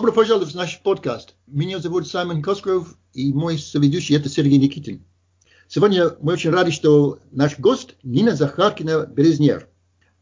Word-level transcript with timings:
Добро 0.00 0.14
пожаловать 0.14 0.52
в 0.52 0.54
наш 0.54 0.80
подкаст. 0.80 1.34
Меня 1.46 1.78
зовут 1.78 2.08
Саймон 2.08 2.40
Коскров, 2.40 2.96
и 3.12 3.34
мой 3.34 3.58
соведущий 3.58 4.16
это 4.16 4.30
Сергей 4.30 4.56
Никитин. 4.56 5.04
Сегодня 5.68 6.16
мы 6.22 6.32
очень 6.32 6.48
рады, 6.48 6.70
что 6.70 7.18
наш 7.32 7.58
гость 7.58 7.96
Нина 8.02 8.30
Захаркина-Березнер. 8.30 9.66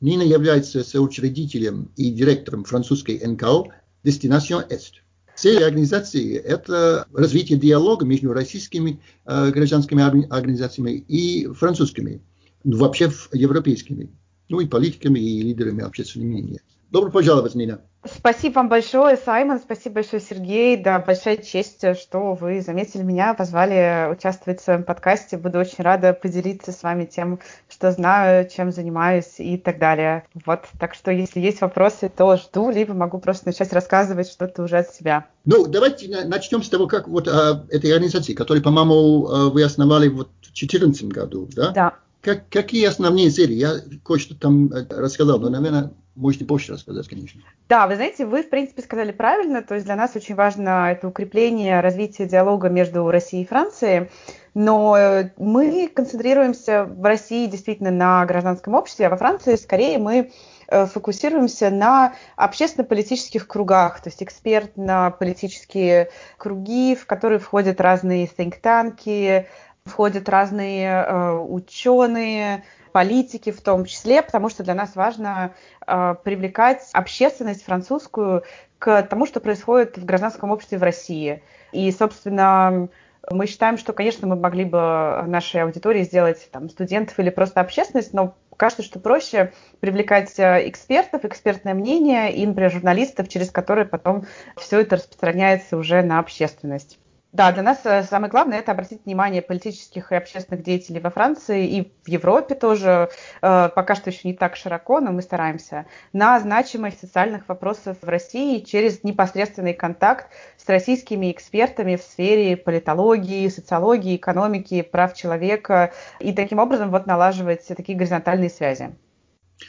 Нина 0.00 0.22
является 0.22 0.82
соучредителем 0.82 1.92
и 1.94 2.10
директором 2.10 2.64
французской 2.64 3.24
НКО 3.24 3.66
«Destination 4.02 4.68
Est». 4.68 4.94
Цель 5.36 5.62
организации– 5.62 6.34
это 6.34 7.06
развитие 7.14 7.56
диалога 7.56 8.04
между 8.04 8.32
российскими 8.32 9.00
э, 9.26 9.50
гражданскими 9.50 10.02
организациями 10.28 11.04
и 11.06 11.46
французскими, 11.52 12.20
ну, 12.64 12.78
вообще 12.78 13.12
европейскими, 13.32 14.10
ну 14.48 14.58
и 14.58 14.66
политиками 14.66 15.20
и 15.20 15.40
лидерами 15.40 15.84
общественного 15.84 16.30
мнения. 16.30 16.62
Добро 16.90 17.10
пожаловать, 17.10 17.54
Нина. 17.54 17.80
Спасибо 18.04 18.54
вам 18.54 18.68
большое, 18.68 19.16
Саймон, 19.16 19.58
спасибо 19.58 19.96
большое, 19.96 20.22
Сергей. 20.22 20.76
Да, 20.76 21.00
большая 21.00 21.36
честь, 21.36 21.84
что 22.00 22.32
вы 22.32 22.62
заметили 22.62 23.02
меня, 23.02 23.34
позвали 23.34 24.10
участвовать 24.10 24.60
в 24.60 24.64
своем 24.64 24.84
подкасте. 24.84 25.36
Буду 25.36 25.58
очень 25.58 25.84
рада 25.84 26.14
поделиться 26.14 26.72
с 26.72 26.82
вами 26.82 27.04
тем, 27.04 27.40
что 27.68 27.92
знаю, 27.92 28.48
чем 28.48 28.72
занимаюсь 28.72 29.34
и 29.38 29.58
так 29.58 29.78
далее. 29.78 30.24
Вот, 30.46 30.60
так 30.78 30.94
что 30.94 31.10
если 31.10 31.40
есть 31.40 31.60
вопросы, 31.60 32.10
то 32.14 32.36
жду, 32.36 32.70
либо 32.70 32.94
могу 32.94 33.18
просто 33.18 33.48
начать 33.48 33.72
рассказывать 33.72 34.28
что-то 34.28 34.62
уже 34.62 34.78
от 34.78 34.90
себя. 34.90 35.26
Ну, 35.44 35.66
давайте 35.66 36.24
начнем 36.24 36.62
с 36.62 36.70
того, 36.70 36.86
как 36.86 37.08
вот 37.08 37.28
а, 37.28 37.66
этой 37.68 37.92
организации, 37.92 38.32
которую, 38.32 38.62
по-моему, 38.62 39.28
а, 39.28 39.50
вы 39.50 39.62
основали 39.62 40.08
вот 40.08 40.28
в 40.40 40.46
2014 40.46 41.04
году, 41.04 41.48
да? 41.54 41.70
Да. 41.72 41.94
Как, 42.20 42.48
какие 42.48 42.86
основные 42.86 43.30
цели? 43.30 43.52
Я 43.52 43.76
кое-что 44.04 44.34
там 44.34 44.72
э, 44.72 44.86
рассказал, 44.90 45.38
но, 45.38 45.50
наверное, 45.50 45.92
можете 46.18 46.44
больше 46.44 46.72
рассказать, 46.72 47.08
конечно. 47.08 47.40
Да, 47.68 47.86
вы 47.86 47.94
знаете, 47.94 48.26
вы, 48.26 48.42
в 48.42 48.50
принципе, 48.50 48.82
сказали 48.82 49.12
правильно. 49.12 49.62
То 49.62 49.74
есть 49.74 49.86
для 49.86 49.96
нас 49.96 50.16
очень 50.16 50.34
важно 50.34 50.90
это 50.90 51.08
укрепление, 51.08 51.80
развитие 51.80 52.28
диалога 52.28 52.68
между 52.68 53.08
Россией 53.10 53.44
и 53.44 53.46
Францией. 53.46 54.10
Но 54.54 54.96
э, 54.98 55.30
мы 55.36 55.88
концентрируемся 55.88 56.84
в 56.84 57.04
России 57.04 57.46
действительно 57.46 57.90
на 57.90 58.26
гражданском 58.26 58.74
обществе, 58.74 59.06
а 59.06 59.10
во 59.10 59.16
Франции 59.16 59.54
скорее 59.54 59.98
мы 59.98 60.32
э, 60.66 60.86
фокусируемся 60.86 61.70
на 61.70 62.14
общественно-политических 62.36 63.46
кругах, 63.46 64.00
то 64.00 64.08
есть 64.08 64.22
экспертно-политические 64.22 66.10
круги, 66.36 66.96
в 66.96 67.06
которые 67.06 67.38
входят 67.38 67.80
разные 67.80 68.26
think-танки, 68.26 69.46
входят 69.84 70.28
разные 70.28 70.88
э, 70.88 71.38
ученые, 71.38 72.64
политики 72.90 73.50
в 73.50 73.60
том 73.60 73.84
числе, 73.84 74.22
потому 74.22 74.48
что 74.48 74.62
для 74.62 74.74
нас 74.74 74.96
важно 74.96 75.54
э, 75.86 76.14
привлекать 76.22 76.88
общественность 76.92 77.64
французскую 77.64 78.44
к 78.78 79.02
тому, 79.02 79.26
что 79.26 79.40
происходит 79.40 79.98
в 79.98 80.04
гражданском 80.04 80.50
обществе 80.50 80.78
в 80.78 80.82
России. 80.82 81.42
И, 81.72 81.90
собственно, 81.92 82.88
мы 83.30 83.46
считаем, 83.46 83.78
что, 83.78 83.92
конечно, 83.92 84.26
мы 84.26 84.36
могли 84.36 84.64
бы 84.64 85.24
нашей 85.26 85.62
аудитории 85.62 86.02
сделать 86.02 86.48
там, 86.50 86.68
студентов 86.68 87.18
или 87.18 87.30
просто 87.30 87.60
общественность, 87.60 88.12
но 88.12 88.34
кажется, 88.56 88.82
что 88.82 89.00
проще 89.00 89.52
привлекать 89.80 90.38
э, 90.38 90.68
экспертов, 90.68 91.24
экспертное 91.24 91.74
мнение 91.74 92.34
и, 92.34 92.46
например, 92.46 92.70
журналистов, 92.70 93.28
через 93.28 93.50
которые 93.50 93.86
потом 93.86 94.24
все 94.56 94.80
это 94.80 94.96
распространяется 94.96 95.76
уже 95.76 96.02
на 96.02 96.18
общественность. 96.18 96.98
Да, 97.32 97.52
для 97.52 97.62
нас 97.62 97.80
э, 97.84 98.04
самое 98.04 98.30
главное 98.30 98.58
это 98.58 98.72
обратить 98.72 99.04
внимание 99.04 99.42
политических 99.42 100.12
и 100.12 100.14
общественных 100.14 100.64
деятелей 100.64 100.98
во 100.98 101.10
Франции 101.10 101.68
и 101.68 101.92
в 102.02 102.08
Европе 102.08 102.54
тоже, 102.54 103.10
э, 103.42 103.68
пока 103.68 103.94
что 103.94 104.08
еще 104.08 104.26
не 104.26 104.32
так 104.32 104.56
широко, 104.56 104.98
но 105.00 105.12
мы 105.12 105.20
стараемся, 105.20 105.84
на 106.14 106.40
значимость 106.40 107.00
социальных 107.00 107.46
вопросов 107.46 107.98
в 108.00 108.08
России 108.08 108.60
через 108.60 109.04
непосредственный 109.04 109.74
контакт 109.74 110.28
с 110.56 110.66
российскими 110.70 111.30
экспертами 111.30 111.96
в 111.96 112.02
сфере 112.02 112.56
политологии, 112.56 113.46
социологии, 113.48 114.16
экономики, 114.16 114.80
прав 114.80 115.12
человека 115.12 115.92
и 116.20 116.32
таким 116.32 116.58
образом 116.58 116.90
вот 116.90 117.06
налаживать 117.06 117.66
такие 117.68 117.98
горизонтальные 117.98 118.48
связи. 118.48 118.96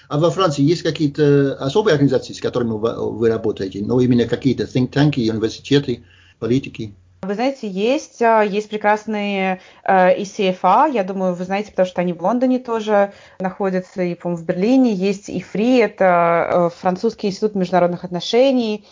А 0.07 0.17
во 0.17 0.31
Франции 0.31 0.61
есть 0.61 0.83
какие-то 0.83 1.55
особые 1.59 1.95
организации, 1.95 2.31
с 2.31 2.39
которыми 2.39 2.71
вы, 2.71 3.27
работаете, 3.27 3.83
но 3.83 3.99
именно 3.99 4.29
какие-то 4.29 4.63
think 4.63 4.87
tanки, 4.91 5.29
университеты, 5.29 6.05
политики? 6.39 6.95
Вы 7.21 7.33
знаете, 7.33 7.67
есть, 7.67 8.21
а, 8.21 8.41
есть 8.43 8.69
прекрасные 8.69 9.59
э, 9.83 10.21
ECFA, 10.21 10.89
я 10.89 11.03
думаю, 11.03 11.33
вы 11.33 11.43
знаете, 11.43 11.71
потому 11.71 11.85
что 11.85 11.99
они 11.99 12.13
в 12.13 12.23
Лондоне 12.23 12.59
тоже 12.59 13.11
находятся, 13.39 14.01
и, 14.03 14.15
по-моему, 14.15 14.41
в 14.41 14.45
Берлине. 14.45 14.93
Есть 14.93 15.29
ИФРИ, 15.29 15.79
это 15.79 16.47
э, 16.49 16.69
Французский 16.79 17.27
институт 17.27 17.55
международных 17.55 18.05
отношений. 18.05 18.85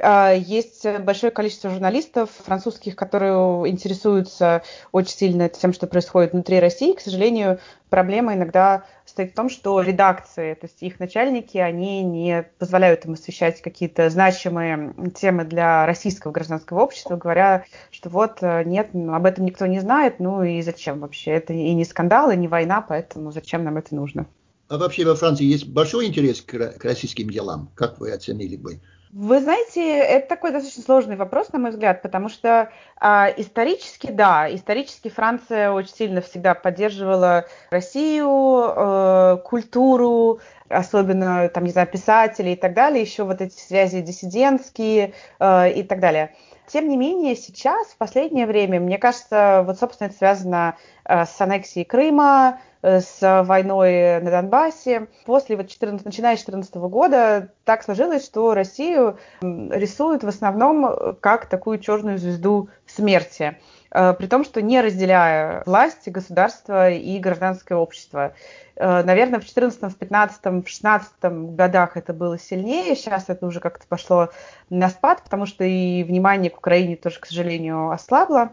Э, 0.00 0.34
есть 0.38 0.86
большое 1.00 1.30
количество 1.30 1.70
журналистов 1.70 2.30
французских, 2.44 2.96
которые 2.96 3.70
интересуются 3.70 4.62
очень 4.92 5.16
сильно 5.16 5.48
тем, 5.48 5.72
что 5.72 5.86
происходит 5.86 6.32
внутри 6.32 6.58
России. 6.58 6.92
К 6.92 7.00
сожалению, 7.00 7.60
проблема 7.90 8.34
иногда 8.34 8.84
состоит 9.04 9.32
в 9.32 9.34
том, 9.34 9.50
что 9.50 9.80
редакции, 9.80 10.54
то 10.54 10.66
есть 10.66 10.82
их 10.82 11.00
начальники, 11.00 11.58
они 11.58 12.02
не 12.02 12.44
позволяют 12.58 13.04
им 13.04 13.12
освещать 13.12 13.60
какие-то 13.60 14.08
значимые 14.08 14.94
темы 15.14 15.44
для 15.44 15.84
российского 15.84 16.32
гражданского 16.32 16.80
общества, 16.80 17.16
говоря, 17.16 17.64
что 17.90 18.08
вот 18.08 18.38
э, 18.40 18.64
нет, 18.64 18.90
ну, 18.94 19.14
об 19.14 19.26
этом 19.26 19.44
никто 19.44 19.66
не 19.66 19.80
знает, 19.80 20.18
ну 20.18 20.42
и 20.42 20.62
зачем 20.62 21.00
вообще? 21.00 21.32
Это 21.32 21.52
и 21.52 21.74
не 21.74 21.84
скандал, 21.84 22.30
и 22.30 22.36
не 22.36 22.48
война, 22.48 22.80
поэтому 22.80 23.32
зачем 23.32 23.64
нам 23.64 23.76
это 23.76 23.94
нужно? 23.94 24.26
А 24.68 24.78
вообще 24.78 25.04
во 25.04 25.16
Франции 25.16 25.44
есть 25.44 25.68
большой 25.68 26.06
интерес 26.06 26.40
к 26.40 26.78
российским 26.82 27.28
делам, 27.28 27.70
как 27.74 27.98
вы 27.98 28.12
оценили 28.12 28.56
бы? 28.56 28.80
Вы 29.12 29.40
знаете, 29.40 29.98
это 29.98 30.28
такой 30.28 30.52
достаточно 30.52 30.84
сложный 30.84 31.16
вопрос, 31.16 31.52
на 31.52 31.58
мой 31.58 31.70
взгляд, 31.72 32.00
потому 32.00 32.28
что 32.28 32.70
э, 33.00 33.06
исторически, 33.38 34.06
да, 34.06 34.52
исторически 34.54 35.08
Франция 35.08 35.72
очень 35.72 35.92
сильно 35.92 36.20
всегда 36.20 36.54
поддерживала 36.54 37.46
Россию, 37.72 38.28
э, 38.68 39.38
культуру, 39.44 40.38
особенно, 40.68 41.48
там, 41.48 41.64
не 41.64 41.72
знаю, 41.72 41.88
писателей 41.88 42.52
и 42.52 42.56
так 42.56 42.72
далее, 42.72 43.02
еще 43.02 43.24
вот 43.24 43.40
эти 43.40 43.58
связи 43.58 44.00
диссидентские 44.00 45.14
э, 45.40 45.72
и 45.72 45.82
так 45.82 45.98
далее. 45.98 46.32
Тем 46.72 46.88
не 46.88 46.96
менее, 46.96 47.34
сейчас, 47.34 47.88
в 47.88 47.96
последнее 47.96 48.46
время, 48.46 48.78
мне 48.78 48.96
кажется, 48.96 49.64
вот, 49.66 49.78
собственно, 49.80 50.06
это 50.06 50.16
связано 50.16 50.76
э, 51.04 51.24
с 51.24 51.40
аннексией 51.40 51.84
Крыма, 51.84 52.60
э, 52.82 53.00
с 53.00 53.42
войной 53.44 54.20
на 54.20 54.30
Донбассе. 54.30 55.08
После, 55.26 55.56
вот 55.56 55.68
14, 55.68 56.04
начиная 56.04 56.36
с 56.36 56.44
2014 56.44 56.74
года, 56.76 57.52
так 57.64 57.82
сложилось, 57.82 58.24
что 58.24 58.54
Россию 58.54 59.18
рисуют 59.42 60.22
в 60.22 60.28
основном 60.28 60.86
э, 60.86 61.14
как 61.14 61.46
такую 61.46 61.80
черную 61.80 62.18
звезду 62.18 62.68
смерти 62.86 63.58
при 63.90 64.26
том, 64.26 64.44
что 64.44 64.62
не 64.62 64.80
разделяя 64.80 65.62
власть, 65.66 66.08
государство 66.08 66.90
и 66.90 67.18
гражданское 67.18 67.74
общество. 67.74 68.34
Наверное, 68.76 69.40
в 69.40 69.42
2014, 69.42 69.78
в 69.78 69.98
2015, 69.98 70.38
в 70.38 70.50
2016 70.50 71.12
годах 71.54 71.96
это 71.96 72.12
было 72.12 72.38
сильнее, 72.38 72.94
сейчас 72.94 73.24
это 73.28 73.46
уже 73.46 73.60
как-то 73.60 73.86
пошло 73.88 74.30
на 74.70 74.88
спад, 74.88 75.22
потому 75.22 75.44
что 75.44 75.64
и 75.64 76.04
внимание 76.04 76.50
к 76.50 76.58
Украине 76.58 76.96
тоже, 76.96 77.20
к 77.20 77.26
сожалению, 77.26 77.90
ослабло 77.90 78.50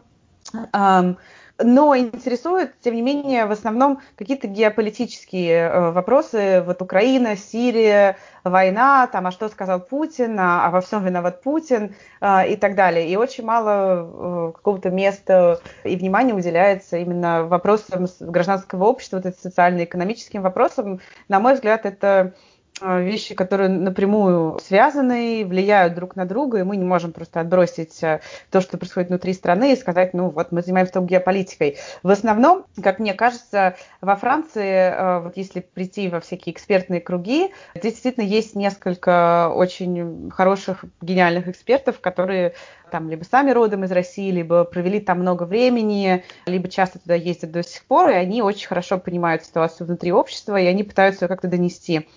но 1.59 1.97
интересуют, 1.97 2.71
тем 2.81 2.95
не 2.95 3.01
менее, 3.01 3.45
в 3.45 3.51
основном 3.51 3.99
какие-то 4.15 4.47
геополитические 4.47 5.69
э, 5.69 5.91
вопросы. 5.91 6.63
Вот 6.65 6.81
Украина, 6.81 7.35
Сирия, 7.35 8.17
война, 8.43 9.07
там, 9.07 9.27
а 9.27 9.31
что 9.31 9.49
сказал 9.49 9.79
Путин, 9.79 10.39
а, 10.39 10.67
а 10.67 10.69
во 10.69 10.81
всем 10.81 11.03
виноват 11.03 11.41
Путин 11.41 11.95
э, 12.21 12.49
и 12.49 12.55
так 12.55 12.75
далее. 12.75 13.09
И 13.09 13.15
очень 13.15 13.43
мало 13.43 14.49
э, 14.49 14.51
какого-то 14.53 14.89
места 14.89 15.59
и 15.83 15.95
внимания 15.95 16.33
уделяется 16.33 16.97
именно 16.97 17.45
вопросам 17.45 18.07
гражданского 18.19 18.85
общества, 18.85 19.21
вот 19.23 19.35
социально-экономическим 19.37 20.41
вопросам. 20.41 20.99
На 21.27 21.39
мой 21.39 21.55
взгляд, 21.55 21.85
это 21.85 22.07
а, 22.07 22.33
вещи, 22.81 23.35
которые 23.35 23.69
напрямую 23.69 24.59
связаны, 24.59 25.45
влияют 25.45 25.95
друг 25.95 26.15
на 26.15 26.25
друга, 26.25 26.59
и 26.59 26.63
мы 26.63 26.77
не 26.77 26.85
можем 26.85 27.11
просто 27.11 27.39
отбросить 27.39 28.01
э, 28.03 28.21
то, 28.51 28.61
что 28.61 28.77
происходит 28.77 29.09
внутри 29.09 29.33
страны, 29.33 29.73
и 29.73 29.75
сказать, 29.75 30.13
ну 30.13 30.29
вот 30.29 30.51
мы 30.51 30.61
занимаемся 30.61 30.93
только 30.93 31.07
геополитикой. 31.07 31.77
В 32.03 32.09
основном, 32.09 32.65
как 32.81 32.99
мне 32.99 33.13
кажется, 33.13 33.75
во 34.01 34.15
Франции, 34.15 34.63
э, 34.63 35.19
вот 35.19 35.37
если 35.37 35.59
прийти 35.61 36.09
во 36.09 36.19
всякие 36.19 36.53
экспертные 36.53 37.01
круги, 37.01 37.51
здесь 37.75 37.93
действительно 37.93 38.25
есть 38.25 38.55
несколько 38.55 39.49
очень 39.49 40.29
хороших, 40.31 40.85
гениальных 41.01 41.47
экспертов, 41.47 41.99
которые 41.99 42.53
там 42.89 43.09
либо 43.09 43.23
сами 43.23 43.51
родом 43.51 43.83
из 43.83 43.91
России, 43.91 44.31
либо 44.31 44.63
провели 44.63 44.99
там 44.99 45.19
много 45.19 45.43
времени, 45.43 46.23
либо 46.45 46.67
часто 46.67 46.99
туда 46.99 47.15
ездят 47.15 47.51
до 47.51 47.63
сих 47.63 47.83
пор, 47.85 48.09
и 48.09 48.13
они 48.13 48.41
очень 48.41 48.67
хорошо 48.67 48.97
понимают 48.97 49.43
ситуацию 49.43 49.87
внутри 49.87 50.11
общества, 50.11 50.59
и 50.59 50.65
они 50.65 50.83
пытаются 50.83 51.25
ее 51.25 51.29
как-то 51.29 51.47
донести. 51.47 52.07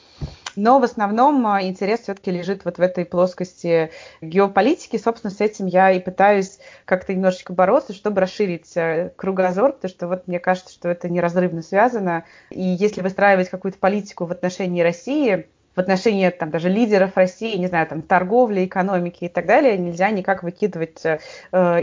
Но 0.56 0.78
в 0.78 0.84
основном 0.84 1.46
а, 1.46 1.62
интерес 1.62 2.00
все-таки 2.00 2.30
лежит 2.30 2.64
вот 2.64 2.78
в 2.78 2.80
этой 2.80 3.04
плоскости 3.04 3.90
геополитики. 4.20 4.96
Собственно, 4.96 5.32
с 5.32 5.40
этим 5.40 5.66
я 5.66 5.92
и 5.92 6.00
пытаюсь 6.00 6.58
как-то 6.84 7.14
немножечко 7.14 7.52
бороться, 7.52 7.92
чтобы 7.92 8.20
расширить 8.20 8.76
э, 8.76 9.12
кругозор, 9.16 9.72
потому 9.72 9.90
что 9.90 10.08
вот 10.08 10.26
мне 10.26 10.40
кажется, 10.40 10.72
что 10.72 10.88
это 10.88 11.08
неразрывно 11.08 11.62
связано. 11.62 12.24
И 12.50 12.62
если 12.62 13.00
выстраивать 13.00 13.48
какую-то 13.48 13.78
политику 13.78 14.26
в 14.26 14.32
отношении 14.32 14.82
России, 14.82 15.46
в 15.80 15.82
отношении 15.82 16.28
там 16.28 16.50
даже 16.50 16.68
лидеров 16.68 17.16
России, 17.16 17.56
не 17.56 17.66
знаю, 17.66 17.86
там 17.86 18.02
торговли, 18.02 18.66
экономики 18.66 19.24
и 19.24 19.28
так 19.28 19.46
далее, 19.46 19.78
нельзя 19.78 20.10
никак 20.10 20.42
выкидывать 20.42 21.02
э, 21.04 21.18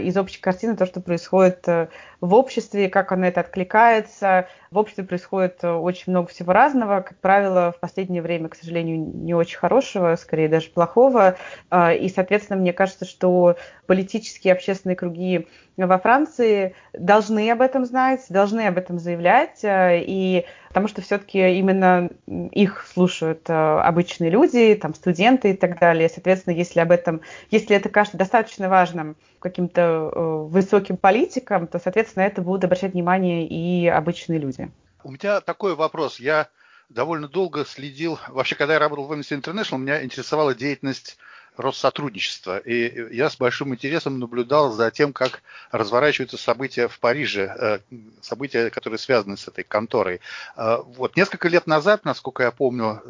из 0.00 0.16
общей 0.16 0.40
картины 0.40 0.76
то, 0.76 0.86
что 0.86 1.00
происходит 1.00 1.66
э, 1.66 1.88
в 2.20 2.32
обществе, 2.34 2.88
как 2.88 3.10
оно 3.10 3.26
это 3.26 3.40
откликается. 3.40 4.46
В 4.70 4.76
обществе 4.76 5.04
происходит 5.04 5.60
э, 5.62 5.70
очень 5.70 6.12
много 6.12 6.28
всего 6.28 6.52
разного, 6.52 7.00
как 7.00 7.18
правило, 7.20 7.72
в 7.72 7.80
последнее 7.80 8.20
время, 8.20 8.50
к 8.50 8.54
сожалению, 8.54 8.98
не 8.98 9.32
очень 9.32 9.56
хорошего, 9.56 10.14
скорее 10.16 10.48
даже 10.48 10.68
плохого. 10.68 11.36
Э, 11.70 11.96
и, 11.96 12.08
соответственно, 12.10 12.60
мне 12.60 12.74
кажется, 12.74 13.06
что 13.06 13.56
политические 13.86 14.52
общественные 14.52 14.96
круги 14.96 15.48
во 15.78 15.98
Франции 15.98 16.74
должны 16.92 17.50
об 17.50 17.62
этом 17.62 17.86
знать, 17.86 18.26
должны 18.28 18.66
об 18.66 18.76
этом 18.76 18.98
заявлять, 18.98 19.64
э, 19.64 20.02
и 20.02 20.44
потому 20.68 20.88
что 20.88 21.00
все-таки 21.00 21.58
именно 21.58 22.10
их 22.26 22.86
слушают 22.92 23.48
обычные 23.48 24.28
люди, 24.30 24.74
там 24.74 24.92
студенты 24.92 25.52
и 25.52 25.56
так 25.56 25.78
далее. 25.80 26.10
Соответственно, 26.10 26.52
если 26.54 26.80
об 26.80 26.90
этом, 26.90 27.22
если 27.50 27.74
это 27.74 27.88
кажется 27.88 28.18
достаточно 28.18 28.68
важным 28.68 29.16
каким-то 29.38 30.10
высоким 30.50 30.96
политикам, 30.96 31.66
то, 31.66 31.78
соответственно, 31.78 32.24
это 32.24 32.42
будут 32.42 32.64
обращать 32.64 32.92
внимание 32.92 33.46
и 33.46 33.86
обычные 33.86 34.38
люди. 34.38 34.70
У 35.04 35.10
меня 35.10 35.40
такой 35.40 35.74
вопрос. 35.74 36.20
Я 36.20 36.48
довольно 36.88 37.28
долго 37.28 37.64
следил, 37.64 38.18
вообще, 38.28 38.54
когда 38.54 38.74
я 38.74 38.78
работал 38.78 39.06
в 39.06 39.12
Amnesty 39.12 39.40
International, 39.40 39.78
меня 39.78 40.02
интересовала 40.04 40.54
деятельность 40.54 41.18
Россотрудничества. 41.58 42.58
И 42.58 43.14
я 43.14 43.28
с 43.28 43.36
большим 43.36 43.74
интересом 43.74 44.18
наблюдал 44.18 44.72
за 44.72 44.90
тем, 44.90 45.12
как 45.12 45.42
разворачиваются 45.72 46.36
события 46.36 46.86
в 46.88 46.98
Париже, 47.00 47.54
э, 47.58 47.78
события, 48.22 48.70
которые 48.70 48.98
связаны 48.98 49.36
с 49.36 49.48
этой 49.48 49.64
конторой. 49.64 50.20
Э, 50.56 50.78
вот 50.86 51.16
несколько 51.16 51.48
лет 51.48 51.66
назад, 51.66 52.04
насколько 52.04 52.44
я 52.44 52.52
помню, 52.52 53.02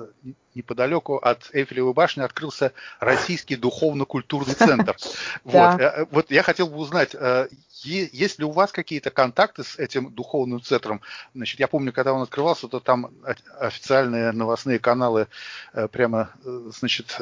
неподалеку 0.55 1.17
от 1.17 1.51
Эйфелевой 1.53 1.93
башни 1.93 2.23
открылся 2.23 2.73
Российский 3.01 3.57
духовно-культурный 3.57 4.55
центр. 4.55 4.97
Вот, 5.45 5.81
э, 5.81 6.07
вот 6.11 6.31
я 6.31 6.43
хотел 6.43 6.69
бы 6.69 6.77
узнать, 6.77 7.15
есть 7.85 8.39
ли 8.39 8.45
у 8.45 8.51
вас 8.51 8.73
какие-то 8.73 9.11
контакты 9.11 9.65
с 9.65 9.77
этим 9.79 10.13
духовным 10.13 10.63
центром? 10.63 11.01
Значит, 11.35 11.61
я 11.61 11.69
помню, 11.69 11.93
когда 11.93 12.13
он 12.13 12.23
открывался, 12.23 12.69
то 12.69 12.81
там 12.81 13.11
официальные 13.59 14.33
новостные 14.33 14.79
каналы 14.79 15.29
прямо, 15.93 16.31
значит, 16.45 17.19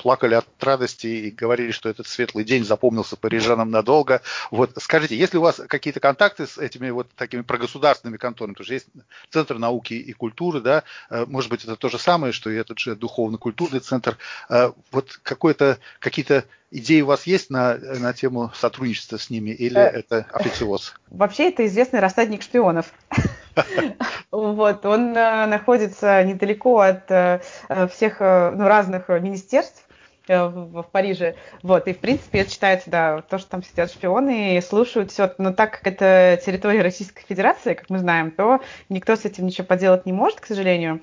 плакали 0.00 0.34
от 0.34 0.46
радости 0.60 1.06
и 1.06 1.30
говорили, 1.30 1.72
что 1.72 1.88
этот 1.88 2.06
светлый 2.06 2.44
день 2.44 2.64
запомнился 2.64 3.16
парижанам 3.16 3.70
надолго. 3.70 4.22
Вот 4.50 4.72
скажите, 4.78 5.16
есть 5.16 5.34
ли 5.34 5.38
у 5.38 5.42
вас 5.42 5.60
какие-то 5.68 6.00
контакты 6.00 6.46
с 6.46 6.56
этими 6.56 6.88
вот 6.90 7.08
такими 7.16 7.42
прогосударственными 7.42 8.16
конторами? 8.16 8.54
Потому 8.54 8.64
что 8.64 8.74
есть 8.74 8.86
Центр 9.30 9.58
науки 9.58 9.94
и 9.94 10.12
культуры, 10.12 10.60
да, 10.60 10.84
э, 11.10 11.26
может 11.26 11.50
быть, 11.50 11.64
это 11.64 11.76
то 11.76 11.88
же 11.88 11.98
самое, 11.98 12.32
что 12.32 12.48
и 12.48 12.56
этот 12.56 12.78
же 12.78 12.96
духовно-культурный 12.96 13.80
центр. 13.80 14.16
Э, 14.48 14.72
вот 14.90 15.18
какое-то, 15.22 15.78
какие-то 15.98 16.44
идеи 16.70 17.00
у 17.00 17.06
вас 17.06 17.26
есть 17.26 17.50
на, 17.50 17.76
на 17.76 18.12
тему 18.12 18.50
сотрудничества 18.54 19.16
с 19.16 19.30
ними 19.30 19.50
или 19.50 19.78
э, 19.78 20.00
это 20.00 20.26
официоз? 20.32 20.94
Вообще 21.10 21.48
это 21.48 21.66
известный 21.66 22.00
рассадник 22.00 22.42
шпионов. 22.42 22.92
Вот, 24.30 24.86
он 24.86 25.12
находится 25.12 26.22
недалеко 26.22 26.78
от 26.78 27.06
всех 27.90 28.20
ну, 28.20 28.68
разных 28.68 29.08
министерств, 29.08 29.84
Э, 29.89 29.89
в, 30.38 30.82
в 30.82 30.86
Париже. 30.90 31.34
Вот, 31.62 31.88
и 31.88 31.92
в 31.92 31.98
принципе 31.98 32.40
это 32.40 32.50
считается, 32.50 32.90
да, 32.90 33.22
то, 33.22 33.38
что 33.38 33.50
там 33.50 33.62
сидят 33.62 33.90
шпионы 33.90 34.56
и 34.56 34.60
слушают 34.60 35.10
все. 35.10 35.32
Но 35.38 35.52
так 35.52 35.72
как 35.72 35.86
это 35.86 36.40
территория 36.44 36.82
Российской 36.82 37.24
Федерации, 37.26 37.74
как 37.74 37.90
мы 37.90 37.98
знаем, 37.98 38.30
то 38.30 38.60
никто 38.88 39.16
с 39.16 39.24
этим 39.24 39.46
ничего 39.46 39.66
поделать 39.66 40.06
не 40.06 40.12
может, 40.12 40.40
к 40.40 40.46
сожалению. 40.46 41.00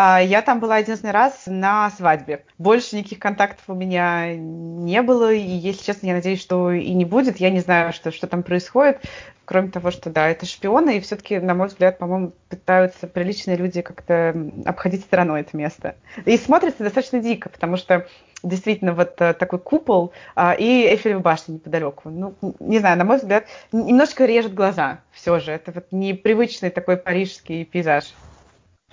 А, 0.00 0.22
я 0.22 0.42
там 0.42 0.60
была 0.60 0.78
единственный 0.78 1.10
раз 1.10 1.42
на 1.46 1.90
свадьбе. 1.90 2.44
Больше 2.56 2.94
никаких 2.94 3.18
контактов 3.18 3.64
у 3.66 3.74
меня 3.74 4.36
не 4.36 5.02
было, 5.02 5.32
и, 5.32 5.40
если 5.40 5.84
честно, 5.84 6.06
я 6.06 6.14
надеюсь, 6.14 6.40
что 6.40 6.70
и 6.70 6.92
не 6.92 7.04
будет. 7.04 7.38
Я 7.38 7.50
не 7.50 7.58
знаю, 7.58 7.92
что, 7.92 8.12
что 8.12 8.28
там 8.28 8.44
происходит, 8.44 9.02
кроме 9.44 9.70
того, 9.70 9.90
что, 9.90 10.10
да, 10.10 10.28
это 10.28 10.46
шпионы, 10.46 10.98
и 10.98 11.00
все-таки, 11.00 11.38
на 11.40 11.54
мой 11.54 11.68
взгляд, 11.68 11.98
по-моему, 11.98 12.32
пытаются 12.48 13.06
приличные 13.06 13.56
люди 13.56 13.80
как-то 13.80 14.36
обходить 14.66 15.00
стороной 15.00 15.40
это 15.40 15.56
место. 15.56 15.96
И 16.26 16.36
смотрится 16.36 16.84
достаточно 16.84 17.18
дико, 17.18 17.48
потому 17.48 17.76
что 17.76 18.06
действительно 18.42 18.92
вот 18.92 19.20
э, 19.20 19.34
такой 19.34 19.58
купол 19.58 20.12
а, 20.34 20.54
и 20.54 20.86
Эйфелева 20.86 21.20
башня 21.20 21.54
неподалеку. 21.54 22.10
Ну, 22.10 22.34
не 22.60 22.78
знаю, 22.78 22.96
на 22.98 23.04
мой 23.04 23.18
взгляд, 23.18 23.46
немножко 23.72 24.24
режет 24.24 24.54
глаза 24.54 25.00
все 25.12 25.38
же. 25.40 25.52
Это 25.52 25.72
вот 25.72 25.86
непривычный 25.90 26.70
такой 26.70 26.96
парижский 26.96 27.64
пейзаж. 27.64 28.14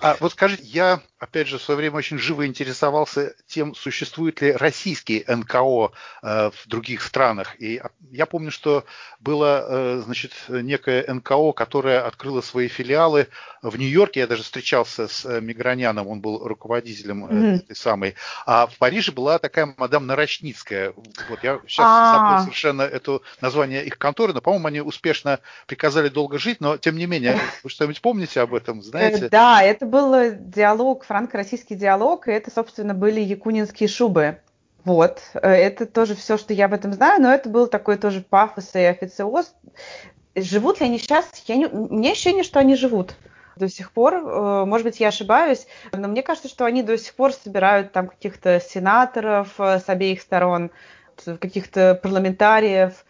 А 0.00 0.16
вот 0.20 0.32
скажите, 0.32 0.64
я 0.64 1.00
опять 1.18 1.48
же, 1.48 1.58
в 1.58 1.62
свое 1.62 1.78
время 1.78 1.96
очень 1.96 2.18
живо 2.18 2.46
интересовался 2.46 3.34
тем, 3.46 3.74
существует 3.74 4.40
ли 4.40 4.52
российский 4.52 5.24
НКО 5.26 5.92
э, 6.22 6.50
в 6.50 6.68
других 6.68 7.02
странах. 7.02 7.60
И 7.60 7.80
я 8.10 8.26
помню, 8.26 8.50
что 8.50 8.84
было, 9.20 9.64
э, 9.68 10.02
значит, 10.04 10.32
некое 10.48 11.04
НКО, 11.12 11.52
которое 11.52 12.00
открыло 12.00 12.40
свои 12.42 12.68
филиалы 12.68 13.28
в 13.62 13.76
Нью-Йорке. 13.78 14.20
Я 14.20 14.26
даже 14.26 14.42
встречался 14.42 15.08
с 15.08 15.24
э, 15.24 15.40
Миграняном, 15.40 16.08
он 16.08 16.20
был 16.20 16.46
руководителем 16.46 17.24
mm-hmm. 17.24 17.54
этой 17.56 17.76
самой. 17.76 18.14
А 18.44 18.66
в 18.66 18.76
Париже 18.76 19.12
была 19.12 19.38
такая 19.38 19.74
мадам 19.76 20.06
Нарочницкая. 20.06 20.92
Вот 21.30 21.42
я 21.42 21.60
сейчас 21.66 21.86
а. 21.88 22.12
забыл 22.14 22.44
совершенно 22.44 22.82
это 22.82 23.20
название 23.40 23.84
их 23.84 23.96
конторы, 23.98 24.34
но, 24.34 24.40
по-моему, 24.42 24.66
они 24.66 24.80
успешно 24.80 25.40
приказали 25.66 26.08
долго 26.08 26.38
жить, 26.38 26.60
но 26.60 26.76
тем 26.76 26.96
не 26.96 27.06
менее, 27.06 27.38
вы 27.62 27.70
что-нибудь 27.70 28.02
помните 28.02 28.40
об 28.40 28.54
этом, 28.54 28.82
знаете? 28.82 29.28
Да, 29.28 29.62
это 29.62 29.86
был 29.86 30.34
диалог 30.38 31.05
франко-российский 31.06 31.74
диалог, 31.74 32.28
и 32.28 32.32
это, 32.32 32.50
собственно, 32.50 32.94
были 32.94 33.20
якунинские 33.20 33.88
шубы. 33.88 34.38
Вот, 34.84 35.20
э, 35.34 35.48
это 35.48 35.86
тоже 35.86 36.14
все, 36.14 36.36
что 36.36 36.52
я 36.52 36.66
об 36.66 36.72
этом 36.72 36.92
знаю, 36.92 37.20
но 37.20 37.32
это 37.32 37.48
был 37.48 37.66
такой 37.66 37.96
тоже 37.96 38.20
пафос 38.20 38.74
и 38.74 38.80
официоз. 38.80 39.54
Живут 40.36 40.80
ли 40.80 40.86
они 40.86 40.98
сейчас? 40.98 41.28
Я 41.46 41.56
не... 41.56 41.66
Мне 41.66 42.12
ощущение, 42.12 42.44
что 42.44 42.60
они 42.60 42.76
живут 42.76 43.16
до 43.56 43.68
сих 43.68 43.90
пор. 43.90 44.14
Э, 44.14 44.64
может 44.64 44.86
быть, 44.86 45.00
я 45.00 45.08
ошибаюсь, 45.08 45.66
но 45.92 46.08
мне 46.08 46.22
кажется, 46.22 46.48
что 46.48 46.64
они 46.64 46.82
до 46.82 46.96
сих 46.98 47.14
пор 47.14 47.32
собирают 47.32 47.92
там 47.92 48.08
каких-то 48.08 48.60
сенаторов 48.60 49.58
э, 49.58 49.80
с 49.80 49.88
обеих 49.88 50.20
сторон, 50.20 50.70
каких-то 51.24 51.98
парламентариев. 52.00 53.04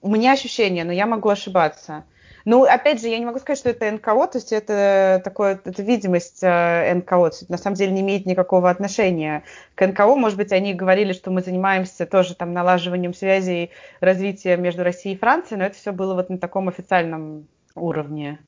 У 0.00 0.10
меня 0.10 0.32
ощущение, 0.32 0.84
но 0.84 0.92
я 0.92 1.06
могу 1.06 1.28
ошибаться. 1.28 2.04
Ну, 2.44 2.64
опять 2.64 3.00
же, 3.00 3.08
я 3.08 3.18
не 3.18 3.24
могу 3.24 3.38
сказать, 3.38 3.58
что 3.58 3.70
это 3.70 3.90
НКО, 3.90 4.26
то 4.26 4.38
есть 4.38 4.52
это 4.52 5.20
такое, 5.24 5.60
это 5.64 5.82
видимость 5.82 6.42
э, 6.42 6.94
НКО, 6.94 7.30
то 7.30 7.36
есть 7.36 7.48
на 7.48 7.58
самом 7.58 7.76
деле 7.76 7.92
не 7.92 8.00
имеет 8.00 8.26
никакого 8.26 8.70
отношения 8.70 9.44
к 9.74 9.86
НКО. 9.86 10.16
Может 10.16 10.36
быть, 10.36 10.52
они 10.52 10.74
говорили, 10.74 11.12
что 11.12 11.30
мы 11.30 11.42
занимаемся 11.42 12.06
тоже 12.06 12.34
там 12.34 12.52
налаживанием 12.52 13.14
связей, 13.14 13.70
развитием 14.00 14.62
между 14.62 14.82
Россией 14.82 15.14
и 15.14 15.18
Францией, 15.18 15.58
но 15.58 15.66
это 15.66 15.76
все 15.76 15.92
было 15.92 16.14
вот 16.14 16.30
на 16.30 16.38
таком 16.38 16.68
официальном 16.68 17.46
уровне. 17.74 18.38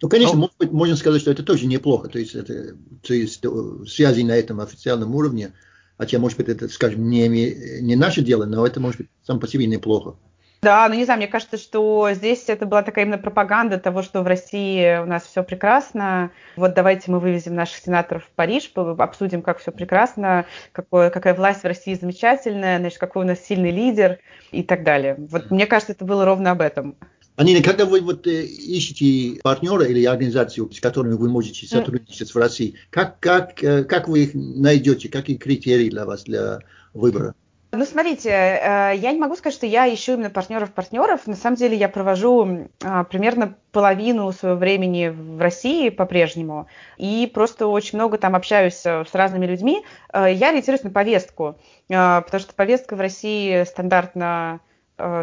Ну, 0.00 0.08
конечно, 0.08 0.34
но... 0.34 0.42
может 0.42 0.56
быть, 0.58 0.72
можно 0.72 0.96
сказать, 0.96 1.20
что 1.20 1.30
это 1.30 1.42
тоже 1.42 1.66
неплохо. 1.66 2.08
То 2.08 2.18
есть, 2.18 2.34
это, 2.34 2.76
то 3.02 3.14
есть 3.14 3.44
связи 3.88 4.22
на 4.22 4.36
этом 4.36 4.60
официальном 4.60 5.14
уровне, 5.14 5.52
хотя, 5.98 6.18
может 6.18 6.38
быть, 6.38 6.48
это, 6.48 6.68
скажем, 6.68 7.08
не, 7.08 7.28
не 7.28 7.96
наше 7.96 8.22
дело, 8.22 8.44
но 8.44 8.66
это 8.66 8.80
может 8.80 8.98
быть 8.98 9.08
сам 9.22 9.40
по 9.40 9.48
себе 9.48 9.66
неплохо. 9.66 10.16
Да, 10.64 10.88
ну 10.88 10.94
не 10.94 11.04
знаю, 11.04 11.18
мне 11.18 11.28
кажется, 11.28 11.58
что 11.58 12.08
здесь 12.12 12.44
это 12.48 12.64
была 12.64 12.82
такая 12.82 13.04
именно 13.04 13.18
пропаганда 13.18 13.78
того, 13.78 14.02
что 14.02 14.22
в 14.22 14.26
России 14.26 14.98
у 14.98 15.04
нас 15.04 15.24
все 15.24 15.42
прекрасно. 15.42 16.30
Вот 16.56 16.74
давайте 16.74 17.10
мы 17.10 17.20
вывезем 17.20 17.54
наших 17.54 17.76
сенаторов 17.76 18.24
в 18.24 18.30
Париж, 18.30 18.72
обсудим, 18.74 19.42
как 19.42 19.58
все 19.58 19.72
прекрасно, 19.72 20.46
какое, 20.72 21.10
какая 21.10 21.34
власть 21.34 21.60
в 21.60 21.66
России 21.66 21.94
замечательная, 21.94 22.78
значит, 22.78 22.98
какой 22.98 23.24
у 23.24 23.26
нас 23.26 23.40
сильный 23.40 23.70
лидер 23.70 24.18
и 24.52 24.62
так 24.62 24.84
далее. 24.84 25.16
Вот 25.18 25.50
мне 25.50 25.66
кажется, 25.66 25.92
это 25.92 26.06
было 26.06 26.24
ровно 26.24 26.52
об 26.52 26.62
этом. 26.62 26.96
Анина, 27.36 27.62
когда 27.62 27.84
вы 27.84 28.00
вот, 28.00 28.26
э, 28.26 28.44
ищете 28.44 29.40
партнера 29.42 29.84
или 29.84 30.04
организацию, 30.04 30.72
с 30.72 30.80
которыми 30.80 31.14
вы 31.14 31.28
можете 31.28 31.66
сотрудничать 31.66 32.32
в 32.32 32.38
России, 32.38 32.76
как, 32.90 33.18
как, 33.18 33.62
э, 33.62 33.84
как 33.84 34.08
вы 34.08 34.24
их 34.24 34.30
найдете, 34.34 35.08
какие 35.08 35.36
критерии 35.36 35.90
для 35.90 36.06
вас 36.06 36.22
для 36.24 36.60
выбора? 36.94 37.34
Ну, 37.76 37.84
смотрите, 37.84 38.30
э, 38.30 38.92
я 38.96 39.12
не 39.12 39.18
могу 39.18 39.34
сказать, 39.34 39.54
что 39.54 39.66
я 39.66 39.92
ищу 39.92 40.14
именно 40.14 40.30
партнеров-партнеров. 40.30 41.26
На 41.26 41.34
самом 41.34 41.56
деле 41.56 41.76
я 41.76 41.88
провожу 41.88 42.68
а, 42.84 43.04
примерно 43.04 43.54
половину 43.72 44.30
своего 44.32 44.56
времени 44.56 45.08
в 45.08 45.40
России 45.40 45.88
по-прежнему. 45.88 46.68
И 46.96 47.30
просто 47.32 47.66
очень 47.66 47.98
много 47.98 48.18
там 48.18 48.36
общаюсь 48.36 48.80
э, 48.84 49.04
с 49.04 49.14
разными 49.14 49.46
людьми. 49.46 49.84
Э, 50.12 50.32
я 50.32 50.50
ориентируюсь 50.50 50.84
на 50.84 50.90
повестку, 50.90 51.56
потому 51.88 52.40
что 52.40 52.54
повестка 52.54 52.96
в 52.96 53.00
России 53.00 53.64
стандартно 53.64 54.60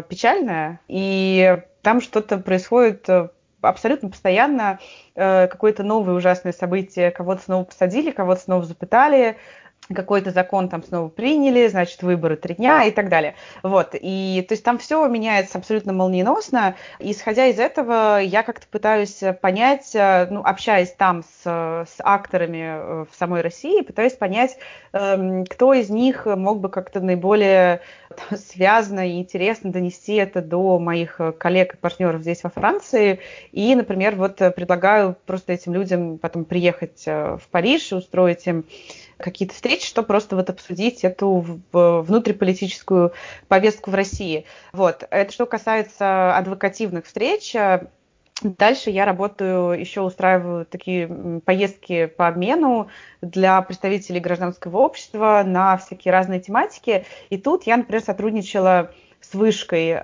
печальная, 0.08 0.80
и 0.86 1.58
там 1.80 2.02
что-то 2.02 2.36
происходит 2.38 3.08
абсолютно 3.62 4.10
постоянно, 4.10 4.78
какое-то 5.14 5.82
новое 5.82 6.14
ужасное 6.14 6.52
событие, 6.52 7.10
кого-то 7.10 7.42
снова 7.42 7.64
посадили, 7.64 8.10
кого-то 8.10 8.42
снова 8.42 8.64
запытали, 8.64 9.38
какой-то 9.92 10.30
закон 10.30 10.68
там 10.68 10.82
снова 10.82 11.08
приняли, 11.08 11.66
значит, 11.68 12.02
выборы 12.02 12.36
три 12.36 12.54
дня 12.54 12.84
и 12.84 12.90
так 12.90 13.08
далее. 13.08 13.34
Вот, 13.62 13.90
и 13.94 14.44
то 14.46 14.52
есть 14.52 14.64
там 14.64 14.78
все 14.78 15.06
меняется 15.08 15.58
абсолютно 15.58 15.92
молниеносно. 15.92 16.76
Исходя 16.98 17.46
из 17.46 17.58
этого, 17.58 18.18
я 18.20 18.42
как-то 18.42 18.66
пытаюсь 18.70 19.20
понять, 19.40 19.90
э, 19.94 20.28
ну, 20.30 20.42
общаясь 20.44 20.92
там 20.92 21.22
с, 21.22 21.42
с 21.44 21.96
акторами 21.98 22.62
э, 22.62 23.04
в 23.10 23.16
самой 23.16 23.40
России, 23.40 23.82
пытаюсь 23.82 24.12
понять, 24.12 24.56
эм, 24.92 25.44
кто 25.46 25.74
из 25.74 25.90
них 25.90 26.26
мог 26.26 26.60
бы 26.60 26.68
как-то 26.68 27.00
наиболее 27.00 27.80
связано 28.36 29.08
и 29.08 29.18
интересно 29.18 29.72
донести 29.72 30.14
это 30.14 30.42
до 30.42 30.78
моих 30.78 31.20
коллег 31.38 31.74
и 31.74 31.76
партнеров 31.76 32.22
здесь 32.22 32.44
во 32.44 32.50
Франции. 32.50 33.18
И, 33.50 33.74
например, 33.74 34.14
вот 34.14 34.36
предлагаю 34.36 35.16
просто 35.26 35.52
этим 35.52 35.74
людям 35.74 36.18
потом 36.18 36.44
приехать 36.44 37.02
э, 37.06 37.36
в 37.36 37.48
Париж 37.48 37.92
и 37.92 37.96
устроить 37.96 38.46
им 38.46 38.64
какие-то 39.22 39.54
встречи, 39.54 39.86
чтобы 39.86 40.08
просто 40.08 40.36
вот 40.36 40.50
обсудить 40.50 41.04
эту 41.04 41.60
внутриполитическую 41.72 43.12
повестку 43.48 43.90
в 43.90 43.94
России. 43.94 44.44
Вот. 44.72 45.04
Это 45.10 45.32
что 45.32 45.46
касается 45.46 46.36
адвокативных 46.36 47.06
встреч. 47.06 47.54
Дальше 48.42 48.90
я 48.90 49.04
работаю, 49.04 49.78
еще 49.78 50.00
устраиваю 50.00 50.66
такие 50.66 51.40
поездки 51.44 52.06
по 52.06 52.26
обмену 52.26 52.88
для 53.20 53.62
представителей 53.62 54.20
гражданского 54.20 54.78
общества 54.78 55.42
на 55.46 55.76
всякие 55.76 56.12
разные 56.12 56.40
тематики. 56.40 57.04
И 57.30 57.38
тут 57.38 57.64
я, 57.64 57.76
например, 57.76 58.02
сотрудничала 58.02 58.90
с 59.20 59.34
вышкой 59.34 59.90
э, 59.90 60.00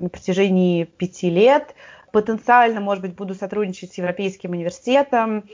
на 0.00 0.08
протяжении 0.08 0.84
пяти 0.84 1.30
лет. 1.30 1.74
Потенциально, 2.10 2.80
может 2.80 3.02
быть, 3.02 3.14
буду 3.14 3.34
сотрудничать 3.34 3.92
с 3.92 3.98
Европейским 3.98 4.50
университетом 4.50 5.44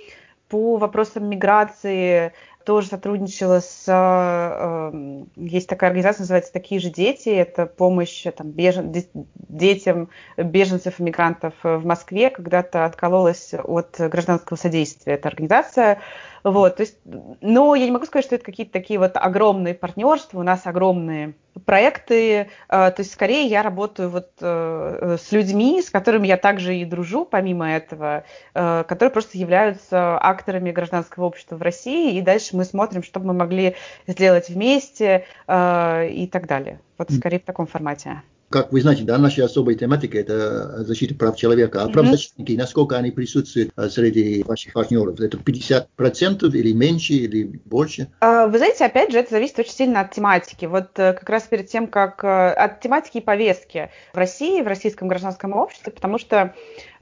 по 0.49 0.77
вопросам 0.77 1.29
миграции, 1.29 2.33
тоже 2.67 2.89
сотрудничала 2.89 3.61
с... 3.61 3.85
Э, 3.87 4.91
эм, 4.93 5.31
есть 5.37 5.69
такая 5.69 5.91
организация, 5.91 6.23
называется 6.23 6.53
«Такие 6.53 6.81
же 6.81 6.91
дети». 6.91 7.29
Это 7.29 7.65
помощь 7.65 8.25
там, 8.37 8.51
бежен, 8.51 8.93
детям 9.49 10.11
беженцев 10.37 10.99
мигрантов 10.99 11.55
в 11.63 11.87
Москве. 11.87 12.29
Когда-то 12.29 12.85
откололась 12.85 13.55
от 13.55 13.97
гражданского 13.99 14.57
содействия 14.57 15.15
эта 15.15 15.29
организация. 15.29 16.01
Вот, 16.47 16.77
то 16.77 16.85
есть, 16.85 16.97
но 17.41 17.75
я 17.75 17.87
не 17.87 17.91
могу 17.91 18.07
сказать, 18.07 18.25
что 18.25 18.37
это 18.37 18.45
какие-то 18.45 18.73
такие 18.73 19.01
вот 19.01 19.17
огромные 19.17 19.75
партнерства, 19.75 20.39
у 20.39 20.45
нас 20.45 20.65
огромные 20.65 21.35
проекты, 21.65 22.39
э, 22.39 22.47
то 22.69 22.95
есть 22.99 23.13
скорее 23.13 23.47
я 23.47 23.65
работаю 23.65 24.11
вот 24.11 24.31
э, 24.41 25.17
с 25.21 25.33
людьми, 25.33 25.83
с 25.83 25.91
которыми 25.91 26.29
я 26.29 26.37
также 26.37 26.77
и 26.77 26.85
дружу, 26.85 27.25
помимо 27.25 27.69
этого, 27.69 28.23
э, 28.55 28.85
которые 28.87 29.11
просто 29.11 29.39
являются 29.39 30.17
акторами 30.19 30.71
гражданского 30.71 31.25
общества 31.25 31.57
в 31.57 31.63
России, 31.63 32.17
и 32.17 32.23
дальше 32.23 32.57
мы 32.57 32.63
смотрим, 32.63 33.03
что 33.03 33.19
мы 33.19 33.33
могли 33.33 33.75
сделать 34.07 34.49
вместе 34.49 35.25
и 35.49 36.31
так 36.31 36.47
далее. 36.47 36.79
Вот 36.97 37.11
скорее 37.11 37.41
в 37.41 37.45
таком 37.45 37.67
формате 37.67 38.23
как 38.49 38.73
вы 38.73 38.81
знаете, 38.81 39.03
да, 39.03 39.19
наша 39.19 39.45
особая 39.45 39.75
тематика– 39.75 40.19
это 40.21 40.85
защита 40.85 41.15
прав 41.15 41.37
человека. 41.37 41.83
А 41.83 41.89
правозащитники, 41.89 42.53
mm-hmm. 42.53 42.59
насколько 42.59 42.97
они 42.97 43.11
присутствуют 43.11 43.73
а, 43.77 43.89
среди 43.89 44.43
ваших 44.45 44.73
партнеров? 44.73 45.21
Это 45.21 45.37
50% 45.37 46.51
или 46.53 46.73
меньше, 46.73 47.15
или 47.15 47.61
больше? 47.65 48.09
А, 48.21 48.47
вы 48.47 48.59
знаете, 48.59 48.85
опять 48.85 49.11
же, 49.11 49.19
это 49.19 49.31
зависит 49.31 49.59
очень 49.59 49.73
сильно 49.73 50.01
от 50.01 50.13
тематики. 50.13 50.67
Вот 50.67 50.99
э, 50.99 51.13
как 51.13 51.29
раз 51.29 51.43
перед 51.45 51.69
тем, 51.69 51.89
как… 51.89 52.23
Э, 52.23 52.51
от 52.51 52.81
тематики 52.81 53.19
и 53.19 53.21
повестки 53.21 53.91
в 54.13 54.17
России, 54.17 54.63
в 54.63 54.67
российском 54.67 55.09
гражданском 55.09 55.53
обществе, 55.53 55.93
потому 55.93 56.19
что 56.19 56.55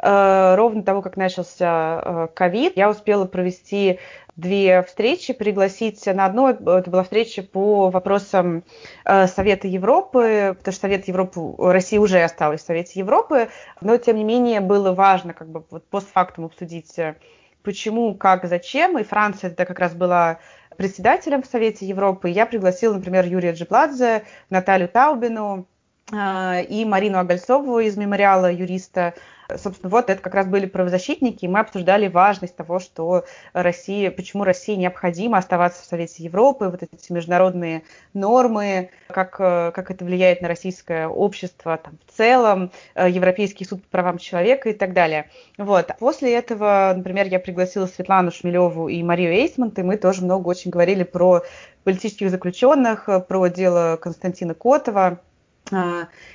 э, 0.03 0.55
ровно 0.57 0.83
того, 0.83 1.03
как 1.03 1.17
начался 1.17 2.29
ковид, 2.35 2.75
я 2.77 2.91
успела 2.91 3.27
провести 3.27 3.99
две 4.37 4.83
встречи, 4.83 5.33
пригласить 5.33 6.05
на 6.07 6.27
одну, 6.27 6.49
это 6.49 6.91
была 6.91 7.05
встреча 7.05 7.43
по 7.43 7.91
вопросам 7.91 8.65
э, 9.05 9.27
Совета 9.29 9.69
Европы, 9.69 10.57
потому 10.59 10.73
что 10.73 10.81
Совет 10.81 11.07
Европы, 11.07 11.55
Россия 11.59 12.01
уже 12.01 12.21
осталась 12.23 12.63
в 12.63 12.67
Совете 12.67 12.99
Европы, 12.99 13.49
но 13.81 13.97
тем 13.97 14.17
не 14.17 14.25
менее 14.25 14.61
было 14.61 14.93
важно 14.93 15.35
как 15.35 15.49
бы 15.49 15.65
вот 15.71 15.87
постфактум 15.89 16.47
обсудить, 16.47 16.99
э, 16.99 17.17
почему, 17.63 18.15
как, 18.15 18.45
зачем, 18.47 18.99
и 18.99 19.05
Франция 19.05 19.51
это 19.51 19.65
как 19.67 19.79
раз 19.79 19.95
была 19.95 20.39
председателем 20.77 21.43
в 21.43 21.47
Совете 21.47 21.87
Европы. 21.87 22.29
Я 22.29 22.47
пригласила, 22.47 22.95
например, 22.95 23.25
Юрия 23.27 23.53
Джибладзе, 23.53 24.25
Наталью 24.51 24.89
Таубину, 24.89 25.69
э, 26.13 26.65
и 26.65 26.85
Марину 26.85 27.19
Агальцову 27.19 27.79
из 27.79 27.97
мемориала 27.97 28.51
юриста, 28.51 29.15
Собственно, 29.49 29.91
вот 29.91 30.11
это 30.11 30.21
как 30.21 30.35
раз 30.35 30.47
были 30.47 30.67
правозащитники, 30.67 31.45
и 31.45 31.49
мы 31.49 31.61
обсуждали 31.61 32.09
важность 32.09 32.57
того, 32.57 32.79
что 32.79 33.25
Россия, 33.53 34.11
почему 34.11 34.45
России 34.45 34.75
необходимо 34.75 35.39
оставаться 35.39 35.83
в 35.83 35.87
Совете 35.87 36.23
Европы, 36.23 36.69
вот 36.69 36.83
эти 36.83 37.13
международные 37.13 37.83
нормы, 38.13 38.91
как, 39.09 39.37
как 39.37 39.91
это 39.91 40.05
влияет 40.05 40.41
на 40.41 40.49
российское 40.49 41.09
общество 41.09 41.77
там, 41.77 41.99
в 42.07 42.17
целом, 42.17 42.71
Европейский 42.97 43.65
суд 43.65 43.83
по 43.83 43.89
правам 43.91 44.19
человека 44.19 44.71
и 44.71 44.73
так 44.73 44.93
далее. 44.93 45.31
Вот. 45.59 45.91
После 45.99 46.35
этого, 46.35 46.93
например, 46.97 47.27
я 47.27 47.39
пригласила 47.39 47.87
Светлану 47.87 48.31
Шмелеву 48.31 48.89
и 48.89 49.03
Марию 49.03 49.33
Эйсмонт, 49.33 49.79
и 49.79 49.83
мы 49.83 49.97
тоже 49.97 50.25
много 50.25 50.49
очень 50.49 50.71
говорили 50.71 51.03
про 51.03 51.43
политических 51.85 52.31
заключенных, 52.31 53.09
про 53.29 53.47
дело 53.49 53.99
Константина 54.01 54.55
Котова, 54.55 55.21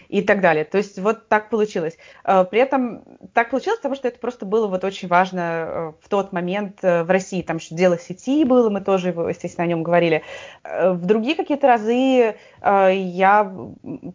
и 0.09 0.23
так 0.23 0.41
далее. 0.41 0.65
То 0.65 0.77
есть 0.77 0.99
вот 0.99 1.27
так 1.27 1.49
получилось. 1.49 1.97
А, 2.23 2.43
при 2.43 2.59
этом 2.59 3.03
так 3.33 3.51
получилось, 3.51 3.77
потому 3.77 3.95
что 3.95 4.07
это 4.07 4.19
просто 4.19 4.45
было 4.45 4.67
вот 4.67 4.83
очень 4.83 5.07
важно 5.07 5.39
э, 5.39 5.93
в 6.01 6.09
тот 6.09 6.33
момент 6.33 6.79
э, 6.81 7.03
в 7.03 7.09
России. 7.09 7.43
Там 7.43 7.57
еще 7.57 7.75
дело 7.75 7.97
сети 7.97 8.43
было, 8.43 8.69
мы 8.69 8.81
тоже, 8.81 9.09
естественно, 9.09 9.65
о 9.65 9.67
нем 9.67 9.83
говорили. 9.83 10.23
Э, 10.63 10.91
в 10.91 11.05
другие 11.05 11.35
какие-то 11.35 11.67
разы 11.67 12.35
я 12.61 13.55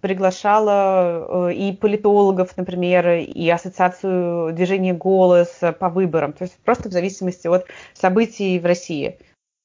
приглашала 0.03 1.51
и 1.51 1.73
политологов, 1.73 2.57
например, 2.57 3.09
и 3.09 3.49
ассоциацию 3.49 4.53
движения 4.53 4.93
«Голос» 4.93 5.61
по 5.79 5.89
выборам. 5.89 6.33
То 6.35 6.45
есть 6.45 6.57
просто 6.59 6.89
в 6.89 6.93
зависимости 6.93 7.47
от 7.47 7.67
событий 7.95 8.59
в 8.59 8.67
России. 8.67 9.19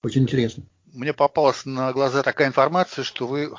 Очень 0.03 0.23
интересно. 0.23 0.63
Мне 0.93 1.13
попалась 1.13 1.65
на 1.65 1.91
глаза 1.91 2.23
такая 2.23 2.47
информация, 2.47 3.03
что 3.03 3.27
вы 3.27 3.51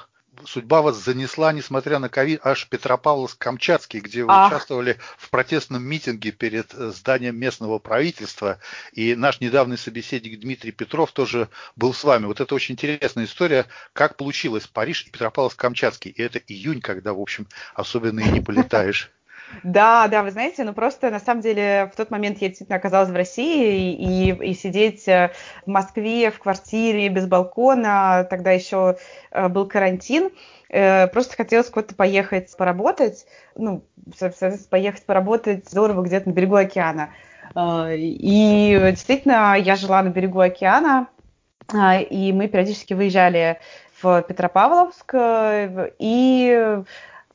судьба 0.47 0.83
вас 0.83 0.97
занесла, 0.97 1.53
несмотря 1.53 1.99
на 1.99 2.09
ковид, 2.09 2.41
аж 2.45 2.69
Петропавловск-Камчатский, 2.71 4.01
где 4.01 4.25
вы 4.25 4.33
Ах. 4.33 4.53
участвовали 4.53 4.99
в 5.19 5.31
протестном 5.31 5.83
митинге 5.83 6.33
перед 6.33 6.75
э, 6.75 6.91
зданием 6.91 7.37
местного 7.37 7.79
правительства. 7.79 8.59
И 8.93 9.15
наш 9.15 9.41
недавний 9.41 9.77
собеседник 9.77 10.41
Дмитрий 10.41 10.73
Петров 10.73 11.13
тоже 11.13 11.49
был 11.77 11.95
с 11.95 12.05
вами. 12.05 12.27
Вот 12.27 12.41
это 12.41 12.55
очень 12.55 12.75
интересная 12.75 13.25
история, 13.25 13.67
как 13.93 14.17
получилось 14.17 14.67
Париж 14.67 15.07
и 15.07 15.11
Петропавловск-Камчатский. 15.11 16.11
И 16.11 16.23
это 16.23 16.39
июнь, 16.39 16.81
когда, 16.81 17.13
в 17.13 17.21
общем, 17.21 17.47
особенно 17.75 18.21
и 18.21 18.31
не 18.31 18.41
полетаешь. 18.41 19.11
Да, 19.63 20.09
да, 20.09 20.23
вы 20.23 20.31
знаете, 20.31 20.65
ну 20.65 20.73
просто 20.73 21.11
на 21.11 21.21
самом 21.21 21.43
деле 21.43 21.91
в 21.93 21.97
тот 21.97 22.11
момент 22.11 22.39
я 22.41 22.49
действительно 22.49 22.79
оказалась 22.79 23.11
в 23.11 23.15
России, 23.15 23.93
и, 23.95 24.33
и 24.33 24.55
сидеть 24.55 25.07
э, 25.09 25.33
в 25.67 25.71
Москве 25.71 26.31
в 26.31 26.39
квартире 26.39 27.09
без 27.09 27.27
балкона, 27.27 28.27
тогда 28.29 28.53
еще 28.53 28.97
э, 29.31 29.49
был 29.49 29.67
карантин, 29.67 30.31
э, 30.69 31.09
просто 31.09 31.37
хотелось 31.37 31.69
куда-то 31.69 31.95
поехать 31.95 32.57
поработать, 32.57 33.27
ну, 33.57 33.85
соответственно, 34.17 34.69
поехать 34.71 35.05
поработать 35.05 35.69
здорово 35.69 36.03
где-то 36.03 36.29
на 36.29 36.33
берегу 36.33 36.57
океана. 36.57 37.11
И 37.57 38.79
действительно, 38.93 39.57
я 39.59 39.75
жила 39.75 40.01
на 40.05 40.11
берегу 40.11 40.39
океана, 40.39 41.09
и 41.75 42.33
мы 42.33 42.47
периодически 42.47 42.95
выезжали 42.95 43.59
в 44.01 44.23
Петропавловск, 44.23 45.13
и 45.99 46.83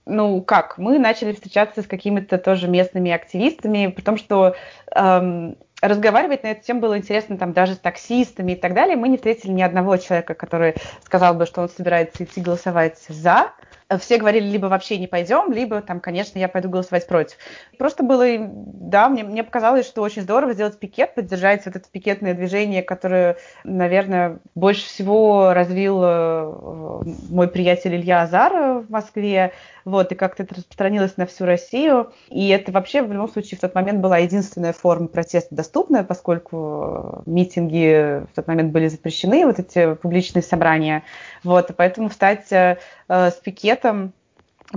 ну 0.06 0.42
как, 0.42 0.78
мы 0.78 1.00
начали 1.00 1.34
встречаться 1.34 1.82
с 1.82 1.88
какими-то 1.88 2.38
тоже 2.38 2.68
местными 2.68 3.12
активистами, 3.12 3.88
потому 3.88 4.18
что 4.18 4.56
эм, 4.96 5.58
разговаривать 5.82 6.44
на 6.44 6.48
эту 6.48 6.64
тему 6.64 6.82
было 6.82 6.98
интересно 6.98 7.38
там 7.38 7.54
даже 7.54 7.74
с 7.74 7.80
таксистами 7.80 8.54
и 8.54 8.56
так 8.56 8.74
далее. 8.74 8.96
Мы 8.96 9.10
не 9.10 9.18
встретили 9.18 9.52
ни 9.52 9.62
одного 9.62 9.98
человека, 9.98 10.34
который 10.34 10.76
сказал 11.04 11.34
бы, 11.34 11.46
что 11.46 11.62
он 11.62 11.70
собирается 11.70 12.24
идти 12.24 12.42
голосовать 12.42 13.00
за 13.10 13.52
все 14.00 14.18
говорили, 14.18 14.48
либо 14.48 14.68
вообще 14.68 14.98
не 14.98 15.08
пойдем, 15.08 15.51
либо 15.51 15.82
там, 15.82 16.00
конечно, 16.00 16.39
я 16.39 16.48
пойду 16.48 16.70
голосовать 16.70 17.08
против. 17.08 17.38
Просто 17.77 18.04
было, 18.04 18.25
да, 18.39 19.10
мне, 19.10 19.24
мне 19.24 19.44
показалось, 19.44 19.86
что 19.86 20.01
очень 20.01 20.24
здорово 20.24 20.54
сделать 20.54 20.80
пикет, 20.80 21.13
поддержать 21.15 21.65
вот 21.65 21.75
это 21.75 21.88
пикетное 21.89 22.34
движение, 22.34 22.82
которое, 22.82 23.38
наверное, 23.63 24.39
больше 24.56 24.86
всего 24.86 25.54
развил 25.54 26.01
э, 26.04 27.04
мой 27.30 27.48
приятель 27.48 27.96
Илья 27.96 28.24
Азар 28.24 28.80
в 28.80 28.89
Москве, 28.89 29.54
вот, 29.86 30.12
и 30.12 30.15
как-то 30.15 30.42
это 30.42 30.56
распространилось 30.56 31.15
на 31.18 31.27
всю 31.27 31.46
Россию. 31.46 32.12
И 32.30 32.50
это 32.50 32.72
вообще 32.72 33.04
в 33.04 33.13
любом 33.13 33.30
случае 33.30 33.60
в 33.60 33.62
тот 33.62 33.75
момент 33.75 34.00
была 34.00 34.18
единственная 34.18 34.74
форма 34.74 35.08
протеста 35.08 35.54
доступная, 35.54 36.04
поскольку 36.04 37.22
митинги 37.27 38.25
в 38.32 38.36
тот 38.36 38.48
момент 38.48 38.72
были 38.72 38.88
запрещены, 38.88 39.46
вот 39.46 39.60
эти 39.60 39.94
публичные 39.94 40.42
собрания. 40.42 41.04
Вот, 41.44 41.70
и 41.70 41.74
поэтому 41.74 42.10
встать 42.10 42.51
э, 42.51 42.77
с 43.08 43.34
пикетом 43.44 44.14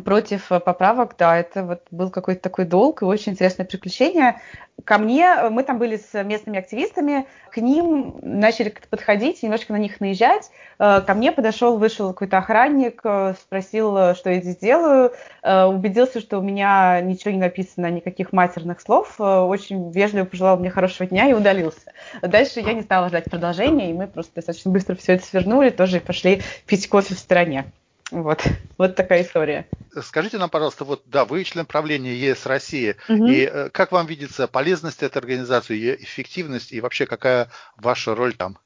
против 0.05 0.49
поправок, 0.49 1.15
да, 1.19 1.39
это 1.39 1.65
вот 1.65 1.83
был 1.91 2.11
какой-то 2.11 2.43
такой 2.43 2.65
долг 2.65 3.03
и 3.03 3.05
очень 3.05 3.33
интересное 3.33 3.65
приключение. 3.65 4.41
Ко 4.85 4.99
мне, 4.99 5.49
мы 5.51 5.65
там 5.65 5.79
были 5.79 5.97
с 5.97 6.23
местными 6.23 6.59
активистами, 6.59 7.27
к 7.51 7.57
ним 7.57 8.17
начали 8.23 8.73
подходить, 8.91 9.43
немножко 9.43 9.73
на 9.73 9.79
них 9.79 10.01
наезжать. 10.01 10.51
Э, 10.79 11.01
ко 11.05 11.15
мне 11.15 11.33
подошел, 11.33 11.79
вышел 11.79 12.13
какой-то 12.13 12.39
охранник, 12.39 13.01
э, 13.03 13.35
спросил, 13.41 14.15
что 14.15 14.31
я 14.31 14.41
здесь 14.41 14.59
делаю, 14.59 15.13
э, 15.43 15.65
убедился, 15.65 16.21
что 16.21 16.39
у 16.39 16.43
меня 16.43 17.01
ничего 17.01 17.33
не 17.33 17.41
написано, 17.41 17.91
никаких 17.91 18.33
матерных 18.33 18.81
слов, 18.81 19.19
очень 19.19 19.91
вежливо 19.91 20.27
пожелал 20.27 20.59
мне 20.59 20.71
хорошего 20.71 21.09
дня 21.09 21.29
и 21.29 21.33
удалился. 21.33 21.93
Дальше 22.23 22.61
я 22.61 22.73
не 22.75 22.83
стала 22.83 23.09
ждать 23.09 23.25
продолжения, 23.25 23.91
и 23.91 23.95
мы 23.95 24.07
просто 24.07 24.37
достаточно 24.37 24.71
быстро 24.71 24.95
все 24.95 25.15
это 25.15 25.25
свернули, 25.25 25.71
тоже 25.71 25.99
пошли 25.99 26.43
пить 26.67 26.89
кофе 26.89 27.15
в 27.15 27.19
стороне. 27.19 27.73
Вот, 28.11 28.43
вот 28.79 28.95
такая 28.95 29.23
история. 29.23 29.69
Скажите 30.00 30.38
нам, 30.38 30.49
пожалуйста, 30.49 30.85
вот 30.85 31.03
да, 31.07 31.25
вы 31.25 31.45
член 31.45 31.67
правления 31.67 32.15
ЕС 32.15 32.47
России, 32.47 32.97
угу. 33.09 33.27
и 33.27 33.41
э, 33.43 33.69
как 33.71 33.93
вам 33.93 34.07
видится 34.07 34.49
полезность 34.49 35.03
этой 35.03 35.19
организации, 35.19 35.75
ее 35.75 36.03
эффективность 36.03 36.73
и 36.73 36.81
вообще 36.81 37.07
какая 37.07 37.50
ваша 37.77 38.15
роль 38.15 38.35
там? 38.35 38.59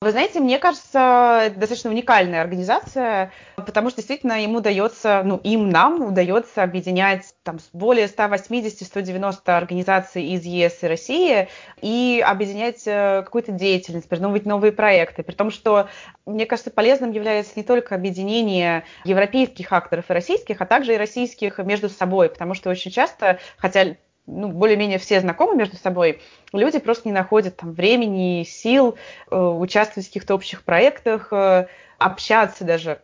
Вы 0.00 0.12
знаете, 0.12 0.38
мне 0.38 0.60
кажется, 0.60 1.40
это 1.46 1.58
достаточно 1.58 1.90
уникальная 1.90 2.40
организация, 2.40 3.32
потому 3.56 3.90
что 3.90 3.96
действительно 3.96 4.40
ему 4.40 4.58
удается, 4.58 5.22
ну, 5.24 5.38
им, 5.42 5.70
нам 5.70 6.00
удается 6.02 6.62
объединять 6.62 7.34
там 7.42 7.58
более 7.72 8.06
180-190 8.06 9.40
организаций 9.46 10.24
из 10.24 10.44
ЕС 10.44 10.84
и 10.84 10.86
России 10.86 11.48
и 11.82 12.24
объединять 12.24 12.86
э, 12.86 13.22
какую-то 13.24 13.50
деятельность, 13.50 14.08
придумывать 14.08 14.46
новые 14.46 14.70
проекты. 14.70 15.24
При 15.24 15.34
том, 15.34 15.50
что, 15.50 15.88
мне 16.26 16.46
кажется, 16.46 16.70
полезным 16.70 17.10
является 17.10 17.54
не 17.56 17.64
только 17.64 17.96
объединение 17.96 18.84
европейских 19.02 19.72
акторов 19.72 20.08
и 20.10 20.12
российских, 20.12 20.60
а 20.60 20.66
также 20.66 20.94
и 20.94 20.96
российских 20.96 21.58
между 21.58 21.88
собой, 21.88 22.28
потому 22.28 22.54
что 22.54 22.70
очень 22.70 22.92
часто, 22.92 23.40
хотя 23.56 23.96
ну, 24.28 24.48
более-менее 24.48 24.98
все 24.98 25.20
знакомы 25.20 25.56
между 25.56 25.76
собой, 25.76 26.20
люди 26.52 26.78
просто 26.78 27.08
не 27.08 27.12
находят 27.12 27.56
там 27.56 27.72
времени, 27.72 28.44
сил 28.44 28.96
э, 29.30 29.36
участвовать 29.36 30.06
в 30.06 30.10
каких-то 30.10 30.34
общих 30.34 30.62
проектах, 30.62 31.32
э, 31.32 31.66
общаться 31.98 32.64
даже. 32.64 33.00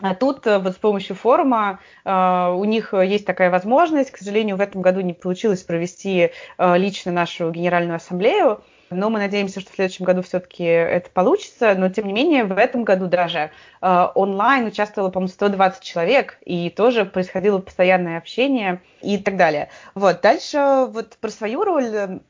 А 0.00 0.14
тут 0.14 0.46
э, 0.46 0.58
вот 0.58 0.72
с 0.72 0.76
помощью 0.76 1.14
форума 1.14 1.78
э, 2.04 2.54
у 2.54 2.64
них 2.64 2.92
есть 2.92 3.24
такая 3.24 3.50
возможность. 3.50 4.10
К 4.10 4.18
сожалению, 4.18 4.56
в 4.56 4.60
этом 4.60 4.82
году 4.82 5.00
не 5.00 5.12
получилось 5.12 5.62
провести 5.62 6.30
э, 6.58 6.78
лично 6.78 7.12
нашу 7.12 7.50
генеральную 7.50 7.96
ассамблею, 7.96 8.62
но 8.94 9.10
мы 9.10 9.18
надеемся, 9.18 9.60
что 9.60 9.70
в 9.70 9.74
следующем 9.74 10.04
году 10.04 10.22
все-таки 10.22 10.64
это 10.64 11.10
получится. 11.10 11.74
Но, 11.76 11.88
тем 11.88 12.06
не 12.06 12.12
менее, 12.12 12.44
в 12.44 12.56
этом 12.56 12.84
году 12.84 13.06
даже 13.06 13.50
э, 13.80 14.06
онлайн 14.14 14.66
участвовало, 14.66 15.10
по-моему, 15.10 15.32
120 15.32 15.82
человек, 15.82 16.38
и 16.44 16.70
тоже 16.70 17.04
происходило 17.04 17.58
постоянное 17.58 18.18
общение 18.18 18.80
и 19.02 19.18
так 19.18 19.36
далее. 19.36 19.68
Вот, 19.94 20.20
дальше 20.20 20.86
вот 20.88 21.16
про 21.20 21.30
свою 21.30 21.64
роль 21.64 22.20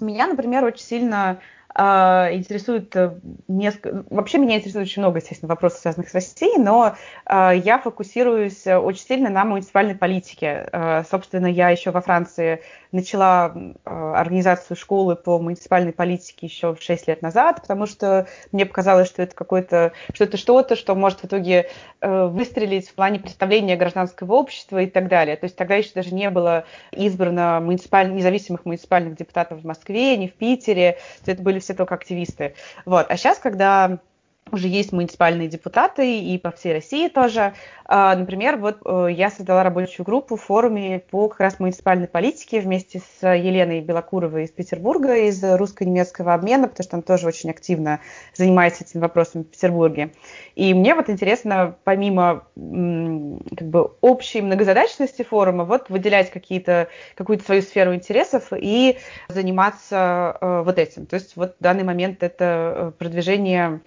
меня, 0.00 0.26
например, 0.26 0.64
очень 0.64 0.84
сильно 0.84 1.40
интересует 1.74 2.94
э, 2.96 3.14
несколько... 3.48 4.04
Вообще 4.10 4.38
меня 4.38 4.56
интересует 4.56 4.86
очень 4.86 5.02
много, 5.02 5.20
естественно, 5.20 5.48
вопросов, 5.48 5.80
связанных 5.80 6.10
с 6.10 6.14
Россией, 6.14 6.58
но 6.58 6.96
а, 7.24 7.52
я 7.52 7.78
фокусируюсь 7.78 8.66
очень 8.66 9.04
сильно 9.06 9.30
на 9.30 9.44
муниципальной 9.44 9.94
политике. 9.94 10.68
А, 10.72 11.02
собственно, 11.04 11.46
я 11.46 11.70
еще 11.70 11.90
во 11.90 12.02
Франции 12.02 12.62
начала 12.92 13.54
организацию 13.84 14.76
школы 14.76 15.16
по 15.16 15.38
муниципальной 15.38 15.92
политике 15.92 16.46
еще 16.46 16.76
6 16.78 17.08
лет 17.08 17.22
назад, 17.22 17.62
потому 17.62 17.86
что 17.86 18.26
мне 18.52 18.66
показалось, 18.66 19.08
что 19.08 19.22
это 19.22 19.34
какое-то, 19.34 19.92
что 20.12 20.24
это 20.24 20.36
что-то, 20.36 20.76
что 20.76 20.94
может 20.94 21.20
в 21.20 21.24
итоге 21.24 21.70
э, 22.02 22.26
выстрелить 22.26 22.88
в 22.90 22.94
плане 22.94 23.18
представления 23.18 23.76
гражданского 23.76 24.34
общества 24.34 24.82
и 24.82 24.86
так 24.86 25.08
далее. 25.08 25.36
То 25.36 25.44
есть 25.44 25.56
тогда 25.56 25.76
еще 25.76 25.92
даже 25.94 26.14
не 26.14 26.28
было 26.28 26.64
избрано 26.90 27.60
муниципаль... 27.60 28.12
независимых 28.12 28.66
муниципальных 28.66 29.16
депутатов 29.16 29.62
в 29.62 29.64
Москве, 29.64 30.18
не 30.18 30.28
в 30.28 30.34
Питере. 30.34 30.98
Это 31.24 31.42
были 31.42 31.60
все 31.62 31.74
только 31.74 31.94
активисты. 31.94 32.54
Вот. 32.84 33.06
А 33.08 33.16
сейчас, 33.16 33.38
когда 33.38 34.00
уже 34.50 34.68
есть 34.68 34.92
муниципальные 34.92 35.48
депутаты 35.48 36.18
и 36.20 36.38
по 36.38 36.50
всей 36.50 36.74
России 36.74 37.08
тоже. 37.08 37.54
А, 37.86 38.14
например, 38.14 38.56
вот 38.56 38.78
э, 38.84 39.08
я 39.10 39.30
создала 39.30 39.62
рабочую 39.62 40.04
группу 40.04 40.36
в 40.36 40.42
форуме 40.42 41.00
по 41.10 41.28
как 41.28 41.40
раз 41.40 41.60
муниципальной 41.60 42.08
политике 42.08 42.60
вместе 42.60 43.00
с 43.00 43.26
Еленой 43.26 43.80
Белокуровой 43.80 44.44
из 44.44 44.50
Петербурга, 44.50 45.16
из 45.16 45.42
русско-немецкого 45.42 46.34
обмена, 46.34 46.68
потому 46.68 46.84
что 46.84 46.96
она 46.96 47.02
тоже 47.02 47.26
очень 47.26 47.50
активно 47.50 48.00
занимается 48.34 48.84
этим 48.84 49.00
вопросом 49.00 49.44
в 49.44 49.46
Петербурге. 49.46 50.12
И 50.54 50.74
мне 50.74 50.94
вот 50.94 51.08
интересно, 51.08 51.76
помимо 51.84 52.44
как 52.54 53.68
бы 53.68 53.92
общей 54.00 54.42
многозадачности 54.42 55.22
форума, 55.22 55.64
вот 55.64 55.88
выделять 55.88 56.30
какие-то, 56.30 56.88
какую-то 57.14 57.44
свою 57.44 57.62
сферу 57.62 57.94
интересов 57.94 58.48
и 58.54 58.98
заниматься 59.28 60.36
э, 60.40 60.62
вот 60.64 60.78
этим. 60.78 61.06
То 61.06 61.14
есть 61.14 61.36
вот 61.36 61.56
в 61.58 61.62
данный 61.62 61.84
момент 61.84 62.22
это 62.22 62.44
э, 62.76 62.92
продвижение 62.98 63.80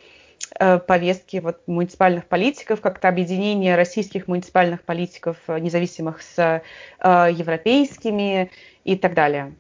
повестки 0.88 1.38
вот, 1.38 1.68
муниципальных 1.68 2.26
политиков, 2.26 2.82
как-то 2.82 3.08
объединение 3.10 3.76
российских 3.76 4.28
муниципальных 4.28 4.84
политиков, 4.84 5.38
э, 5.48 5.60
независимых 5.60 6.22
с 6.22 6.38
э, 6.38 6.62
европейскими 7.32 8.52
и 8.84 8.96
так 8.96 9.14
далее. 9.14 9.54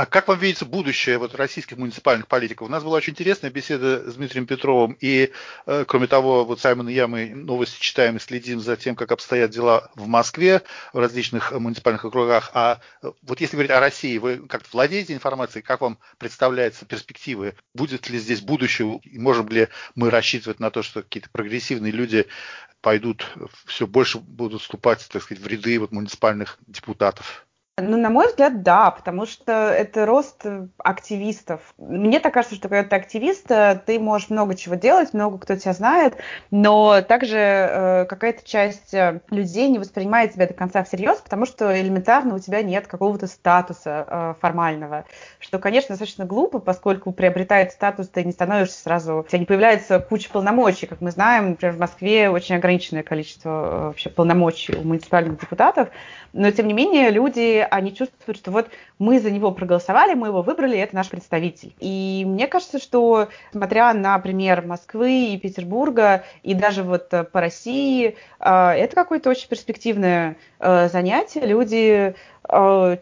А 0.00 0.06
как 0.06 0.28
вам 0.28 0.38
видится 0.38 0.64
будущее 0.64 1.18
вот 1.18 1.34
российских 1.34 1.76
муниципальных 1.76 2.26
политиков? 2.26 2.66
У 2.66 2.70
нас 2.70 2.82
была 2.82 2.96
очень 2.96 3.12
интересная 3.12 3.50
беседа 3.50 4.10
с 4.10 4.14
Дмитрием 4.14 4.46
Петровым, 4.46 4.96
и, 4.98 5.30
э, 5.66 5.84
кроме 5.86 6.06
того, 6.06 6.46
вот 6.46 6.58
Саймон 6.58 6.88
и 6.88 6.94
я, 6.94 7.06
мы 7.06 7.34
новости 7.34 7.78
читаем 7.78 8.16
и 8.16 8.18
следим 8.18 8.60
за 8.60 8.78
тем, 8.78 8.96
как 8.96 9.12
обстоят 9.12 9.50
дела 9.50 9.90
в 9.96 10.06
Москве, 10.06 10.62
в 10.94 10.98
различных 10.98 11.52
муниципальных 11.52 12.02
округах. 12.06 12.50
А 12.54 12.80
э, 13.02 13.10
вот 13.20 13.42
если 13.42 13.56
говорить 13.56 13.72
о 13.72 13.78
России, 13.78 14.16
вы 14.16 14.38
как-то 14.38 14.70
владеете 14.72 15.12
информацией, 15.12 15.60
как 15.60 15.82
вам 15.82 15.98
представляются 16.16 16.86
перспективы? 16.86 17.54
Будет 17.74 18.08
ли 18.08 18.18
здесь 18.18 18.40
будущее? 18.40 19.02
Можем 19.04 19.50
ли 19.50 19.68
мы 19.96 20.08
рассчитывать 20.08 20.60
на 20.60 20.70
то, 20.70 20.82
что 20.82 21.02
какие-то 21.02 21.28
прогрессивные 21.28 21.92
люди 21.92 22.26
пойдут, 22.80 23.26
все 23.66 23.86
больше 23.86 24.18
будут 24.18 24.62
вступать, 24.62 25.06
так 25.12 25.22
сказать, 25.22 25.44
в 25.44 25.46
ряды 25.46 25.78
вот 25.78 25.92
муниципальных 25.92 26.56
депутатов? 26.66 27.46
Ну, 27.80 27.96
на 27.96 28.10
мой 28.10 28.28
взгляд, 28.28 28.62
да, 28.62 28.90
потому 28.90 29.26
что 29.26 29.52
это 29.52 30.06
рост 30.06 30.44
активистов. 30.78 31.74
Мне 31.78 32.20
так 32.20 32.34
кажется, 32.34 32.56
что 32.56 32.68
когда 32.68 32.88
ты 32.88 32.96
активист, 32.96 33.46
ты 33.48 33.98
можешь 33.98 34.30
много 34.30 34.54
чего 34.54 34.74
делать, 34.74 35.14
много 35.14 35.38
кто 35.38 35.56
тебя 35.56 35.72
знает, 35.72 36.16
но 36.50 37.02
также 37.02 37.38
э, 37.38 38.04
какая-то 38.06 38.46
часть 38.46 38.94
э, 38.94 39.20
людей 39.30 39.68
не 39.68 39.78
воспринимает 39.78 40.32
тебя 40.34 40.46
до 40.46 40.54
конца 40.54 40.82
всерьез, 40.84 41.18
потому 41.18 41.46
что 41.46 41.78
элементарно 41.80 42.34
у 42.34 42.38
тебя 42.38 42.62
нет 42.62 42.86
какого-то 42.86 43.26
статуса 43.26 44.04
э, 44.06 44.34
формального, 44.40 45.04
что, 45.38 45.58
конечно, 45.58 45.94
достаточно 45.94 46.24
глупо, 46.24 46.58
поскольку 46.58 47.12
приобретает 47.12 47.72
статус, 47.72 48.08
ты 48.08 48.24
не 48.24 48.32
становишься 48.32 48.82
сразу, 48.82 49.18
у 49.18 49.22
тебя 49.24 49.38
не 49.38 49.46
появляется 49.46 50.00
куча 50.00 50.30
полномочий, 50.30 50.86
как 50.86 51.00
мы 51.00 51.10
знаем, 51.10 51.50
например, 51.50 51.74
в 51.74 51.78
Москве 51.78 52.30
очень 52.30 52.56
ограниченное 52.56 53.02
количество 53.02 53.48
э, 53.50 53.84
вообще 53.86 54.10
полномочий 54.10 54.76
у 54.76 54.82
муниципальных 54.82 55.38
депутатов, 55.40 55.88
но, 56.32 56.50
тем 56.50 56.68
не 56.68 56.74
менее, 56.74 57.10
люди 57.10 57.66
они 57.70 57.94
чувствуют, 57.94 58.38
что 58.38 58.50
вот 58.50 58.68
мы 58.98 59.20
за 59.20 59.30
него 59.30 59.52
проголосовали, 59.52 60.14
мы 60.14 60.28
его 60.28 60.42
выбрали, 60.42 60.78
это 60.78 60.94
наш 60.94 61.08
представитель. 61.08 61.74
И 61.78 62.24
мне 62.26 62.46
кажется, 62.46 62.78
что, 62.78 63.28
смотря 63.52 63.92
на 63.94 64.18
пример 64.18 64.66
Москвы 64.66 65.32
и 65.32 65.38
Петербурга, 65.38 66.24
и 66.42 66.54
даже 66.54 66.82
вот 66.82 67.12
э, 67.12 67.24
по 67.24 67.40
России, 67.40 68.16
э, 68.40 68.50
это 68.50 68.94
какое-то 68.94 69.30
очень 69.30 69.48
перспективное 69.48 70.36
э, 70.58 70.88
занятие. 70.88 71.40
Люди 71.46 72.14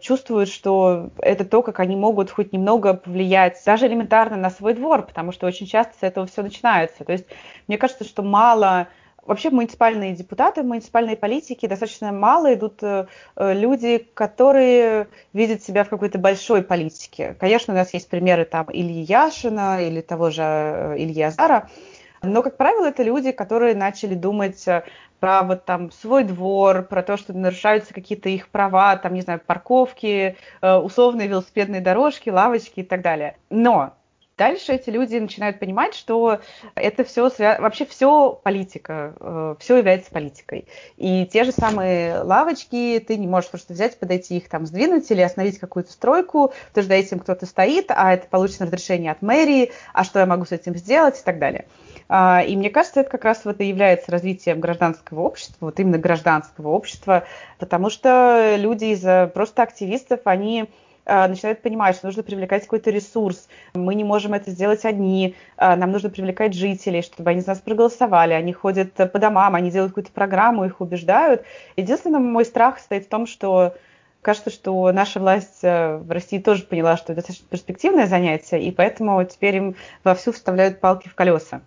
чувствуют, 0.01 0.51
что 0.51 1.09
это 1.21 1.47
то, 1.47 1.63
как 1.63 1.81
они 1.81 1.97
могут 1.97 2.31
хоть 2.31 2.53
немного 2.53 2.93
повлиять 2.93 3.59
даже 3.65 3.87
элементарно 3.87 4.37
на 4.37 4.51
свой 4.51 4.75
двор, 4.75 5.07
потому 5.07 5.33
что 5.33 5.47
очень 5.47 5.67
часто 5.67 5.95
с 5.99 6.03
этого 6.03 6.27
все 6.27 6.43
начинается. 6.43 7.05
То 7.05 7.13
есть 7.13 7.25
мне 7.67 7.79
кажется, 7.79 8.05
что 8.05 8.23
мало 8.23 8.89
Вообще 9.29 9.51
муниципальные 9.51 10.15
депутаты, 10.15 10.63
муниципальные 10.63 11.15
политики 11.15 11.67
достаточно 11.67 12.13
мало 12.13 12.55
идут 12.55 12.83
э, 12.83 13.07
люди, 13.37 13.99
которые 14.15 15.09
видят 15.35 15.63
себя 15.63 15.85
в 15.85 15.91
какой-то 15.91 16.19
большой 16.19 16.63
политике. 16.63 17.37
Конечно, 17.39 17.75
у 17.75 17.77
нас 17.77 17.93
есть 17.93 18.09
примеры 18.09 18.47
там 18.47 18.69
Ильи 18.73 19.03
Яшина 19.03 19.87
или 19.87 20.01
того 20.01 20.31
же 20.31 20.41
э, 20.43 20.95
Ильи 20.97 21.21
Азара, 21.21 21.69
но, 22.23 22.43
как 22.43 22.57
правило, 22.57 22.87
это 22.87 23.03
люди, 23.03 23.31
которые 23.33 23.75
начали 23.75 24.15
думать 24.15 24.67
э, 24.67 24.85
про 25.21 25.43
вот 25.43 25.67
там 25.67 25.91
свой 25.91 26.25
двор, 26.25 26.85
про 26.85 27.03
то, 27.03 27.19
что 27.19 27.35
нарушаются 27.35 27.93
какие-то 27.93 28.31
их 28.31 28.49
права, 28.49 28.97
там, 28.97 29.13
не 29.13 29.21
знаю, 29.21 29.43
парковки, 29.45 30.37
условные 30.63 31.29
велосипедные 31.29 31.83
дорожки, 31.83 32.31
лавочки 32.31 32.81
и 32.81 32.85
так 32.85 33.03
далее. 33.03 33.37
Но 33.51 33.93
дальше 34.39 34.73
эти 34.73 34.89
люди 34.89 35.17
начинают 35.17 35.59
понимать, 35.59 35.95
что 35.95 36.41
это 36.75 37.05
все 37.05 37.31
вообще 37.59 37.85
все 37.85 38.33
политика, 38.43 39.15
э, 39.21 39.55
все 39.59 39.77
является 39.77 40.11
политикой. 40.11 40.67
И 40.97 41.27
те 41.27 41.45
же 41.45 41.53
самые 41.53 42.21
лавочки, 42.21 43.05
ты 43.07 43.19
не 43.19 43.27
можешь 43.27 43.51
просто 43.51 43.75
взять, 43.75 43.99
подойти 43.99 44.39
их 44.39 44.49
там 44.49 44.65
сдвинуть 44.65 45.11
или 45.11 45.21
остановить 45.21 45.59
какую-то 45.59 45.93
стройку, 45.93 46.53
потому 46.69 46.83
что 46.83 46.83
за 46.83 46.95
этим 46.95 47.19
кто-то 47.19 47.45
стоит, 47.45 47.87
а 47.91 48.15
это 48.15 48.29
получено 48.29 48.67
разрешение 48.67 49.13
от 49.13 49.21
мэрии, 49.21 49.73
а 49.93 50.05
что 50.05 50.21
я 50.21 50.27
могу 50.27 50.47
с 50.47 50.53
этим 50.53 50.77
сделать 50.77 51.21
и 51.21 51.25
так 51.25 51.39
далее. 51.39 51.67
А, 52.09 52.43
и 52.47 52.57
мне 52.57 52.71
кажется, 52.71 53.01
это 53.01 53.11
как 53.11 53.25
раз 53.25 53.45
вот 53.45 53.61
и 53.61 53.67
является 53.67 54.11
развитием 54.11 54.61
гражданского 54.61 55.21
общества, 55.21 55.67
вот 55.67 55.81
именно 55.81 55.99
гражданского 55.99 56.69
общества, 56.69 57.25
потому 57.59 57.91
что 57.91 58.55
люди 58.57 58.87
из 58.87 59.33
просто 59.33 59.63
активистов, 59.63 60.21
они 60.25 60.71
начинают 61.09 61.63
понимать, 61.63 61.97
что 61.97 62.07
нужно 62.07 62.23
привлекать 62.23 62.63
какой-то 62.63 62.91
ресурс. 62.91 63.49
Мы 63.75 63.95
не 63.95 64.05
можем 64.05 64.35
это 64.35 64.51
сделать 64.51 64.85
одни. 64.85 65.35
А, 65.57 65.77
нам 65.77 65.91
нужно 65.91 66.11
привлекать 66.11 66.55
жителей, 66.55 67.03
чтобы 67.03 67.31
они 67.31 67.41
за 67.41 67.49
нас 67.49 67.59
проголосовали. 67.59 68.35
Они 68.35 68.53
ходят 68.53 68.93
по 68.95 69.19
домам, 69.19 69.55
они 69.55 69.71
делают 69.71 69.93
какую-то 69.93 70.13
программу, 70.13 70.65
их 70.65 70.81
убеждают. 70.81 71.45
Единственный 71.77 72.21
мой 72.21 72.45
страх 72.45 72.79
стоит 72.79 73.07
в 73.07 73.09
том, 73.09 73.27
что 73.27 73.75
кажется, 74.23 74.51
что 74.51 74.93
наша 74.93 75.21
власть 75.21 75.61
э, 75.63 75.97
в 75.97 76.11
России 76.11 76.39
тоже 76.39 76.65
поняла, 76.65 76.97
что 76.97 77.13
это 77.13 77.23
достаточно 77.23 77.47
перспективное 77.49 78.07
занятие, 78.07 78.63
и 78.63 78.71
поэтому 78.71 79.25
теперь 79.25 79.57
им 79.57 79.77
вовсю 80.05 80.33
вставляют 80.33 80.81
палки 80.81 81.09
в 81.09 81.15
колеса. 81.15 81.63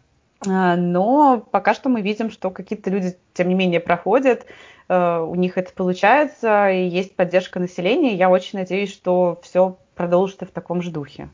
А, 0.48 0.76
но 0.76 1.44
пока 1.52 1.74
что 1.74 1.90
мы 1.90 2.02
видим, 2.02 2.32
что 2.32 2.50
какие-то 2.50 2.90
люди, 2.90 3.16
тем 3.34 3.48
не 3.50 3.56
менее, 3.56 3.80
проходят, 3.80 4.46
э, 4.46 4.46
у 4.94 5.36
них 5.36 5.58
это 5.58 5.72
получается, 5.74 6.70
и 6.70 6.88
есть 6.88 7.16
поддержка 7.16 7.60
населения. 7.60 8.16
Я 8.16 8.30
очень 8.30 8.60
надеюсь, 8.60 8.92
что 8.92 9.40
все 9.44 9.78
продолжится 9.96 10.46
в 10.46 10.52
таком 10.52 10.82
же 10.82 10.92
духе. 10.92 11.30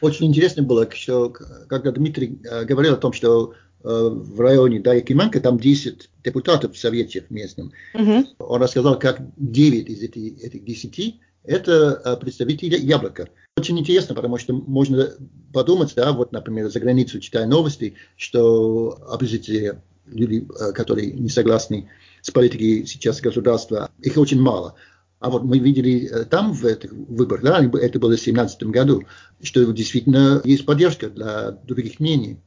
Очень 0.00 0.26
интересно 0.26 0.62
было, 0.62 0.88
что 0.90 1.30
когда 1.30 1.90
Дмитрий 1.90 2.38
э, 2.44 2.64
говорил 2.64 2.94
о 2.94 2.98
том, 2.98 3.12
что 3.12 3.52
э, 3.52 3.88
в 3.88 4.40
районе 4.40 4.80
да, 4.80 4.94
Якименко 4.94 5.40
там 5.40 5.58
10 5.58 6.08
депутатов 6.24 6.74
в 6.74 6.78
Совете 6.78 7.24
местном, 7.30 7.72
угу. 7.94 8.24
он 8.38 8.62
рассказал, 8.62 8.98
как 8.98 9.20
9 9.36 9.88
из 9.88 10.02
этих, 10.02 10.42
этих 10.42 10.64
10 10.64 11.20
это 11.44 12.18
представители 12.20 12.76
Яблока. 12.76 13.28
Очень 13.56 13.78
интересно, 13.78 14.14
потому 14.14 14.38
что 14.38 14.52
можно 14.52 15.14
подумать, 15.52 15.92
да, 15.96 16.12
вот, 16.12 16.30
например, 16.30 16.68
за 16.68 16.78
границу 16.78 17.18
читая 17.20 17.46
новости, 17.46 17.94
что 18.16 18.98
оппозиция, 19.08 19.82
люди, 20.06 20.46
э, 20.60 20.72
которые 20.72 21.12
не 21.12 21.28
согласны 21.28 21.88
с 22.28 22.30
политикой 22.30 22.86
сейчас 22.86 23.20
государства, 23.20 23.90
их 24.00 24.16
очень 24.16 24.40
мало. 24.40 24.74
А 25.20 25.30
вот 25.30 25.42
мы 25.42 25.58
видели 25.58 26.08
э, 26.08 26.24
там 26.24 26.52
в 26.52 26.64
этих 26.64 26.92
выборах, 26.92 27.42
да, 27.42 27.58
это 27.58 27.98
было 27.98 28.10
в 28.10 28.14
2017 28.14 28.62
году, 28.64 29.04
что 29.42 29.64
действительно 29.72 30.40
есть 30.44 30.64
поддержка 30.64 31.08
для 31.08 31.50
других 31.50 31.98
мнений. 31.98 32.38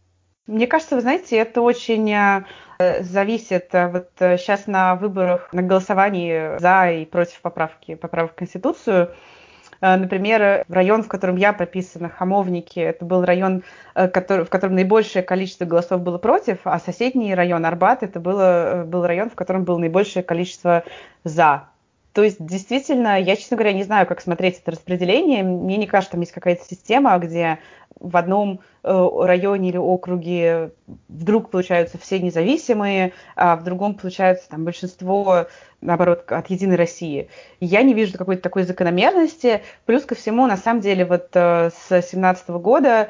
Мне 0.47 0.67
кажется, 0.67 0.95
вы 0.95 1.01
знаете, 1.01 1.35
это 1.37 1.61
очень 1.61 2.11
э, 2.11 2.43
зависит 3.03 3.69
вот 3.73 4.09
сейчас 4.17 4.67
на 4.67 4.95
выборах, 4.95 5.51
на 5.51 5.63
голосовании 5.63 6.59
за 6.59 6.91
и 6.91 7.05
против 7.05 7.41
поправки, 7.41 7.95
поправок 7.95 8.31
в 8.31 8.35
Конституцию. 8.35 9.13
Э, 9.81 9.97
например, 9.97 10.65
район, 10.69 11.03
в 11.03 11.07
котором 11.07 11.35
я 11.35 11.53
прописана, 11.53 12.09
Хамовники, 12.09 12.79
это 12.79 13.03
был 13.03 13.25
район, 13.25 13.63
э, 13.95 14.07
в 14.07 14.45
котором 14.49 14.75
наибольшее 14.75 15.23
количество 15.23 15.65
голосов 15.65 16.01
было 16.01 16.17
против, 16.17 16.59
а 16.63 16.79
соседний 16.79 17.35
район 17.35 17.65
Арбат, 17.65 18.03
это 18.03 18.19
было, 18.19 18.81
э, 18.81 18.83
был 18.85 19.05
район, 19.05 19.29
в 19.29 19.35
котором 19.35 19.63
было 19.63 19.77
наибольшее 19.77 20.23
количество 20.23 20.83
за. 21.23 21.70
То 22.13 22.23
есть, 22.23 22.45
действительно, 22.45 23.19
я, 23.19 23.35
честно 23.35 23.55
говоря, 23.55 23.73
не 23.73 23.83
знаю, 23.83 24.05
как 24.05 24.19
смотреть 24.19 24.59
это 24.59 24.71
распределение. 24.71 25.43
Мне 25.43 25.77
не 25.77 25.87
кажется, 25.87 26.11
там 26.11 26.21
есть 26.21 26.33
какая-то 26.33 26.63
система, 26.65 27.17
где 27.19 27.59
в 27.99 28.17
одном 28.17 28.59
э, 28.83 29.09
районе 29.21 29.69
или 29.69 29.77
округе 29.77 30.71
вдруг 31.07 31.51
получаются 31.51 31.97
все 31.97 32.19
независимые, 32.19 33.13
а 33.35 33.55
в 33.55 33.63
другом 33.63 33.95
получается 33.95 34.49
там 34.49 34.65
большинство, 34.65 35.47
наоборот, 35.81 36.29
от 36.31 36.49
Единой 36.49 36.75
России. 36.75 37.29
Я 37.59 37.83
не 37.83 37.93
вижу 37.93 38.17
какой-то 38.17 38.41
такой 38.41 38.63
закономерности. 38.63 39.61
Плюс 39.85 40.03
ко 40.03 40.15
всему, 40.15 40.47
на 40.47 40.57
самом 40.57 40.81
деле, 40.81 41.05
вот 41.05 41.29
э, 41.33 41.69
с 41.69 41.89
2017 41.89 42.49
года 42.49 43.09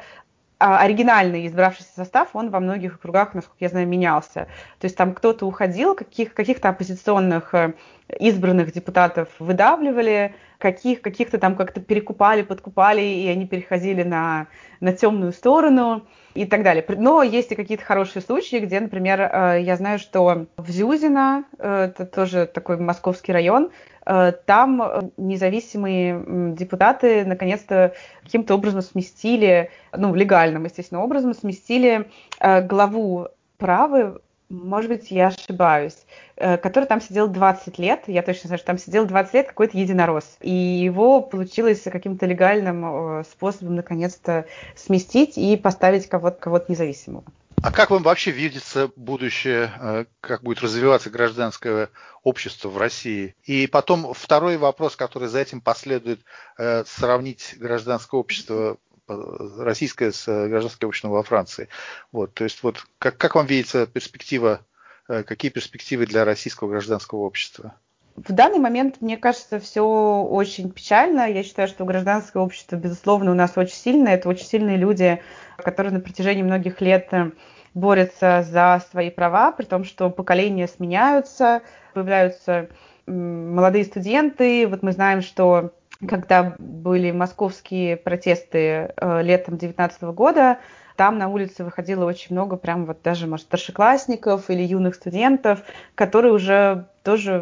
а, 0.64 0.78
оригинальный 0.78 1.48
избравшийся 1.48 1.90
состав, 1.96 2.36
он 2.36 2.50
во 2.50 2.60
многих 2.60 2.94
округах, 2.94 3.34
насколько 3.34 3.56
я 3.58 3.68
знаю, 3.68 3.88
менялся. 3.88 4.46
То 4.78 4.84
есть 4.84 4.96
там 4.96 5.12
кто-то 5.12 5.44
уходил, 5.44 5.96
каких, 5.96 6.34
каких-то 6.34 6.68
оппозиционных 6.68 7.52
э, 7.52 7.74
избранных 8.18 8.72
депутатов 8.72 9.28
выдавливали, 9.38 10.34
каких, 10.58 11.02
каких-то 11.02 11.38
там 11.38 11.56
как-то 11.56 11.80
перекупали, 11.80 12.42
подкупали, 12.42 13.00
и 13.00 13.26
они 13.26 13.46
переходили 13.46 14.04
на, 14.04 14.46
на 14.80 14.92
темную 14.92 15.32
сторону 15.32 16.06
и 16.34 16.46
так 16.46 16.62
далее. 16.62 16.84
Но 16.88 17.22
есть 17.22 17.50
и 17.50 17.56
какие-то 17.56 17.84
хорошие 17.84 18.22
случаи, 18.22 18.56
где, 18.56 18.78
например, 18.78 19.20
э, 19.20 19.62
я 19.62 19.76
знаю, 19.76 19.98
что 19.98 20.46
в 20.56 20.70
Зюзино, 20.70 21.44
э, 21.58 21.86
это 21.90 22.06
тоже 22.06 22.46
такой 22.46 22.76
московский 22.76 23.32
район, 23.32 23.70
э, 24.06 24.32
там 24.46 25.10
независимые 25.16 26.54
депутаты 26.54 27.24
наконец-то 27.24 27.94
каким-то 28.22 28.54
образом 28.54 28.82
сместили, 28.82 29.70
ну, 29.96 30.14
легальным, 30.14 30.64
естественно, 30.64 31.02
образом 31.02 31.34
сместили 31.34 32.08
главу 32.40 33.28
правы 33.58 34.20
может 34.52 34.90
быть, 34.90 35.10
я 35.10 35.28
ошибаюсь, 35.28 35.96
э, 36.36 36.58
который 36.58 36.84
там 36.84 37.00
сидел 37.00 37.26
20 37.26 37.78
лет, 37.78 38.02
я 38.06 38.22
точно 38.22 38.48
знаю, 38.48 38.58
что 38.58 38.66
там 38.66 38.78
сидел 38.78 39.06
20 39.06 39.34
лет 39.34 39.48
какой-то 39.48 39.78
единорос, 39.78 40.36
и 40.40 40.50
его 40.50 41.22
получилось 41.22 41.82
каким-то 41.82 42.26
легальным 42.26 43.20
э, 43.20 43.24
способом 43.24 43.76
наконец-то 43.76 44.46
сместить 44.76 45.38
и 45.38 45.56
поставить 45.56 46.06
кого-то 46.06 46.38
кого 46.38 46.62
независимого. 46.68 47.24
А 47.62 47.70
как 47.70 47.90
вам 47.90 48.02
вообще 48.02 48.30
видится 48.30 48.90
будущее, 48.96 49.70
э, 49.80 50.04
как 50.20 50.42
будет 50.42 50.60
развиваться 50.60 51.08
гражданское 51.08 51.88
общество 52.22 52.68
в 52.68 52.76
России? 52.76 53.34
И 53.44 53.66
потом 53.66 54.12
второй 54.12 54.58
вопрос, 54.58 54.96
который 54.96 55.28
за 55.28 55.40
этим 55.40 55.60
последует, 55.60 56.20
сравнить 56.84 57.54
гражданское 57.58 58.18
общество 58.18 58.76
российское 59.58 60.12
с 60.12 60.28
э, 60.28 60.48
гражданским 60.48 60.88
обществом 60.88 61.10
во 61.12 61.22
Франции. 61.22 61.68
Вот, 62.12 62.34
то 62.34 62.44
есть 62.44 62.62
вот 62.62 62.84
как, 62.98 63.16
как 63.16 63.34
вам 63.34 63.46
видится 63.46 63.86
перспектива, 63.86 64.60
э, 65.08 65.22
какие 65.22 65.50
перспективы 65.50 66.06
для 66.06 66.24
российского 66.24 66.68
гражданского 66.68 67.20
общества? 67.20 67.74
В 68.16 68.32
данный 68.32 68.58
момент, 68.58 69.00
мне 69.00 69.16
кажется, 69.16 69.58
все 69.58 69.82
очень 69.82 70.70
печально. 70.70 71.30
Я 71.30 71.42
считаю, 71.42 71.66
что 71.66 71.86
гражданское 71.86 72.42
общество, 72.42 72.76
безусловно, 72.76 73.30
у 73.30 73.34
нас 73.34 73.56
очень 73.56 73.74
сильное. 73.74 74.14
Это 74.14 74.28
очень 74.28 74.44
сильные 74.44 74.76
люди, 74.76 75.22
которые 75.56 75.94
на 75.94 76.00
протяжении 76.00 76.42
многих 76.42 76.80
лет 76.82 77.08
э, 77.12 77.30
борются 77.74 78.44
за 78.48 78.82
свои 78.90 79.10
права, 79.10 79.52
при 79.52 79.64
том, 79.64 79.84
что 79.84 80.10
поколения 80.10 80.68
сменяются, 80.68 81.62
появляются 81.94 82.68
молодые 83.06 83.84
студенты. 83.84 84.66
Вот 84.68 84.82
мы 84.82 84.92
знаем, 84.92 85.22
что 85.22 85.72
когда 86.08 86.54
были 86.58 87.10
московские 87.10 87.96
протесты 87.96 88.92
э, 88.96 89.22
летом 89.22 89.56
2019 89.56 90.02
года, 90.14 90.58
там 90.96 91.18
на 91.18 91.28
улице 91.28 91.64
выходило 91.64 92.04
очень 92.04 92.34
много 92.34 92.56
прям 92.56 92.84
вот 92.84 93.02
даже, 93.02 93.26
может, 93.26 93.46
старшеклассников 93.46 94.50
или 94.50 94.62
юных 94.62 94.94
студентов, 94.94 95.62
которые 95.94 96.32
уже 96.32 96.86
тоже 97.02 97.40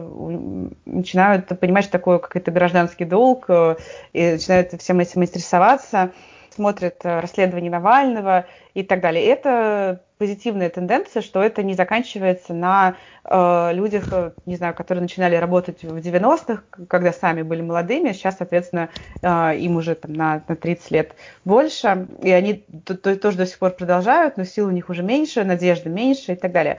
начинают 0.84 1.48
понимать, 1.58 1.84
что 1.84 1.92
такое 1.92 2.18
какой-то 2.18 2.50
гражданский 2.50 3.04
долг, 3.04 3.46
э, 3.48 3.76
и 4.12 4.32
начинают 4.32 4.72
всем 4.80 5.00
этим 5.00 5.22
интересоваться 5.22 6.12
смотрят 6.60 6.96
э, 7.04 7.20
расследование 7.20 7.70
Навального 7.70 8.44
и 8.74 8.82
так 8.82 9.00
далее. 9.00 9.24
Это 9.24 10.02
позитивная 10.18 10.68
тенденция, 10.68 11.22
что 11.22 11.42
это 11.42 11.62
не 11.62 11.72
заканчивается 11.72 12.52
на 12.52 12.96
э, 13.24 13.70
людях, 13.72 14.12
э, 14.12 14.32
не 14.44 14.56
знаю, 14.56 14.74
которые 14.74 15.00
начинали 15.00 15.36
работать 15.36 15.82
в 15.82 15.96
90-х, 15.96 16.62
когда 16.86 17.14
сами 17.14 17.40
были 17.40 17.62
молодыми, 17.62 18.12
сейчас, 18.12 18.36
соответственно, 18.36 18.90
э, 19.22 19.56
им 19.56 19.76
уже 19.76 19.94
там, 19.94 20.12
на, 20.12 20.42
на 20.46 20.54
30 20.54 20.90
лет 20.90 21.14
больше, 21.46 22.06
и 22.22 22.30
они 22.30 22.62
то, 22.84 22.94
то, 22.94 23.16
тоже 23.16 23.38
до 23.38 23.46
сих 23.46 23.58
пор 23.58 23.70
продолжают, 23.70 24.36
но 24.36 24.44
сил 24.44 24.66
у 24.66 24.70
них 24.70 24.90
уже 24.90 25.02
меньше, 25.02 25.42
надежды 25.44 25.88
меньше 25.88 26.32
и 26.32 26.36
так 26.36 26.52
далее. 26.52 26.78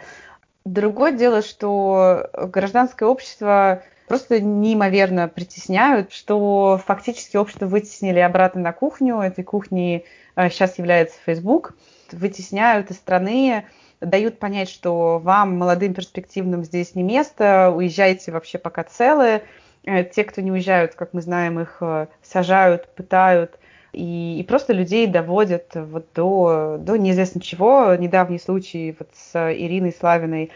Другое 0.63 1.11
дело, 1.11 1.41
что 1.41 2.29
гражданское 2.53 3.05
общество 3.09 3.81
просто 4.11 4.41
неимоверно 4.41 5.29
притесняют, 5.29 6.11
что 6.11 6.81
фактически 6.85 7.37
общество 7.37 7.65
вытеснили 7.65 8.19
обратно 8.19 8.59
на 8.59 8.73
кухню. 8.73 9.21
Этой 9.21 9.45
кухней 9.45 10.03
сейчас 10.35 10.71
э, 10.71 10.73
является 10.79 11.17
Facebook. 11.25 11.75
Вытесняют 12.11 12.91
из 12.91 12.97
страны, 12.97 13.63
дают 14.01 14.37
понять, 14.37 14.67
что 14.67 15.17
вам, 15.17 15.57
молодым 15.57 15.93
перспективным, 15.93 16.65
здесь 16.65 16.93
не 16.93 17.03
место, 17.03 17.71
уезжайте 17.73 18.33
вообще 18.33 18.57
пока 18.57 18.83
целые. 18.83 19.43
Э, 19.85 20.03
те, 20.03 20.25
кто 20.25 20.41
не 20.41 20.51
уезжают, 20.51 20.93
как 20.95 21.13
мы 21.13 21.21
знаем, 21.21 21.61
их 21.61 21.77
э, 21.79 22.07
сажают, 22.21 22.93
пытают, 22.95 23.59
и, 23.93 24.41
и 24.41 24.43
просто 24.43 24.73
людей 24.73 25.07
доводят 25.07 25.71
вот 25.73 26.07
до, 26.13 26.75
до 26.77 26.97
неизвестно 26.97 27.39
чего. 27.39 27.95
Недавний 27.95 28.39
случай 28.39 28.93
вот 28.99 29.07
с 29.13 29.53
Ириной 29.53 29.93
Славиной, 29.97 30.51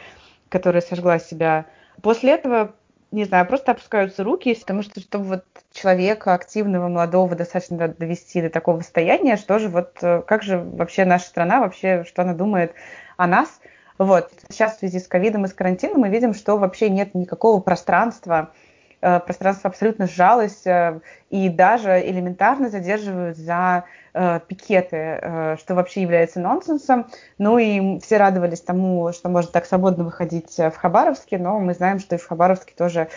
которая 0.50 0.82
сожгла 0.82 1.20
себя. 1.20 1.68
После 2.02 2.34
этого 2.34 2.74
не 3.16 3.24
знаю, 3.24 3.46
просто 3.48 3.72
опускаются 3.72 4.24
руки, 4.24 4.54
потому 4.54 4.84
что 4.84 5.00
чтобы 5.00 5.26
вот 5.26 5.46
человека 5.72 6.34
активного, 6.34 6.90
молодого 6.90 7.34
достаточно 7.34 7.88
довести 7.88 8.42
до 8.42 8.50
такого 8.50 8.82
состояния, 8.82 9.38
что 9.38 9.58
же 9.58 9.70
вот, 9.70 9.94
э, 10.02 10.22
как 10.28 10.44
же 10.44 10.58
вообще 10.60 11.06
наша 11.06 11.26
страна, 11.26 11.62
вообще, 11.62 12.04
что 12.04 12.24
она 12.24 12.34
думает 12.34 12.74
о 13.16 13.28
нас. 13.28 13.62
Вот. 13.98 14.30
Сейчас 14.50 14.76
в 14.76 14.80
связи 14.80 15.00
с 15.00 15.08
ковидом 15.08 15.46
и 15.46 15.48
с 15.48 15.54
карантином 15.54 16.02
мы 16.02 16.10
видим, 16.10 16.34
что 16.34 16.58
вообще 16.58 16.90
нет 16.90 17.16
никакого 17.16 17.62
пространства, 17.62 18.52
э, 19.00 19.22
пространство 19.22 19.70
абсолютно 19.70 20.08
сжалось, 20.08 20.68
э, 20.68 21.00
и 21.30 21.50
даже 21.50 22.02
элементарно 22.02 22.70
задерживают 22.70 23.38
за 23.38 23.86
э, 24.14 24.40
пикеты, 24.48 24.96
э, 24.96 25.58
что 25.60 25.76
вообще 25.76 26.02
является 26.02 26.40
нонсенсом. 26.40 27.08
Ну 27.38 27.58
и 27.58 28.00
все 28.00 28.18
радовались 28.18 28.62
тому, 28.62 29.12
что 29.12 29.30
можно 29.30 29.52
так 29.52 29.66
свободно 29.66 30.04
выходить 30.04 30.58
в 30.58 30.74
Хабаровске, 30.76 31.38
но 31.38 31.60
мы 31.60 31.74
знаем, 31.74 32.00
что 32.00 32.16
и 32.16 32.20
в 32.20 32.28
Хабаровске 32.28 32.74
тоже 32.78 33.10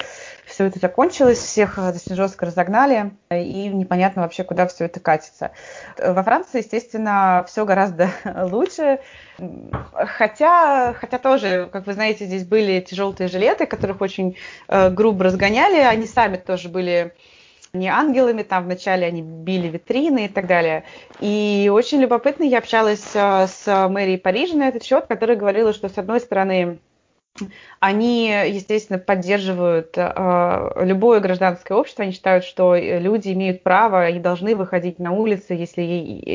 все 0.46 0.64
это 0.64 0.78
закончилось, 0.78 1.38
всех 1.38 1.76
достаточно 1.76 2.16
жестко 2.16 2.46
разогнали, 2.46 3.12
и 3.30 3.68
непонятно 3.68 4.22
вообще, 4.22 4.42
куда 4.42 4.66
все 4.66 4.86
это 4.86 5.00
катится. 5.00 5.50
Во 5.98 6.22
Франции, 6.22 6.58
естественно, 6.58 7.44
все 7.46 7.66
гораздо 7.66 8.08
лучше, 8.50 9.00
хотя, 9.92 10.94
хотя 10.94 11.18
тоже, 11.18 11.68
как 11.70 11.86
вы 11.86 11.92
знаете, 11.92 12.24
здесь 12.24 12.44
были 12.44 12.74
эти 12.74 12.94
желтые 12.94 13.28
жилеты, 13.28 13.66
которых 13.66 14.00
очень 14.00 14.36
э, 14.68 14.90
грубо 14.90 15.24
разгоняли, 15.24 15.78
они 15.80 16.06
сами 16.06 16.36
тоже 16.36 16.68
были 16.70 17.12
не 17.72 17.88
ангелами, 17.88 18.42
там 18.42 18.64
вначале 18.64 19.06
они 19.06 19.22
били 19.22 19.68
витрины 19.68 20.26
и 20.26 20.28
так 20.28 20.46
далее. 20.46 20.84
И 21.20 21.70
очень 21.72 22.00
любопытно, 22.00 22.44
я 22.44 22.58
общалась 22.58 23.10
э, 23.14 23.46
с 23.46 23.88
мэрией 23.88 24.18
Парижа 24.18 24.56
на 24.56 24.68
этот 24.68 24.84
счет, 24.84 25.06
которая 25.06 25.36
говорила, 25.36 25.72
что 25.72 25.88
с 25.88 25.98
одной 25.98 26.20
стороны 26.20 26.78
они, 27.80 28.28
естественно, 28.28 28.98
поддерживают 28.98 29.96
э, 29.96 30.72
любое 30.84 31.20
гражданское 31.20 31.74
общество. 31.74 32.02
Они 32.02 32.12
считают, 32.12 32.44
что 32.44 32.76
люди 32.76 33.32
имеют 33.32 33.62
право, 33.62 34.00
они 34.00 34.18
должны 34.18 34.56
выходить 34.56 34.98
на 34.98 35.12
улицы, 35.12 35.54
если 35.54 35.82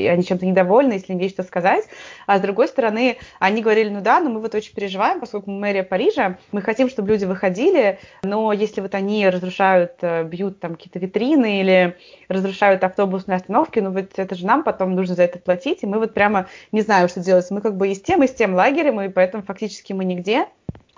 они 0.07 0.23
чем-то 0.23 0.45
недовольны, 0.45 0.93
если 0.93 1.13
им 1.13 1.19
есть 1.19 1.35
что 1.35 1.43
сказать. 1.43 1.85
А 2.27 2.37
с 2.37 2.41
другой 2.41 2.67
стороны, 2.67 3.17
они 3.39 3.61
говорили, 3.61 3.89
ну 3.89 4.01
да, 4.01 4.19
но 4.19 4.29
мы 4.29 4.39
вот 4.39 4.55
очень 4.55 4.73
переживаем, 4.73 5.19
поскольку 5.19 5.51
мы 5.51 5.59
мэрия 5.59 5.83
Парижа, 5.83 6.37
мы 6.51 6.61
хотим, 6.61 6.89
чтобы 6.89 7.09
люди 7.09 7.25
выходили, 7.25 7.99
но 8.23 8.53
если 8.53 8.81
вот 8.81 8.95
они 8.95 9.27
разрушают, 9.27 9.93
э, 10.01 10.23
бьют 10.23 10.59
там 10.59 10.75
какие-то 10.75 10.99
витрины 10.99 11.59
или 11.59 11.97
разрушают 12.29 12.83
автобусные 12.83 13.37
остановки, 13.37 13.79
ну 13.79 13.91
вот 13.91 14.17
это 14.17 14.35
же 14.35 14.45
нам 14.45 14.63
потом 14.63 14.95
нужно 14.95 15.15
за 15.15 15.23
это 15.23 15.39
платить, 15.39 15.83
и 15.83 15.87
мы 15.87 15.99
вот 15.99 16.13
прямо 16.13 16.47
не 16.71 16.81
знаем, 16.81 17.07
что 17.09 17.19
делать. 17.19 17.49
Мы 17.49 17.61
как 17.61 17.75
бы 17.75 17.89
и 17.89 17.95
с 17.95 18.01
тем, 18.01 18.23
и 18.23 18.27
с 18.27 18.33
тем 18.33 18.55
лагерем, 18.55 19.01
и 19.01 19.09
поэтому 19.09 19.43
фактически 19.43 19.93
мы 19.93 20.05
нигде. 20.05 20.47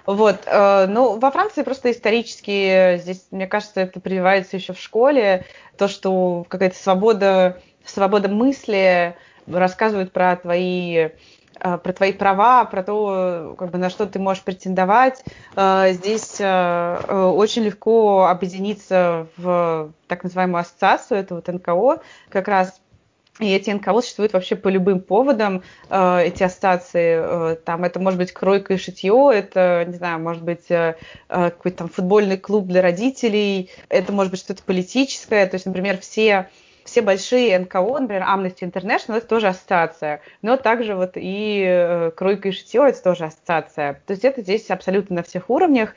Вот, 0.05 0.43
э, 0.45 0.85
ну, 0.87 1.17
во 1.17 1.31
Франции 1.31 1.63
просто 1.63 1.91
исторически, 1.91 2.97
здесь, 2.97 3.25
мне 3.31 3.47
кажется, 3.47 3.81
это 3.81 3.99
прививается 3.99 4.55
еще 4.55 4.73
в 4.73 4.79
школе, 4.79 5.45
то, 5.77 5.87
что 5.87 6.45
какая-то 6.47 6.77
свобода, 6.77 7.59
свобода 7.85 8.29
мысли, 8.29 9.15
рассказывают 9.47 10.11
про 10.11 10.35
твои 10.35 11.09
э, 11.59 11.77
про 11.77 11.93
твои 11.93 12.13
права, 12.13 12.65
про 12.65 12.83
то, 12.83 13.55
как 13.57 13.71
бы, 13.71 13.77
на 13.77 13.89
что 13.89 14.05
ты 14.05 14.19
можешь 14.19 14.43
претендовать. 14.43 15.23
Э, 15.55 15.91
здесь 15.93 16.39
очень 16.39 17.63
легко 17.63 18.27
объединиться 18.27 19.27
в 19.37 19.91
так 20.07 20.23
называемую 20.23 20.61
ассоциацию, 20.61 21.19
это 21.19 21.35
вот 21.35 21.47
НКО, 21.47 22.01
как 22.29 22.47
раз 22.47 22.79
и 23.39 23.53
эти 23.53 23.69
НКО 23.69 24.01
существуют 24.01 24.33
вообще 24.33 24.55
по 24.55 24.69
любым 24.69 25.01
поводам, 25.01 25.61
э, 25.89 26.21
эти 26.23 26.43
ассоциации. 26.43 27.53
Э, 27.53 27.55
там 27.55 27.83
это 27.83 27.99
может 27.99 28.17
быть 28.17 28.31
кройка 28.31 28.73
и 28.73 28.77
шитье, 28.77 29.29
это, 29.33 29.83
не 29.85 29.95
знаю, 29.95 30.19
может 30.19 30.43
быть 30.43 30.71
э, 30.71 30.95
э, 31.27 31.49
какой-то 31.49 31.77
там 31.79 31.89
футбольный 31.89 32.37
клуб 32.37 32.67
для 32.67 32.81
родителей, 32.81 33.69
это 33.89 34.13
может 34.13 34.31
быть 34.31 34.39
что-то 34.39 34.63
политическое. 34.63 35.45
То 35.47 35.55
есть, 35.55 35.65
например, 35.65 35.99
все 35.99 36.49
все 36.85 37.01
большие 37.01 37.57
НКО, 37.57 37.99
например, 37.99 38.21
Amnesty 38.21 38.59
International, 38.61 39.17
это 39.17 39.27
тоже 39.27 39.47
ассоциация, 39.47 40.21
но 40.43 40.55
также 40.55 40.95
вот 40.95 41.13
и 41.15 41.63
э, 41.67 42.11
кройка 42.15 42.49
и 42.49 42.51
шитье, 42.51 42.87
это 42.87 43.03
тоже 43.03 43.25
ассоциация. 43.25 44.01
То 44.05 44.11
есть 44.11 44.23
это 44.23 44.41
здесь 44.41 44.69
абсолютно 44.69 45.17
на 45.17 45.23
всех 45.23 45.49
уровнях 45.49 45.95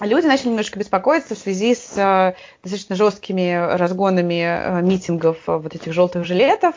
люди 0.00 0.26
начали 0.26 0.48
немножко 0.48 0.78
беспокоиться 0.78 1.34
в 1.34 1.38
связи 1.38 1.74
с 1.74 1.92
э, 1.96 2.34
достаточно 2.62 2.96
жесткими 2.96 3.76
разгонами 3.76 4.42
э, 4.42 4.82
митингов 4.82 5.36
э, 5.46 5.56
вот 5.56 5.74
этих 5.74 5.92
желтых 5.92 6.24
жилетов. 6.24 6.74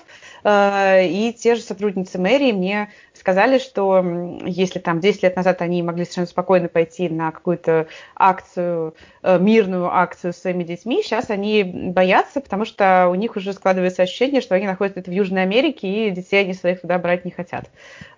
И 0.48 1.36
те 1.36 1.56
же 1.56 1.62
сотрудницы 1.62 2.20
мэрии 2.20 2.52
мне 2.52 2.92
сказали, 3.14 3.58
что 3.58 4.06
если 4.46 4.78
там 4.78 5.00
10 5.00 5.24
лет 5.24 5.36
назад 5.36 5.64
они 5.64 5.82
могли 5.82 6.04
совершенно 6.04 6.28
спокойно 6.28 6.68
пойти 6.68 7.10
на 7.10 7.32
какую-то 7.32 7.88
акцию, 8.16 8.94
мирную 9.24 9.92
акцию 9.92 10.34
с 10.34 10.38
своими 10.38 10.64
детьми, 10.64 11.02
сейчас 11.02 11.32
они 11.32 11.64
боятся, 11.64 12.42
потому 12.42 12.66
что 12.66 13.08
у 13.10 13.16
них 13.16 13.36
уже 13.36 13.54
складывается 13.54 14.04
ощущение, 14.04 14.40
что 14.40 14.54
они 14.54 14.68
находятся 14.68 15.02
в 15.02 15.12
Южной 15.12 15.42
Америке, 15.42 15.88
и 15.88 16.12
детей 16.12 16.42
они 16.42 16.54
своих 16.54 16.82
туда 16.82 17.00
брать 17.00 17.26
не 17.26 17.32
хотят. 17.32 17.72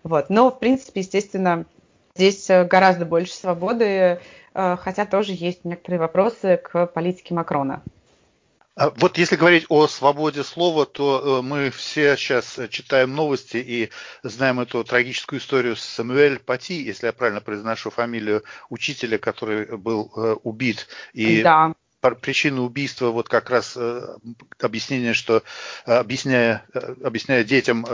Вот. 0.04 0.30
Но, 0.30 0.52
в 0.52 0.60
принципе, 0.60 1.00
естественно, 1.00 1.66
здесь 2.18 2.48
гораздо 2.48 3.06
больше 3.06 3.34
свободы, 3.34 4.20
Э, 4.58 4.76
хотя 4.76 5.06
тоже 5.06 5.34
есть 5.34 5.64
некоторые 5.66 6.00
вопросы 6.00 6.58
к 6.58 6.88
политике 6.88 7.36
Макрона. 7.36 7.84
А 8.76 8.90
вот 8.90 9.18
если 9.18 9.36
говорить 9.36 9.66
о 9.70 9.88
свободе 9.88 10.44
слова, 10.44 10.88
то 10.88 11.40
э, 11.40 11.42
мы 11.44 11.70
все 11.70 12.18
сейчас 12.18 12.60
читаем 12.72 13.14
новости 13.14 13.58
и 13.58 13.92
знаем 14.24 14.60
эту 14.60 14.84
трагическую 14.84 15.40
историю 15.40 15.76
с 15.76 15.82
Самуэль 15.82 16.40
Пати, 16.40 16.74
если 16.74 17.06
я 17.06 17.14
правильно 17.14 17.40
произношу 17.40 17.92
фамилию 17.92 18.44
учителя, 18.70 19.20
который 19.20 19.78
был 19.78 20.12
э, 20.16 20.36
убит. 20.44 20.88
И 21.14 21.44
да 21.44 21.74
причина 22.22 22.62
убийства 22.62 23.10
вот 23.10 23.28
как 23.28 23.50
раз 23.50 23.78
объяснение, 24.62 25.14
что 25.14 25.44
объясняя, 25.84 26.64
объясняя 27.04 27.44
детям 27.44 27.86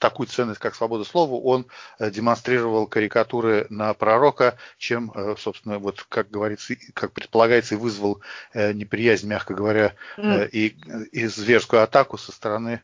такую 0.00 0.26
ценность, 0.26 0.58
как 0.58 0.74
свобода 0.74 1.04
слова, 1.04 1.34
он 1.34 1.66
э, 1.98 2.10
демонстрировал 2.10 2.88
карикатуры 2.88 3.66
на 3.70 3.94
пророка, 3.94 4.56
чем, 4.78 5.12
э, 5.14 5.36
собственно, 5.38 5.78
вот 5.78 6.04
как 6.08 6.30
говорится, 6.30 6.74
как 6.94 7.12
предполагается, 7.12 7.76
и 7.76 7.78
вызвал 7.78 8.20
э, 8.52 8.72
неприязнь, 8.72 9.28
мягко 9.28 9.54
говоря, 9.54 9.94
и, 10.18 10.74
и 11.12 11.26
зверскую 11.26 11.82
атаку 11.82 12.16
со 12.16 12.32
стороны 12.32 12.82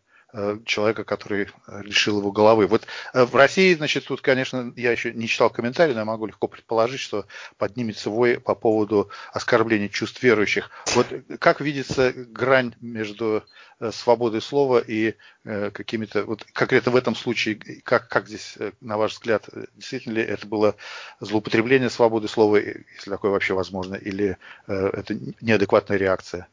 человека, 0.64 1.04
который 1.04 1.48
лишил 1.82 2.18
его 2.18 2.32
головы. 2.32 2.66
Вот 2.66 2.86
э, 3.12 3.24
в 3.24 3.34
России, 3.34 3.74
значит, 3.74 4.06
тут, 4.06 4.20
конечно, 4.20 4.72
я 4.76 4.92
еще 4.92 5.12
не 5.12 5.28
читал 5.28 5.50
комментарий, 5.50 5.94
но 5.94 6.00
я 6.00 6.04
могу 6.04 6.26
легко 6.26 6.48
предположить, 6.48 7.00
что 7.00 7.26
поднимется 7.58 8.10
вой 8.10 8.38
по 8.38 8.54
поводу 8.54 9.10
оскорбления 9.32 9.88
чувств 9.88 10.22
верующих. 10.22 10.70
Вот 10.94 11.06
как 11.40 11.60
видится 11.60 12.12
грань 12.12 12.74
между 12.80 13.44
э, 13.80 13.90
свободой 13.92 14.40
слова 14.40 14.78
и 14.78 15.14
какими-то, 15.44 16.24
вот 16.24 16.44
конкретно 16.52 16.90
в 16.90 16.96
этом 16.96 17.14
случае, 17.14 17.54
как, 17.84 18.08
как 18.08 18.26
здесь, 18.26 18.58
на 18.80 18.98
ваш 18.98 19.12
взгляд, 19.12 19.48
действительно 19.76 20.14
ли 20.14 20.22
это 20.22 20.44
было 20.44 20.74
злоупотребление 21.20 21.88
свободы 21.88 22.26
слова, 22.26 22.56
если 22.56 23.10
такое 23.10 23.30
вообще 23.30 23.54
возможно, 23.54 23.94
или 23.94 24.38
это 24.66 25.16
неадекватная 25.40 25.98
реакция? 25.98 26.48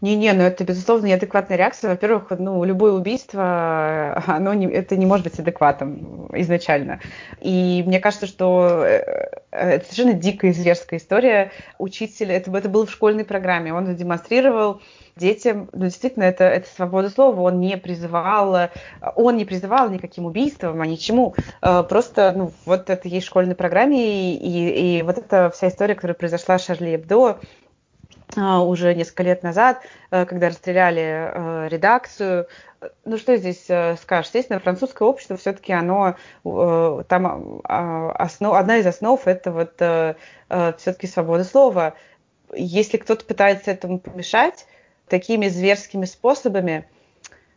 Не-не, 0.00 0.32
ну 0.32 0.42
это, 0.42 0.64
безусловно, 0.64 1.06
неадекватная 1.06 1.56
реакция. 1.56 1.90
Во-первых, 1.90 2.30
ну, 2.38 2.62
любое 2.64 2.92
убийство, 2.92 4.22
оно 4.26 4.54
не, 4.54 4.66
это 4.66 4.96
не 4.96 5.06
может 5.06 5.24
быть 5.24 5.38
адекватом 5.38 6.28
изначально. 6.34 7.00
И 7.40 7.82
мне 7.86 8.00
кажется, 8.00 8.26
что 8.26 8.84
э, 8.84 9.40
это 9.50 9.84
совершенно 9.84 10.14
дикая 10.14 10.52
зверская 10.52 10.98
история. 10.98 11.52
Учитель, 11.78 12.32
это, 12.32 12.56
это 12.56 12.68
было 12.68 12.86
в 12.86 12.90
школьной 12.90 13.24
программе, 13.24 13.74
он 13.74 13.94
демонстрировал 13.94 14.80
детям, 15.16 15.68
ну, 15.72 15.84
действительно, 15.84 16.24
это, 16.24 16.44
это 16.44 16.68
свобода 16.68 17.10
слова, 17.10 17.40
он 17.42 17.60
не 17.60 17.76
призывал, 17.76 18.70
он 19.16 19.36
не 19.36 19.44
призывал 19.44 19.90
никаким 19.90 20.24
убийствам, 20.24 20.80
а 20.80 20.86
ничему, 20.86 21.34
э, 21.62 21.82
просто, 21.88 22.32
ну, 22.34 22.52
вот 22.64 22.90
это 22.90 23.08
есть 23.08 23.26
в 23.26 23.28
школьной 23.28 23.54
программе, 23.54 24.34
и, 24.34 24.36
и, 24.36 24.98
и 24.98 25.02
вот 25.02 25.18
эта 25.18 25.50
вся 25.50 25.68
история, 25.68 25.94
которая 25.94 26.14
произошла 26.14 26.58
с 26.58 26.64
Шарли 26.64 26.94
Эбдо, 26.94 27.38
уже 28.36 28.94
несколько 28.94 29.22
лет 29.22 29.42
назад, 29.42 29.82
э, 30.10 30.24
когда 30.24 30.48
расстреляли 30.48 31.02
э, 31.02 31.68
редакцию. 31.68 32.46
Ну 33.04 33.18
что 33.18 33.36
здесь 33.36 33.64
э, 33.68 33.96
скажешь? 33.96 34.26
Естественно, 34.26 34.60
французское 34.60 35.06
общество 35.06 35.36
все-таки 35.36 35.72
оно 35.72 36.16
там 36.42 37.60
а, 37.64 38.12
основ, 38.12 38.54
одна 38.54 38.78
из 38.78 38.86
основ 38.86 39.20
это 39.26 39.52
вот 39.52 39.74
все-таки 40.78 41.06
свобода 41.06 41.44
слова. 41.44 41.94
Если 42.54 42.96
кто-то 42.96 43.24
пытается 43.24 43.70
этому 43.70 43.98
помешать 43.98 44.66
такими 45.08 45.48
зверскими 45.48 46.04
способами, 46.04 46.86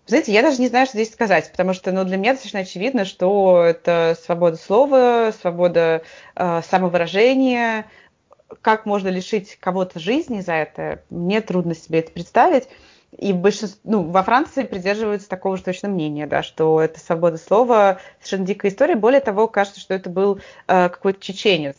знаете, 0.05 0.33
я 0.33 0.41
даже 0.41 0.59
не 0.59 0.67
знаю, 0.67 0.85
что 0.85 0.97
здесь 0.97 1.13
сказать, 1.13 1.49
потому 1.51 1.73
что 1.73 1.93
ну, 1.93 2.03
для 2.03 2.17
меня 2.17 2.31
достаточно 2.31 2.59
очевидно, 2.59 3.05
что 3.05 3.63
это 3.63 4.17
свобода 4.21 4.57
слова, 4.57 5.31
свобода 5.39 6.01
э, 6.35 6.61
самовыражения, 6.69 7.85
как 8.61 8.85
можно 8.85 9.09
лишить 9.09 9.57
кого-то 9.59 9.99
жизни 9.99 10.41
за 10.41 10.53
это, 10.53 11.03
мне 11.09 11.41
трудно 11.41 11.75
себе 11.75 11.99
это 11.99 12.11
представить. 12.11 12.67
И 13.17 13.31
большинство, 13.31 13.79
ну, 13.83 14.03
во 14.09 14.23
Франции 14.23 14.63
придерживаются 14.63 15.29
такого 15.29 15.55
же 15.55 15.63
точно 15.63 15.89
мнения, 15.89 16.25
да, 16.25 16.41
что 16.41 16.81
это 16.81 16.99
свобода 16.99 17.37
слова, 17.37 17.99
совершенно 18.19 18.45
дикая 18.47 18.69
история. 18.69 18.95
Более 18.95 19.21
того, 19.21 19.47
кажется, 19.47 19.79
что 19.79 19.93
это 19.93 20.09
был 20.09 20.39
э, 20.67 20.89
какой-то 20.89 21.19
чеченец, 21.21 21.75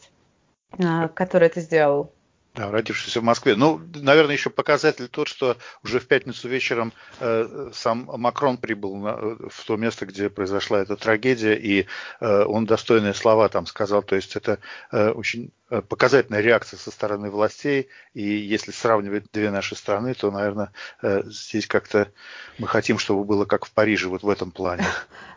э, 0.79 1.09
который 1.09 1.49
это 1.49 1.61
сделал. 1.61 2.13
Да, 2.55 2.71
родившийся 2.71 3.21
в 3.21 3.25
Москве. 3.25 3.57
Ну, 3.57 3.81
наверное, 3.95 4.37
еще 4.37 4.49
показатель 4.49 5.09
тот, 5.09 5.27
что 5.27 5.57
уже 5.83 5.99
в 5.99 6.07
пятницу 6.07 6.49
вечером 6.49 6.93
э, 7.19 7.71
сам 7.73 8.09
Макрон 8.17 8.59
прибыл 8.59 8.95
на, 8.97 9.17
в 9.49 9.65
то 9.67 9.77
место, 9.77 10.07
где 10.07 10.31
произошла 10.31 10.79
эта 10.79 10.95
трагедия, 10.95 11.55
и 11.55 11.87
э, 12.21 12.45
он 12.45 12.65
достойные 12.65 13.13
слова 13.13 13.49
там 13.49 13.67
сказал. 13.67 14.05
То 14.05 14.15
есть 14.15 14.37
это 14.37 14.61
э, 14.93 15.11
очень 15.11 15.51
Э, 15.75 15.81
показательная 15.81 16.41
реакция 16.41 16.79
со 16.79 16.91
стороны 16.91 17.31
властей. 17.31 17.89
И 18.13 18.23
если 18.23 18.71
сравнивать 18.71 19.25
две 19.33 19.51
наши 19.51 19.75
страны, 19.75 20.15
то, 20.15 20.31
наверное, 20.31 20.71
э, 21.03 21.23
здесь 21.25 21.67
как-то 21.67 22.09
мы 22.59 22.69
хотим, 22.69 22.99
чтобы 22.99 23.25
было 23.25 23.45
как 23.45 23.65
в 23.65 23.73
Париже, 23.73 24.09
вот 24.09 24.23
в 24.23 24.29
этом 24.29 24.51
плане. 24.51 24.85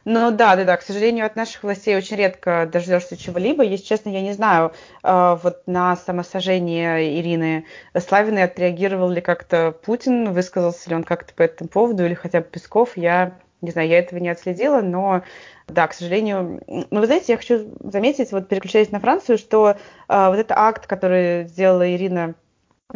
Ну 0.10 0.32
да, 0.32 0.56
да, 0.56 0.64
да. 0.64 0.78
К 0.78 0.84
сожалению, 0.84 1.26
от 1.26 1.36
наших 1.36 1.64
властей 1.64 1.98
очень 1.98 2.16
редко 2.16 2.66
дождешься 2.72 3.18
чего-либо. 3.18 3.62
Если 3.62 3.84
честно, 3.84 4.08
я 4.08 4.22
не 4.22 4.32
знаю, 4.32 4.72
э, 5.04 5.38
вот 5.44 5.64
на 5.68 5.98
самосожжение 5.98 7.07
Ирины 7.08 7.66
Славиной 7.98 8.44
отреагировал 8.44 9.10
ли 9.10 9.22
как-то 9.22 9.72
Путин, 9.72 10.32
высказался 10.34 10.90
ли 10.90 10.96
он 10.96 11.04
как-то 11.04 11.34
по 11.34 11.44
этому 11.44 11.70
поводу, 11.70 12.06
или 12.06 12.14
хотя 12.14 12.42
бы 12.42 12.46
Песков. 12.46 12.98
Я 12.98 13.38
не 13.62 13.72
знаю, 13.72 13.88
я 13.88 14.00
этого 14.00 14.20
не 14.20 14.30
отследила, 14.30 14.82
но 14.82 15.24
да, 15.68 15.88
к 15.88 15.94
сожалению. 15.94 16.62
Но 16.68 17.00
вы 17.00 17.06
знаете, 17.06 17.34
я 17.34 17.38
хочу 17.38 17.68
заметить, 17.84 18.32
вот 18.32 18.48
переключаясь 18.48 18.92
на 18.92 19.00
Францию, 19.00 19.38
что 19.38 19.72
э, 19.72 19.76
вот 20.08 20.38
этот 20.38 20.52
акт, 20.52 20.88
который 20.88 21.46
сделала 21.46 21.90
Ирина 21.90 22.36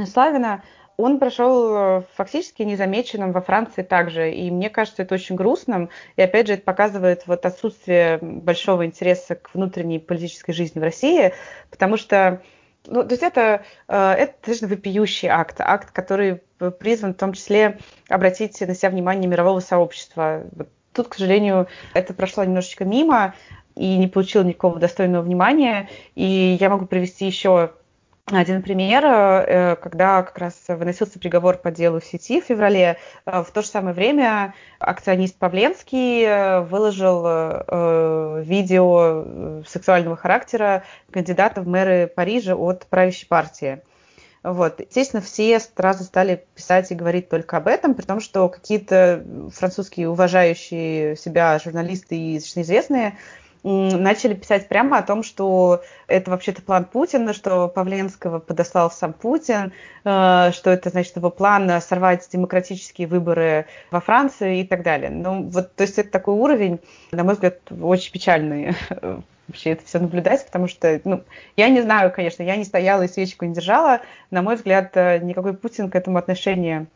Славина, 0.06 0.63
он 0.97 1.19
прошел 1.19 1.76
э, 1.76 2.02
фактически 2.15 2.62
незамеченным 2.62 3.32
во 3.32 3.41
Франции 3.41 3.82
также. 3.82 4.32
И 4.32 4.52
мне 4.52 4.69
кажется, 4.69 5.02
это 5.02 5.15
очень 5.15 5.36
грустным. 5.36 5.89
И 6.15 6.21
опять 6.21 6.47
же, 6.47 6.54
это 6.54 6.63
показывает 6.63 7.24
вот 7.26 7.45
отсутствие 7.45 8.19
большого 8.21 8.86
интереса 8.86 9.36
к 9.36 9.54
внутренней 9.54 10.00
политической 10.00 10.54
жизни 10.54 10.80
в 10.80 10.84
России, 10.84 11.34
потому 11.71 11.97
что 11.97 12.41
ну, 12.88 13.04
то 13.04 13.12
есть 13.12 13.24
это, 13.24 13.63
э, 13.88 14.12
это 14.13 14.34
достаточно 14.34 14.67
вопиющий 14.67 15.28
акт, 15.28 15.58
акт, 15.60 15.91
который 15.91 16.41
призван 16.80 17.13
в 17.13 17.17
том 17.17 17.34
числе 17.34 17.80
обратить 18.10 18.60
на 18.62 18.76
себя 18.76 18.89
внимание 18.89 19.30
мирового 19.30 19.60
сообщества. 19.60 20.44
Тут, 20.94 21.08
к 21.08 21.15
сожалению, 21.15 21.67
это 21.94 22.13
прошло 22.13 22.44
немножечко 22.44 22.86
мимо 22.86 23.34
и 23.76 23.98
не 23.98 24.08
получило 24.08 24.44
никакого 24.44 24.80
достойного 24.80 25.24
внимания. 25.24 25.89
И 26.15 26.58
я 26.60 26.70
могу 26.70 26.86
привести 26.86 27.26
еще 27.26 27.72
один 28.39 28.62
пример, 28.62 29.04
э, 29.06 29.76
когда 29.76 30.24
как 30.24 30.38
раз 30.38 30.56
выносился 30.67 31.20
приговор 31.20 31.58
по 31.58 31.72
делу 31.72 32.00
в 32.00 32.06
сети 32.06 32.41
в 32.41 32.46
феврале, 32.46 32.98
э, 33.26 33.44
в 33.44 33.52
то 33.52 33.62
же 33.62 33.67
самое 33.67 33.94
время 33.94 34.54
акционист 34.80 35.36
Павленский 35.38 36.24
э, 36.24 36.62
выложил 36.62 37.22
видео 38.41 39.63
сексуального 39.67 40.15
характера 40.15 40.84
кандидата 41.12 41.62
в 41.62 41.67
мэры 41.67 42.08
Парижа 42.08 42.56
от 42.56 42.86
правящей 42.88 43.28
партии. 43.28 43.82
Вот. 44.44 44.80
Естественно, 44.80 45.22
все 45.22 45.60
сразу 45.60 46.04
стали 46.04 46.46
писать 46.56 46.91
и 46.91 46.96
говорить 46.96 47.30
только 47.30 47.58
об 47.58 47.67
этом, 47.67 47.94
при 47.94 48.04
том, 48.04 48.20
что 48.20 48.50
какие-то 48.50 49.24
французские 49.54 50.10
уважающие 50.10 51.15
себя 51.15 51.60
журналисты 51.60 52.17
и 52.17 52.38
известные 52.38 53.17
начали 53.63 54.34
писать 54.34 54.67
прямо 54.67 54.97
о 54.97 55.04
том, 55.04 55.24
что 55.24 55.84
это 56.08 56.32
вообще-то 56.32 56.62
план 56.62 56.86
Путина, 56.86 57.34
что 57.34 57.67
Павленского 57.67 58.39
подослал 58.39 58.89
сам 58.91 59.13
Путин, 59.13 59.71
э, 60.04 60.52
что 60.52 60.69
это, 60.69 60.89
значит, 60.89 61.15
его 61.15 61.30
план 61.30 61.82
сорвать 61.82 62.28
демократические 62.32 63.08
выборы 63.08 63.67
во 63.91 64.00
Франции 64.00 64.62
и 64.62 64.67
так 64.67 64.84
далее. 64.84 65.10
Ну, 65.10 65.43
вот, 65.50 65.76
то 65.76 65.84
есть 65.84 65.97
это 66.00 66.10
такой 66.10 66.36
уровень, 66.36 66.80
на 67.12 67.24
мой 67.24 67.36
взгляд, 67.36 67.60
очень 67.82 68.12
печальный 68.12 68.76
вообще 69.47 69.71
это 69.71 69.86
все 69.86 70.00
наблюдать, 70.00 70.45
потому 70.45 70.67
что, 70.67 71.00
ну, 71.04 71.24
я 71.58 71.69
не 71.69 71.82
знаю, 71.82 72.12
конечно, 72.12 72.41
я 72.43 72.56
не 72.56 72.63
стояла 72.63 73.04
и 73.04 73.08
свечку 73.08 73.45
не 73.45 73.54
держала. 73.54 74.02
На 74.32 74.41
мой 74.41 74.56
взгляд, 74.56 74.91
э, 74.95 75.19
никакой 75.19 75.54
Путин 75.54 75.89
к 75.89 75.95
этому 75.95 76.17
отношения 76.17 76.88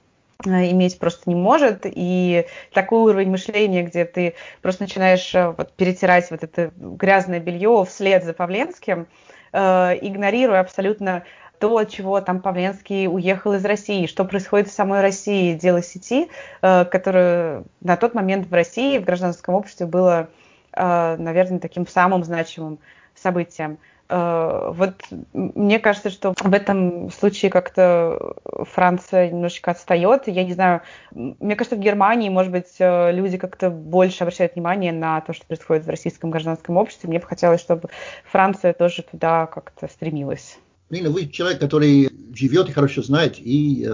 иметь 0.44 1.00
просто 1.00 1.30
не 1.30 1.36
может. 1.36 1.82
И 1.84 2.46
такой 2.74 3.12
уровень 3.12 3.32
мышления, 3.32 3.84
где 3.84 4.06
ты 4.06 4.36
просто 4.62 4.84
начинаешь 4.84 5.34
э, 5.34 5.50
вот, 5.58 5.74
перетирать 5.74 6.30
вот 6.32 6.44
это 6.44 6.72
грязное 6.76 7.40
белье 7.40 7.86
вслед 7.88 8.24
за 8.24 8.34
Павленским, 8.34 9.08
э, 9.54 9.60
игнорируя 10.02 10.60
абсолютно 10.60 11.24
то, 11.60 11.78
от 11.78 11.90
чего 11.90 12.20
там 12.20 12.42
Павленский 12.42 13.08
уехал 13.08 13.54
из 13.54 13.64
России, 13.64 14.08
что 14.08 14.26
происходит 14.26 14.68
в 14.68 14.74
самой 14.74 15.02
России, 15.02 15.54
дело 15.54 15.82
сети, 15.82 16.30
э, 16.62 16.86
которое 16.86 17.64
на 17.82 17.96
тот 17.96 18.14
момент 18.14 18.48
в 18.48 18.54
России, 18.54 18.98
в 18.98 19.06
гражданском 19.06 19.56
обществе 19.56 19.86
было 19.86 20.30
Э, 20.76 21.16
наверное, 21.18 21.60
таким 21.60 21.88
самым 21.88 22.24
значимым 22.24 22.80
событием. 23.16 23.78
Э, 24.08 24.72
вот 24.74 24.94
мне 25.34 25.80
кажется, 25.80 26.10
что 26.10 26.34
в 26.38 26.54
этом 26.54 27.12
случае 27.12 27.52
как-то 27.52 28.36
Франция 28.44 29.30
немножечко 29.30 29.72
отстает. 29.72 30.28
Я 30.28 30.44
не 30.44 30.54
знаю, 30.54 30.82
мне 31.12 31.56
кажется, 31.56 31.76
в 31.76 31.80
Германии, 31.80 32.30
может 32.30 32.52
быть, 32.52 32.76
э, 32.80 33.12
люди 33.12 33.38
как-то 33.38 33.70
больше 33.70 34.24
обращают 34.24 34.56
внимание 34.56 34.92
на 34.92 35.22
то, 35.22 35.34
что 35.34 35.46
происходит 35.46 35.86
в 35.86 35.90
российском 35.90 36.30
гражданском 36.32 36.78
обществе. 36.78 37.10
Мне 37.10 37.20
бы 37.20 37.26
хотелось, 37.26 37.62
чтобы 37.62 37.90
Франция 38.32 38.74
тоже 38.74 39.04
туда 39.04 39.48
как-то 39.48 39.88
стремилась. 39.88 40.60
Нина, 40.92 41.10
вы 41.10 41.28
человек, 41.28 41.60
который 41.60 42.10
живет 42.34 42.70
и 42.70 42.74
хорошо 42.74 43.02
знает 43.02 43.36
и 43.40 43.90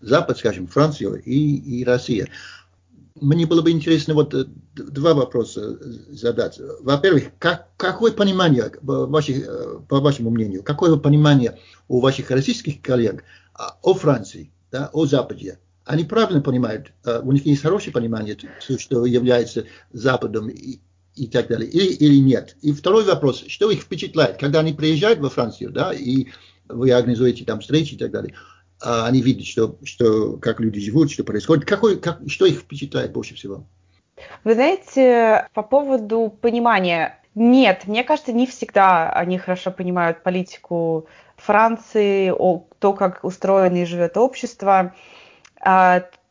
Запад, 0.00 0.38
скажем, 0.38 0.66
Францию, 0.66 1.22
и, 1.24 1.56
и 1.56 1.84
Россию. 1.84 2.28
Мне 3.20 3.46
было 3.46 3.62
бы 3.62 3.70
интересно 3.70 4.14
вот 4.14 4.34
э, 4.34 4.44
два 4.74 5.14
вопроса 5.14 5.78
задать. 6.10 6.60
Во-первых, 6.80 7.24
как, 7.38 7.68
какое 7.76 8.12
понимание, 8.12 8.70
ваших, 8.82 9.36
э, 9.46 9.78
по 9.88 10.00
вашему 10.00 10.30
мнению, 10.30 10.62
какое 10.62 10.96
понимание 10.96 11.58
у 11.88 12.00
ваших 12.00 12.30
российских 12.30 12.82
коллег 12.82 13.24
а, 13.54 13.76
о 13.82 13.94
Франции, 13.94 14.50
да, 14.70 14.90
о 14.92 15.06
Западе? 15.06 15.58
Они 15.84 16.04
правильно 16.04 16.42
понимают, 16.42 16.92
э, 17.04 17.20
у 17.22 17.32
них 17.32 17.46
есть 17.46 17.62
хорошее 17.62 17.92
понимание, 17.92 18.36
что 18.78 19.06
является 19.06 19.64
Западом 19.92 20.48
и, 20.48 20.80
и 21.14 21.26
так 21.26 21.48
далее, 21.48 21.70
или, 21.70 21.92
или 21.92 22.16
нет? 22.16 22.56
И 22.62 22.72
второй 22.72 23.04
вопрос, 23.04 23.44
что 23.48 23.70
их 23.70 23.82
впечатляет, 23.82 24.38
когда 24.38 24.60
они 24.60 24.72
приезжают 24.72 25.18
во 25.20 25.30
Францию, 25.30 25.70
да, 25.70 25.92
и 25.92 26.26
вы 26.68 26.90
организуете 26.92 27.44
там 27.44 27.60
встречи 27.60 27.94
и 27.94 27.98
так 27.98 28.10
далее– 28.10 28.34
они 28.80 29.20
видят, 29.20 29.46
что, 29.46 29.76
что, 29.84 30.36
как 30.36 30.60
люди 30.60 30.80
живут, 30.80 31.10
что 31.10 31.24
происходит. 31.24 31.64
Какой, 31.64 31.98
как, 31.98 32.20
что 32.28 32.46
их 32.46 32.60
впечатляет 32.60 33.12
больше 33.12 33.34
всего? 33.34 33.64
Вы 34.44 34.54
знаете, 34.54 35.48
по 35.54 35.62
поводу 35.62 36.36
понимания, 36.40 37.20
нет, 37.34 37.86
мне 37.86 38.04
кажется, 38.04 38.32
не 38.32 38.46
всегда 38.46 39.10
они 39.12 39.38
хорошо 39.38 39.70
понимают 39.70 40.22
политику 40.22 41.06
Франции, 41.36 42.32
то, 42.78 42.92
как 42.92 43.22
устроено 43.22 43.82
и 43.82 43.84
живет 43.84 44.16
общество. 44.16 44.94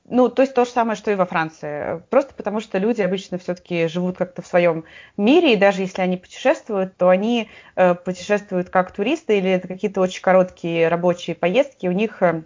Ну, 0.09 0.29
то 0.29 0.41
есть 0.41 0.53
то 0.53 0.63
же 0.63 0.71
самое, 0.71 0.95
что 0.95 1.11
и 1.11 1.15
во 1.15 1.25
Франции. 1.25 2.01
Просто 2.09 2.33
потому, 2.33 2.61
что 2.61 2.77
люди 2.77 3.01
обычно 3.01 3.37
все-таки 3.37 3.87
живут 3.87 4.17
как-то 4.17 4.41
в 4.41 4.47
своем 4.47 4.85
мире, 5.17 5.53
и 5.53 5.57
даже 5.57 5.81
если 5.81 6.01
они 6.01 6.15
путешествуют, 6.15 6.95
то 6.95 7.09
они 7.09 7.49
э, 7.75 7.93
путешествуют 7.93 8.69
как 8.69 8.91
туристы 8.91 9.37
или 9.37 9.49
это 9.49 9.67
какие-то 9.67 9.99
очень 9.99 10.21
короткие 10.21 10.87
рабочие 10.87 11.35
поездки. 11.35 11.87
У 11.87 11.91
них 11.91 12.23
э, 12.23 12.43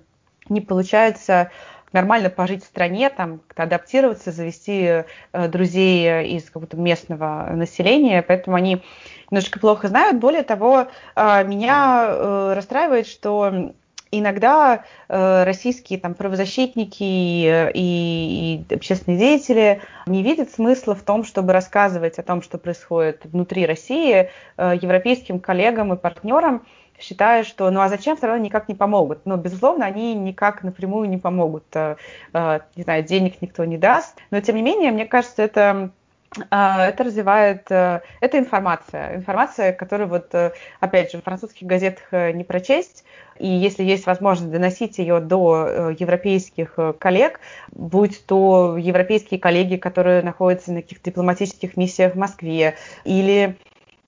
не 0.49 0.59
получается 0.59 1.51
нормально 1.93 2.31
пожить 2.31 2.63
в 2.63 2.67
стране, 2.67 3.11
там, 3.11 3.41
адаптироваться, 3.55 4.31
завести 4.31 5.03
э, 5.31 5.47
друзей 5.47 6.35
из 6.35 6.45
какого-то 6.45 6.77
местного 6.77 7.51
населения, 7.53 8.23
поэтому 8.23 8.55
они 8.55 8.81
немножко 9.29 9.59
плохо 9.59 9.87
знают. 9.87 10.17
Более 10.19 10.43
того, 10.43 10.87
э, 11.15 11.43
меня 11.43 12.07
э, 12.07 12.53
расстраивает, 12.55 13.05
что 13.05 13.73
иногда 14.11 14.83
э, 15.07 15.43
российские 15.43 15.99
там, 15.99 16.13
правозащитники 16.13 17.01
и, 17.01 17.71
и, 17.73 18.65
общественные 18.73 19.17
деятели 19.17 19.81
не 20.05 20.21
видят 20.21 20.51
смысла 20.51 20.95
в 20.95 21.03
том, 21.03 21.23
чтобы 21.23 21.53
рассказывать 21.53 22.19
о 22.19 22.23
том, 22.23 22.41
что 22.41 22.57
происходит 22.57 23.25
внутри 23.25 23.65
России 23.65 24.29
э, 24.57 24.73
европейским 24.81 25.39
коллегам 25.39 25.93
и 25.93 25.97
партнерам, 25.97 26.65
считая, 26.99 27.43
что 27.43 27.71
ну 27.71 27.81
а 27.81 27.89
зачем 27.89 28.15
все 28.17 28.27
равно 28.27 28.43
никак 28.43 28.67
не 28.67 28.75
помогут. 28.75 29.25
Но, 29.25 29.37
безусловно, 29.37 29.85
они 29.85 30.13
никак 30.13 30.63
напрямую 30.63 31.09
не 31.09 31.17
помогут. 31.17 31.65
Э, 31.73 31.95
э, 32.33 32.59
не 32.75 32.83
знаю, 32.83 33.03
денег 33.03 33.41
никто 33.41 33.65
не 33.65 33.77
даст. 33.77 34.17
Но, 34.29 34.41
тем 34.41 34.55
не 34.55 34.61
менее, 34.61 34.91
мне 34.91 35.05
кажется, 35.05 35.41
это 35.41 35.91
это 36.33 37.03
развивает, 37.03 37.69
э, 37.69 38.01
это 38.21 38.39
информация, 38.39 39.15
информация, 39.15 39.73
которую 39.73 40.07
вот, 40.09 40.33
э, 40.33 40.53
опять 40.79 41.11
же, 41.11 41.17
в 41.19 41.23
французских 41.23 41.67
газетах 41.67 42.05
э, 42.11 42.31
не 42.31 42.45
прочесть, 42.45 43.03
и 43.37 43.47
если 43.47 43.83
есть 43.83 44.05
возможность 44.05 44.51
доносить 44.51 44.97
ее 44.97 45.19
до 45.19 45.89
европейских 45.97 46.77
коллег, 46.99 47.39
будь 47.71 48.25
то 48.25 48.77
европейские 48.77 49.39
коллеги, 49.39 49.77
которые 49.77 50.21
находятся 50.21 50.71
на 50.71 50.81
каких-то 50.81 51.09
дипломатических 51.09 51.75
миссиях 51.75 52.13
в 52.13 52.17
Москве, 52.17 52.75
или 53.03 53.57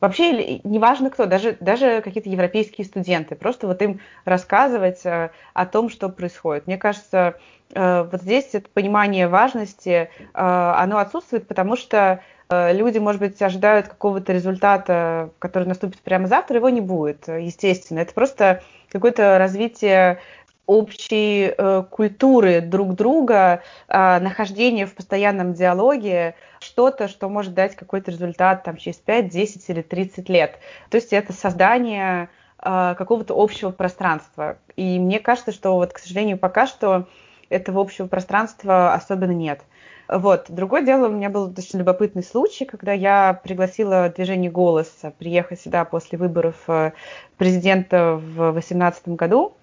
вообще 0.04 0.60
неважно 0.64 1.10
кто, 1.10 1.26
даже, 1.26 1.58
даже 1.60 2.02
какие-то 2.02 2.30
европейские 2.30 2.86
студенты, 2.86 3.36
просто 3.36 3.68
вот 3.68 3.82
им 3.82 4.00
рассказывать 4.26 5.02
о 5.06 5.66
том, 5.66 5.90
что 5.90 6.10
происходит. 6.10 6.68
Мне 6.68 6.78
кажется, 6.78 7.36
Э, 7.74 8.08
вот 8.10 8.22
здесь 8.22 8.50
это 8.54 8.70
понимание 8.70 9.28
важности, 9.28 9.90
э, 9.90 10.08
оно 10.34 11.00
отсутствует, 11.00 11.48
потому 11.48 11.76
что 11.76 12.22
э, 12.50 12.74
люди, 12.74 13.00
может 13.00 13.20
быть, 13.20 13.42
ожидают 13.42 13.88
какого-то 13.88 14.32
результата, 14.32 15.32
который 15.40 15.68
наступит 15.68 16.00
прямо 16.00 16.28
завтра, 16.28 16.58
его 16.58 16.70
не 16.70 16.82
будет, 16.82 17.28
естественно. 17.28 18.00
Это 18.00 18.14
просто 18.14 18.62
какое-то 18.92 19.38
развитие 19.40 20.20
общей 20.66 21.54
э, 21.58 21.84
культуры 21.90 22.62
друг 22.62 22.96
друга, 22.96 23.62
э, 23.88 24.20
нахождение 24.20 24.86
в 24.86 24.94
постоянном 24.94 25.54
диалоге, 25.54 26.36
что-то, 26.60 27.08
что 27.08 27.28
может 27.30 27.54
дать 27.54 27.76
какой-то 27.76 28.12
результат 28.12 28.64
там, 28.64 28.78
через 28.78 28.98
5, 28.98 29.30
10 29.30 29.70
или 29.70 29.82
30 29.82 30.30
лет. 30.30 30.60
То 30.90 30.96
есть 30.96 31.12
это 31.12 31.34
создание 31.34 32.30
э, 32.60 32.96
какого-то 32.98 33.34
общего 33.38 33.72
пространства. 33.72 34.58
И 34.76 35.00
мне 35.00 35.20
кажется, 35.20 35.52
что 35.52 35.74
вот, 35.74 35.92
к 35.92 36.00
сожалению, 36.00 36.38
пока 36.38 36.66
что 36.66 37.08
этого 37.50 37.82
общего 37.82 38.08
пространства 38.08 38.94
особенно 38.94 39.32
нет. 39.32 39.62
Вот. 40.08 40.46
Другое 40.50 40.82
дело, 40.84 41.08
у 41.08 41.12
меня 41.12 41.30
был 41.30 41.48
достаточно 41.48 41.80
любопытный 41.80 42.24
случай, 42.24 42.66
когда 42.66 42.94
я 42.94 43.40
пригласила 43.42 44.10
движение 44.10 44.52
«Голос» 44.52 44.90
приехать 45.18 45.62
сюда 45.62 45.86
после 45.86 46.18
выборов 46.18 46.56
э, 46.68 46.92
президента 47.38 48.16
в 48.16 48.52
2018 48.52 49.10
году. 49.10 49.56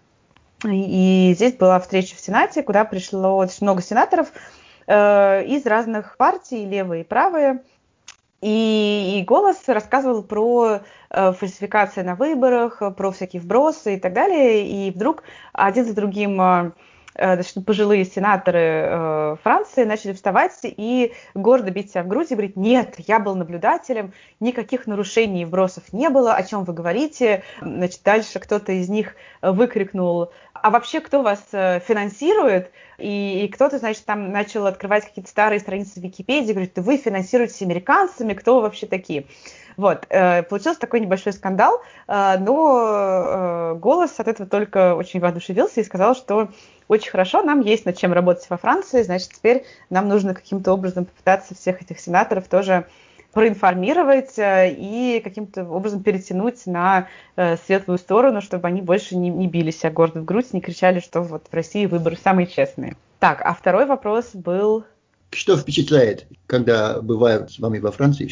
И 0.65 1.33
здесь 1.35 1.55
была 1.55 1.81
встреча 1.81 2.17
в 2.17 2.21
Сенате, 2.21 2.63
куда 2.63 2.85
пришло 2.85 3.37
очень 3.37 3.59
много 3.63 3.83
сенаторов 3.83 4.33
э, 4.87 5.45
из 5.47 5.65
разных 5.67 6.17
партий, 6.17 6.67
левые 6.67 7.03
и 7.03 7.07
правые. 7.07 7.63
И, 8.43 9.19
и 9.21 9.25
голос 9.25 9.57
рассказывал 9.67 10.23
про 10.23 10.81
э, 11.11 11.33
фальсификации 11.33 12.03
на 12.03 12.15
выборах, 12.15 12.83
про 12.97 13.11
всякие 13.11 13.41
вбросы 13.41 13.97
и 13.97 14.01
так 14.01 14.13
далее. 14.13 14.67
И 14.67 14.91
вдруг 14.91 15.23
один 15.53 15.85
за 15.85 15.95
другим 15.95 16.41
э, 16.41 16.73
Э, 16.73 17.00
значит, 17.15 17.65
пожилые 17.65 18.05
сенаторы 18.05 18.59
э, 18.61 19.37
Франции 19.43 19.85
начали 19.85 20.13
вставать 20.13 20.59
и 20.63 21.13
гордо 21.35 21.71
бить 21.71 21.91
себя 21.91 22.03
в 22.03 22.09
грудь 22.09 22.31
и 22.31 22.35
говорить, 22.35 22.57
нет, 22.57 22.95
я 22.99 23.19
был 23.19 23.35
наблюдателем, 23.35 24.13
никаких 24.39 24.87
нарушений 24.87 25.43
и 25.43 25.45
вбросов 25.45 25.93
не 25.93 26.09
было, 26.09 26.35
о 26.35 26.43
чем 26.43 26.65
вы 26.65 26.73
говорите. 26.73 27.43
Значит, 27.61 28.01
дальше 28.05 28.39
кто-то 28.39 28.73
из 28.73 28.89
них 28.89 29.15
выкрикнул, 29.43 30.31
а 30.53 30.71
вообще 30.71 31.01
кто 31.01 31.23
вас 31.23 31.43
э, 31.53 31.81
финансирует? 31.81 32.71
И, 32.99 33.45
и 33.45 33.49
кто-то, 33.49 33.79
значит, 33.79 34.05
там 34.05 34.31
начал 34.31 34.67
открывать 34.67 35.07
какие-то 35.07 35.31
старые 35.31 35.61
страницы 35.61 36.01
в 36.01 36.03
Википедии, 36.03 36.53
говорит, 36.53 36.79
вы 36.79 36.97
финансируетесь 36.97 37.63
американцами, 37.63 38.35
кто 38.35 38.57
вы 38.57 38.63
вообще 38.63 38.87
такие? 38.87 39.27
Вот, 39.81 40.05
э, 40.11 40.43
получился 40.43 40.79
такой 40.79 41.01
небольшой 41.01 41.33
скандал, 41.33 41.81
э, 42.07 42.37
но 42.39 43.73
э, 43.73 43.75
голос 43.77 44.13
от 44.19 44.29
этого 44.29 44.47
только 44.47 44.95
очень 44.95 45.21
воодушевился 45.21 45.81
и 45.81 45.85
сказал, 45.85 46.15
что 46.15 46.51
очень 46.87 47.11
хорошо, 47.11 47.43
нам 47.43 47.61
есть 47.61 47.87
над 47.87 47.97
чем 47.97 48.13
работать 48.13 48.45
во 48.51 48.59
Франции, 48.59 49.03
значит, 49.03 49.31
теперь 49.31 49.65
нам 49.89 50.07
нужно 50.07 50.35
каким-то 50.35 50.75
образом 50.75 51.07
попытаться 51.07 51.55
всех 51.55 51.81
этих 51.81 51.99
сенаторов 51.99 52.47
тоже 52.47 52.89
проинформировать 53.33 54.35
и 54.37 55.23
каким-то 55.25 55.65
образом 55.65 56.03
перетянуть 56.03 56.67
на 56.67 57.07
светлую 57.65 57.97
сторону, 57.97 58.43
чтобы 58.43 58.69
они 58.69 58.83
больше 58.83 59.17
не, 59.17 59.31
не 59.31 59.47
били 59.47 59.71
себя 59.71 59.93
гордо 59.93 60.21
в 60.21 60.27
грудь, 60.27 60.53
не 60.53 60.61
кричали, 60.61 61.01
что 61.01 61.23
вот 61.23 61.47
в 61.51 61.55
России 61.55 61.87
выборы 61.87 62.19
самые 62.23 62.49
честные. 62.49 62.99
Так, 63.19 63.41
а 63.43 63.55
второй 63.55 63.87
вопрос 63.87 64.35
был... 64.35 64.85
Что 65.31 65.57
впечатляет, 65.57 66.27
когда 66.47 67.01
бывают 67.01 67.53
с 67.53 67.59
вами 67.59 67.79
во 67.79 67.93
Франции? 67.93 68.29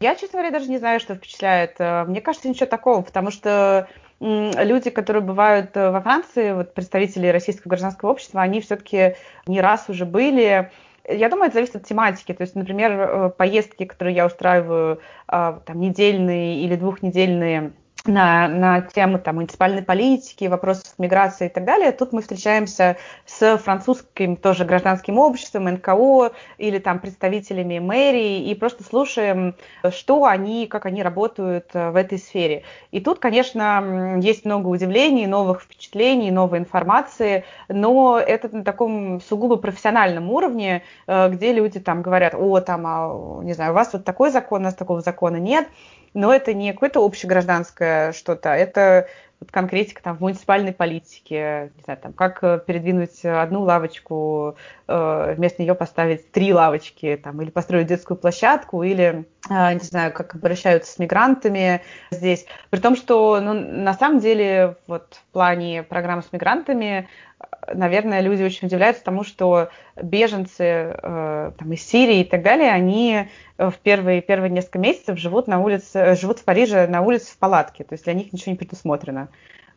Я, 0.00 0.14
честно 0.14 0.38
говоря, 0.38 0.50
даже 0.50 0.70
не 0.70 0.78
знаю, 0.78 1.00
что 1.00 1.14
впечатляет. 1.14 1.76
Э, 1.78 2.04
мне 2.04 2.20
кажется, 2.20 2.48
ничего 2.48 2.66
такого, 2.66 3.02
потому 3.02 3.30
что 3.30 3.88
люди, 4.20 4.90
которые 4.90 5.22
бывают 5.22 5.76
э, 5.76 5.90
во 5.90 6.00
Франции, 6.00 6.52
вот 6.52 6.74
представители 6.74 7.28
российского 7.28 7.70
гражданского 7.70 8.10
общества, 8.10 8.42
они 8.42 8.60
все-таки 8.60 9.16
не 9.46 9.60
раз 9.60 9.88
уже 9.88 10.06
были. 10.06 10.70
Я 11.08 11.28
думаю, 11.28 11.46
это 11.46 11.54
зависит 11.54 11.76
от 11.76 11.86
тематики. 11.86 12.32
То 12.32 12.42
есть, 12.42 12.54
например, 12.54 12.92
э, 12.92 13.30
поездки, 13.30 13.84
которые 13.84 14.16
я 14.16 14.26
устраиваю, 14.26 15.00
а, 15.28 15.60
там, 15.64 15.80
недельные 15.80 16.60
или 16.60 16.76
двухнедельные, 16.76 17.72
на, 18.08 18.48
на 18.48 18.80
тему 18.80 19.18
там, 19.18 19.36
муниципальной 19.36 19.82
политики, 19.82 20.44
вопросов 20.46 20.94
миграции 20.98 21.46
и 21.46 21.48
так 21.48 21.64
далее. 21.64 21.92
Тут 21.92 22.12
мы 22.12 22.22
встречаемся 22.22 22.96
с 23.24 23.58
французским 23.58 24.36
тоже 24.36 24.64
гражданским 24.64 25.18
обществом, 25.18 25.64
НКО 25.64 26.32
или 26.58 26.78
там 26.78 26.98
представителями 26.98 27.78
мэрии 27.78 28.50
и 28.50 28.54
просто 28.54 28.84
слушаем, 28.84 29.54
что 29.90 30.24
они, 30.24 30.66
как 30.66 30.86
они 30.86 31.02
работают 31.02 31.70
э, 31.74 31.90
в 31.90 31.96
этой 31.96 32.18
сфере. 32.18 32.62
И 32.90 33.00
тут, 33.00 33.18
конечно, 33.18 34.18
есть 34.22 34.44
много 34.44 34.68
удивлений, 34.68 35.26
новых 35.26 35.62
впечатлений, 35.62 36.30
новой 36.30 36.58
информации, 36.58 37.44
но 37.68 38.18
это 38.18 38.54
на 38.54 38.64
таком 38.64 39.20
сугубо 39.20 39.56
профессиональном 39.56 40.30
уровне, 40.30 40.82
э, 41.06 41.28
где 41.30 41.52
люди 41.52 41.80
там 41.80 42.02
говорят, 42.02 42.34
о, 42.34 42.60
там, 42.60 42.82
а, 42.86 43.42
не 43.42 43.52
знаю, 43.52 43.72
у 43.72 43.74
вас 43.74 43.92
вот 43.92 44.04
такой 44.04 44.30
закон, 44.30 44.62
у 44.62 44.64
нас 44.64 44.74
такого 44.74 45.00
закона 45.00 45.36
нет 45.36 45.68
но 46.14 46.32
это 46.32 46.54
не 46.54 46.72
какое-то 46.72 47.04
общегражданское 47.04 48.12
что-то, 48.12 48.50
это 48.50 49.08
вот 49.40 49.50
конкретика 49.50 50.02
там 50.02 50.16
в 50.16 50.20
муниципальной 50.20 50.72
политике, 50.72 51.70
не 51.76 51.82
знаю, 51.84 52.00
там, 52.00 52.12
как 52.14 52.42
э, 52.42 52.58
передвинуть 52.66 53.24
одну 53.24 53.62
лавочку, 53.62 54.56
э, 54.88 55.34
вместо 55.36 55.62
нее 55.62 55.74
поставить 55.74 56.30
три 56.32 56.54
лавочки, 56.54 57.20
там, 57.22 57.42
или 57.42 57.50
построить 57.50 57.86
детскую 57.86 58.16
площадку, 58.16 58.82
или, 58.82 59.26
э, 59.50 59.72
не 59.74 59.80
знаю, 59.80 60.12
как 60.12 60.34
обращаются 60.34 60.92
с 60.92 60.98
мигрантами 60.98 61.82
здесь. 62.10 62.46
При 62.70 62.80
том, 62.80 62.96
что, 62.96 63.40
ну, 63.40 63.52
на 63.52 63.92
самом 63.92 64.20
деле, 64.20 64.76
вот 64.86 65.14
в 65.14 65.32
плане 65.32 65.82
программ 65.82 66.22
с 66.22 66.32
мигрантами 66.32 67.08
наверное, 67.72 68.20
люди 68.20 68.42
очень 68.42 68.68
удивляются 68.68 69.04
тому, 69.04 69.24
что 69.24 69.70
беженцы 70.00 70.62
э, 70.62 71.52
там, 71.58 71.72
из 71.72 71.82
Сирии 71.82 72.20
и 72.20 72.24
так 72.24 72.42
далее, 72.42 72.70
они 72.70 73.28
в 73.58 73.74
первые, 73.82 74.22
первые 74.22 74.50
несколько 74.50 74.78
месяцев 74.78 75.18
живут 75.18 75.46
на 75.46 75.60
улице, 75.60 76.14
живут 76.14 76.38
в 76.38 76.44
Париже 76.44 76.86
на 76.86 77.02
улице 77.02 77.32
в 77.32 77.38
палатке, 77.38 77.84
то 77.84 77.94
есть 77.94 78.04
для 78.04 78.14
них 78.14 78.32
ничего 78.32 78.52
не 78.52 78.58
предусмотрено. 78.58 79.28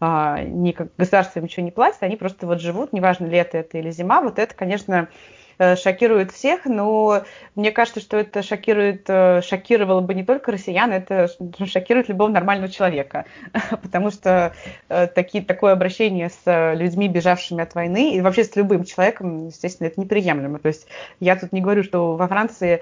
А, 0.01 0.41
ни 0.43 0.75
государство 0.97 1.39
им 1.39 1.45
ничего 1.45 1.65
не 1.65 1.71
платит, 1.71 2.01
они 2.01 2.15
просто 2.15 2.47
вот 2.47 2.61
живут, 2.61 2.93
неважно, 2.93 3.25
лето 3.25 3.57
это 3.57 3.77
или 3.77 3.91
зима. 3.91 4.21
Вот 4.21 4.39
это, 4.39 4.55
конечно, 4.55 5.09
Э, 5.09 5.38
шокирует 5.59 6.31
всех, 6.31 6.65
но 6.65 7.23
мне 7.55 7.71
кажется, 7.71 7.99
что 7.99 8.17
это 8.17 8.41
шокирует, 8.43 9.05
э, 9.07 9.41
шокировало 9.41 10.01
бы 10.01 10.13
не 10.13 10.23
только 10.23 10.51
россиян, 10.51 10.91
это 10.91 11.29
шокирует 11.65 12.07
любого 12.07 12.29
нормального 12.29 12.71
человека, 12.71 13.25
потому 13.81 14.11
что 14.11 14.53
э, 14.87 15.07
такие, 15.07 15.43
такое 15.43 15.73
обращение 15.73 16.29
с 16.29 16.73
людьми, 16.75 17.07
бежавшими 17.07 17.61
от 17.61 17.75
войны, 17.75 18.15
и 18.15 18.21
вообще 18.21 18.43
с 18.43 18.55
любым 18.55 18.85
человеком, 18.85 19.47
естественно, 19.47 19.87
это 19.87 19.99
неприемлемо. 19.99 20.59
То 20.59 20.69
есть 20.69 20.87
я 21.19 21.35
тут 21.35 21.51
не 21.51 21.61
говорю, 21.61 21.83
что 21.83 22.15
во 22.15 22.27
Франции 22.27 22.81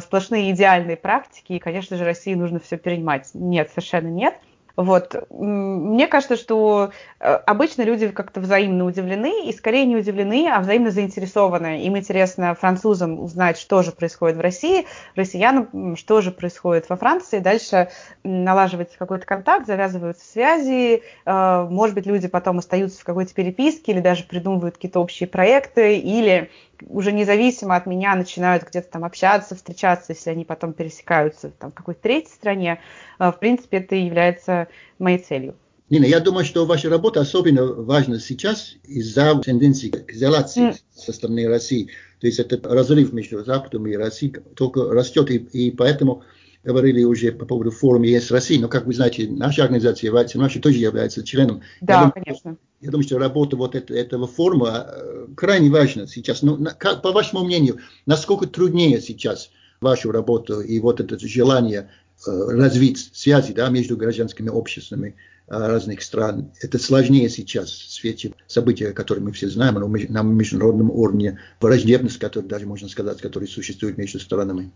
сплошные 0.00 0.50
идеальные 0.50 0.96
практики, 0.96 1.54
и, 1.54 1.58
конечно 1.58 1.96
же, 1.96 2.04
России 2.04 2.34
нужно 2.34 2.60
все 2.60 2.76
перенимать. 2.76 3.30
Нет, 3.34 3.70
совершенно 3.70 4.08
нет. 4.08 4.34
Вот. 4.78 5.26
Мне 5.28 6.06
кажется, 6.06 6.36
что 6.36 6.92
э, 7.18 7.34
обычно 7.46 7.82
люди 7.82 8.06
как-то 8.10 8.38
взаимно 8.38 8.84
удивлены, 8.84 9.48
и 9.48 9.52
скорее 9.52 9.84
не 9.86 9.96
удивлены, 9.96 10.48
а 10.48 10.60
взаимно 10.60 10.92
заинтересованы. 10.92 11.82
Им 11.82 11.98
интересно 11.98 12.54
французам 12.54 13.18
узнать, 13.18 13.58
что 13.58 13.82
же 13.82 13.90
происходит 13.90 14.36
в 14.36 14.40
России, 14.40 14.86
россиянам, 15.16 15.96
что 15.96 16.20
же 16.20 16.30
происходит 16.30 16.88
во 16.88 16.94
Франции. 16.94 17.40
Дальше 17.40 17.88
налаживается 18.22 18.96
какой-то 18.96 19.26
контакт, 19.26 19.66
завязываются 19.66 20.24
связи. 20.24 21.02
Э, 21.26 21.66
может 21.68 21.96
быть, 21.96 22.06
люди 22.06 22.28
потом 22.28 22.58
остаются 22.58 23.00
в 23.00 23.04
какой-то 23.04 23.34
переписке 23.34 23.90
или 23.90 24.00
даже 24.00 24.22
придумывают 24.22 24.76
какие-то 24.76 25.00
общие 25.00 25.28
проекты, 25.28 25.98
или 25.98 26.50
уже 26.86 27.12
независимо 27.12 27.76
от 27.76 27.86
меня 27.86 28.14
начинают 28.14 28.64
где-то 28.64 28.90
там 28.90 29.04
общаться, 29.04 29.54
встречаться, 29.54 30.12
если 30.12 30.30
они 30.30 30.44
потом 30.44 30.72
пересекаются 30.72 31.50
там, 31.50 31.70
в 31.72 31.74
какой-то 31.74 32.00
третьей 32.00 32.32
стране. 32.32 32.80
А, 33.18 33.32
в 33.32 33.38
принципе, 33.38 33.78
это 33.78 33.94
является 33.94 34.68
моей 34.98 35.18
целью. 35.18 35.56
Нина, 35.90 36.04
я 36.04 36.20
думаю, 36.20 36.44
что 36.44 36.66
ваша 36.66 36.90
работа 36.90 37.20
особенно 37.20 37.64
важна 37.64 38.18
сейчас 38.18 38.76
из-за 38.84 39.34
тенденции 39.40 39.88
к 39.88 40.12
изоляции 40.12 40.68
mm. 40.68 40.76
со 40.94 41.12
стороны 41.12 41.48
России. 41.48 41.88
То 42.20 42.26
есть 42.26 42.38
это 42.38 42.60
разрыв 42.68 43.12
между 43.12 43.42
Западом 43.42 43.86
и 43.86 43.96
Россией 43.96 44.34
только 44.54 44.90
растет, 44.90 45.30
и, 45.30 45.36
и 45.36 45.70
поэтому 45.70 46.24
говорили 46.64 47.04
уже 47.04 47.32
по 47.32 47.46
поводу 47.46 47.70
форума 47.70 48.06
ЕС 48.06 48.30
России, 48.30 48.58
но, 48.58 48.68
как 48.68 48.86
вы 48.86 48.94
знаете, 48.94 49.28
наша 49.28 49.62
организация 49.64 50.10
Вайцер 50.10 50.60
тоже 50.60 50.78
является 50.78 51.24
членом. 51.24 51.62
Да, 51.80 51.94
я 51.94 51.98
думаю, 52.00 52.12
конечно. 52.12 52.56
Я 52.80 52.90
думаю, 52.90 53.04
что 53.04 53.18
работа 53.18 53.56
вот 53.56 53.74
это, 53.74 53.94
этого 53.94 54.26
форума 54.26 54.86
э, 54.86 55.26
крайне 55.36 55.70
важна 55.70 56.06
сейчас. 56.06 56.42
Но, 56.42 56.56
ну, 56.56 56.70
как, 56.78 57.02
по 57.02 57.12
вашему 57.12 57.44
мнению, 57.44 57.78
насколько 58.06 58.46
труднее 58.46 59.00
сейчас 59.00 59.50
вашу 59.80 60.12
работу 60.12 60.60
и 60.60 60.78
вот 60.78 61.00
это 61.00 61.18
желание 61.18 61.90
э, 62.26 62.30
развить 62.30 63.10
связи 63.12 63.52
да, 63.52 63.68
между 63.68 63.96
гражданскими 63.96 64.48
обществами 64.48 65.16
э, 65.48 65.56
разных 65.56 66.02
стран. 66.02 66.52
Это 66.60 66.78
сложнее 66.78 67.28
сейчас 67.30 67.70
в 67.70 67.92
свете 67.92 68.32
событий, 68.46 68.92
которые 68.92 69.24
мы 69.24 69.32
все 69.32 69.48
знаем, 69.48 69.74
но 69.74 69.88
на 69.88 70.22
международном 70.22 70.90
уровне, 70.90 71.40
враждебность, 71.60 72.18
которая 72.18 72.48
даже 72.48 72.66
можно 72.66 72.88
сказать, 72.88 73.20
которая 73.20 73.48
существует 73.48 73.98
между 73.98 74.20
странами. 74.20 74.70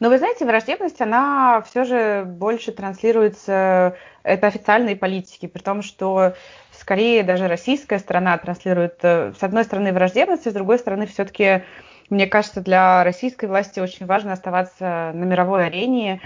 Но 0.00 0.08
вы 0.08 0.18
знаете, 0.18 0.44
враждебность, 0.44 1.00
она 1.00 1.62
все 1.62 1.84
же 1.84 2.24
больше 2.24 2.72
транслируется, 2.72 3.96
это 4.22 4.46
официальные 4.46 4.96
политики, 4.96 5.46
при 5.46 5.60
том, 5.60 5.82
что 5.82 6.34
скорее 6.72 7.22
даже 7.22 7.48
российская 7.48 7.98
страна 7.98 8.36
транслирует, 8.38 8.98
э, 9.02 9.32
с 9.38 9.42
одной 9.42 9.64
стороны, 9.64 9.92
враждебность, 9.92 10.46
а 10.46 10.50
с 10.50 10.54
другой 10.54 10.78
стороны, 10.78 11.06
все-таки, 11.06 11.64
мне 12.10 12.26
кажется, 12.26 12.60
для 12.60 13.02
российской 13.04 13.46
власти 13.46 13.80
очень 13.80 14.06
важно 14.06 14.32
оставаться 14.32 15.12
на 15.14 15.24
мировой 15.24 15.66
арене, 15.66 16.20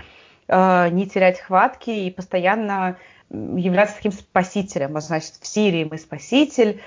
э, 0.48 0.88
не 0.90 1.06
терять 1.06 1.40
хватки 1.40 1.90
и 1.90 2.10
постоянно 2.10 2.96
являться 3.30 3.96
таким 3.96 4.12
спасителем. 4.12 5.00
Значит, 5.00 5.34
в 5.40 5.46
Сирии 5.46 5.86
мы 5.88 5.98
спаситель, 5.98 6.80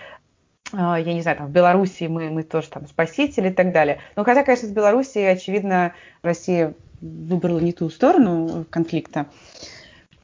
я 0.73 1.13
не 1.13 1.21
знаю, 1.21 1.37
там 1.37 1.47
в 1.47 1.51
Белоруссии 1.51 2.07
мы, 2.07 2.29
мы 2.29 2.43
тоже 2.43 2.69
там 2.69 2.87
спасители 2.87 3.49
и 3.49 3.53
так 3.53 3.71
далее. 3.71 3.99
Но 4.15 4.23
хотя, 4.23 4.43
конечно, 4.43 4.67
с 4.67 4.71
Белоруссией, 4.71 5.31
очевидно, 5.31 5.93
Россия 6.21 6.73
выбрала 7.01 7.59
не 7.59 7.73
ту 7.73 7.89
сторону 7.89 8.65
конфликта. 8.69 9.27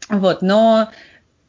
Вот, 0.10 0.42
но 0.42 0.90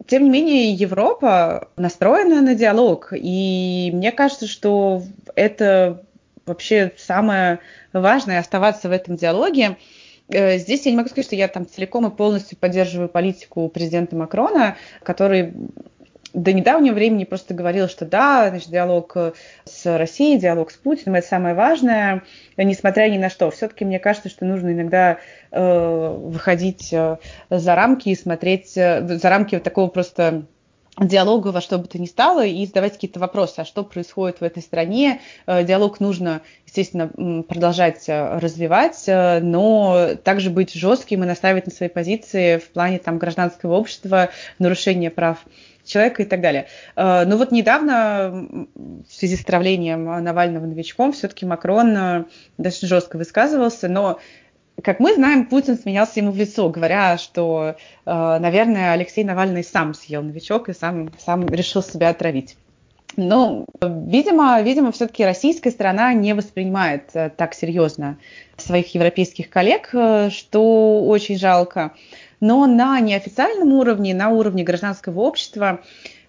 тем 0.07 0.25
не 0.25 0.31
менее, 0.31 0.73
Европа 0.73 1.69
настроена 1.77 2.43
на 2.43 2.55
диалог, 2.55 3.13
и 3.13 3.91
мне 3.93 4.13
кажется, 4.13 4.47
что 4.47 5.03
это 5.35 6.05
вообще 6.47 6.93
самое 6.99 7.61
важное 7.93 8.41
оставаться 8.41 8.89
в 8.89 8.93
этом 8.93 9.17
диалоге. 9.17 9.77
Э, 10.29 10.59
здесь 10.59 10.85
я 10.85 10.93
не 10.93 10.97
могу 10.97 11.09
сказать, 11.09 11.27
что 11.27 11.37
я 11.37 11.49
там 11.49 11.67
целиком 11.67 12.07
и 12.07 12.15
полностью 12.15 12.59
поддерживаю 12.59 13.09
политику 13.09 13.69
президента 13.69 14.17
Макрона, 14.17 14.77
который 15.03 15.55
до 16.33 16.53
недавнего 16.53 16.95
времени 16.95 17.25
просто 17.25 17.55
говорил, 17.55 17.89
что 17.89 18.05
да, 18.05 18.49
значит, 18.51 18.71
диалог 18.71 19.17
с 19.65 19.99
Россией, 19.99 20.39
диалог 20.39 20.71
с 20.71 20.77
Путиным 20.77 21.17
это 21.17 21.27
самое 21.27 21.55
важное, 21.55 22.23
несмотря 22.57 23.09
ни 23.09 23.19
на 23.19 23.31
что. 23.31 23.51
Все-таки 23.51 23.85
мне 23.85 23.99
кажется, 23.99 24.29
что 24.29 24.45
нужно 24.45 24.73
иногда 24.73 25.19
э, 25.51 26.17
выходить 26.19 26.93
э, 26.93 27.17
за 27.51 27.75
рамки 27.75 28.11
и 28.11 28.15
смотреть 28.15 28.77
э, 28.77 29.07
за 29.07 29.29
рамки 29.29 29.57
вот 29.57 29.65
такого 29.65 29.89
просто 29.89 30.45
диалога 30.99 31.49
во 31.49 31.61
что 31.61 31.79
бы 31.79 31.87
то 31.87 31.99
ни 31.99 32.07
стало 32.07 32.45
и 32.45 32.67
задавать 32.67 32.95
какие-то 32.95 33.21
вопросы, 33.21 33.61
а 33.61 33.65
что 33.65 33.85
происходит 33.85 34.41
в 34.41 34.45
этой 34.45 34.63
стране. 34.63 35.21
Э, 35.47 35.65
диалог 35.65 36.01
нужно, 36.01 36.43
естественно, 36.67 37.43
продолжать 37.43 38.09
э, 38.09 38.39
развивать, 38.39 39.05
э, 39.07 39.41
но 39.41 40.11
также 40.23 40.51
быть 40.51 40.73
жестким 40.73 41.23
и 41.25 41.27
наставить 41.27 41.67
на 41.67 41.73
свои 41.73 41.89
позиции 41.89 42.59
в 42.59 42.69
плане 42.71 42.99
там, 42.99 43.19
гражданского 43.19 43.77
общества, 43.77 44.31
нарушения 44.59 45.11
прав 45.11 45.39
человека 45.91 46.23
и 46.23 46.27
так 46.27 46.41
далее. 46.41 46.67
Но 46.97 47.37
вот 47.37 47.53
недавно 47.53 48.49
в 49.09 49.13
связи 49.13 49.37
с 49.37 49.43
отравлением 49.43 50.05
Навального 50.05 50.67
новичком 50.67 51.13
все-таки 51.13 51.45
Макрон 51.47 52.27
достаточно 52.57 52.89
жестко 52.89 53.17
высказывался, 53.17 53.89
но 53.89 54.19
как 54.83 55.01
мы 55.01 55.15
знаем, 55.15 55.47
Путин 55.47 55.77
смеялся 55.77 56.21
ему 56.21 56.31
в 56.31 56.37
лицо, 56.37 56.69
говоря, 56.69 57.19
что, 57.19 57.77
э, 58.07 58.11
наверное, 58.39 58.93
Алексей 58.93 59.25
Навальный 59.25 59.65
сам 59.65 59.95
съел 59.95 60.23
новичок 60.23 60.69
и 60.69 60.75
сам, 60.75 61.11
сам 61.19 61.47
решил 61.47 61.83
себя 61.83 62.11
отравить. 62.11 62.57
Но, 63.17 63.67
видимо, 63.83 64.61
видимо, 64.63 64.93
все-таки 64.93 65.25
российская 65.25 65.71
сторона 65.71 66.13
не 66.15 66.35
воспринимает 66.35 67.11
э, 67.15 67.31
так 67.31 67.55
серьезно 67.55 68.19
своих 68.57 68.95
европейских 68.95 69.51
коллег, 69.51 69.91
э, 69.93 70.31
что 70.31 71.05
очень 71.05 71.39
жалко. 71.39 71.93
Но 72.41 72.67
на 72.67 72.99
неофициальном 73.01 73.73
уровне, 73.73 74.15
на 74.15 74.31
уровне 74.31 74.65
гражданского 74.65 75.21
общества, 75.21 75.81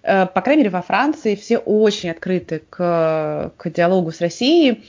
по 0.02 0.40
крайней 0.42 0.62
мере, 0.62 0.70
во 0.70 0.82
Франции 0.82 1.36
все 1.36 1.58
очень 1.58 2.10
открыты 2.10 2.62
к, 2.68 3.52
к 3.56 3.70
диалогу 3.70 4.10
с 4.10 4.20
Россией, 4.20 4.84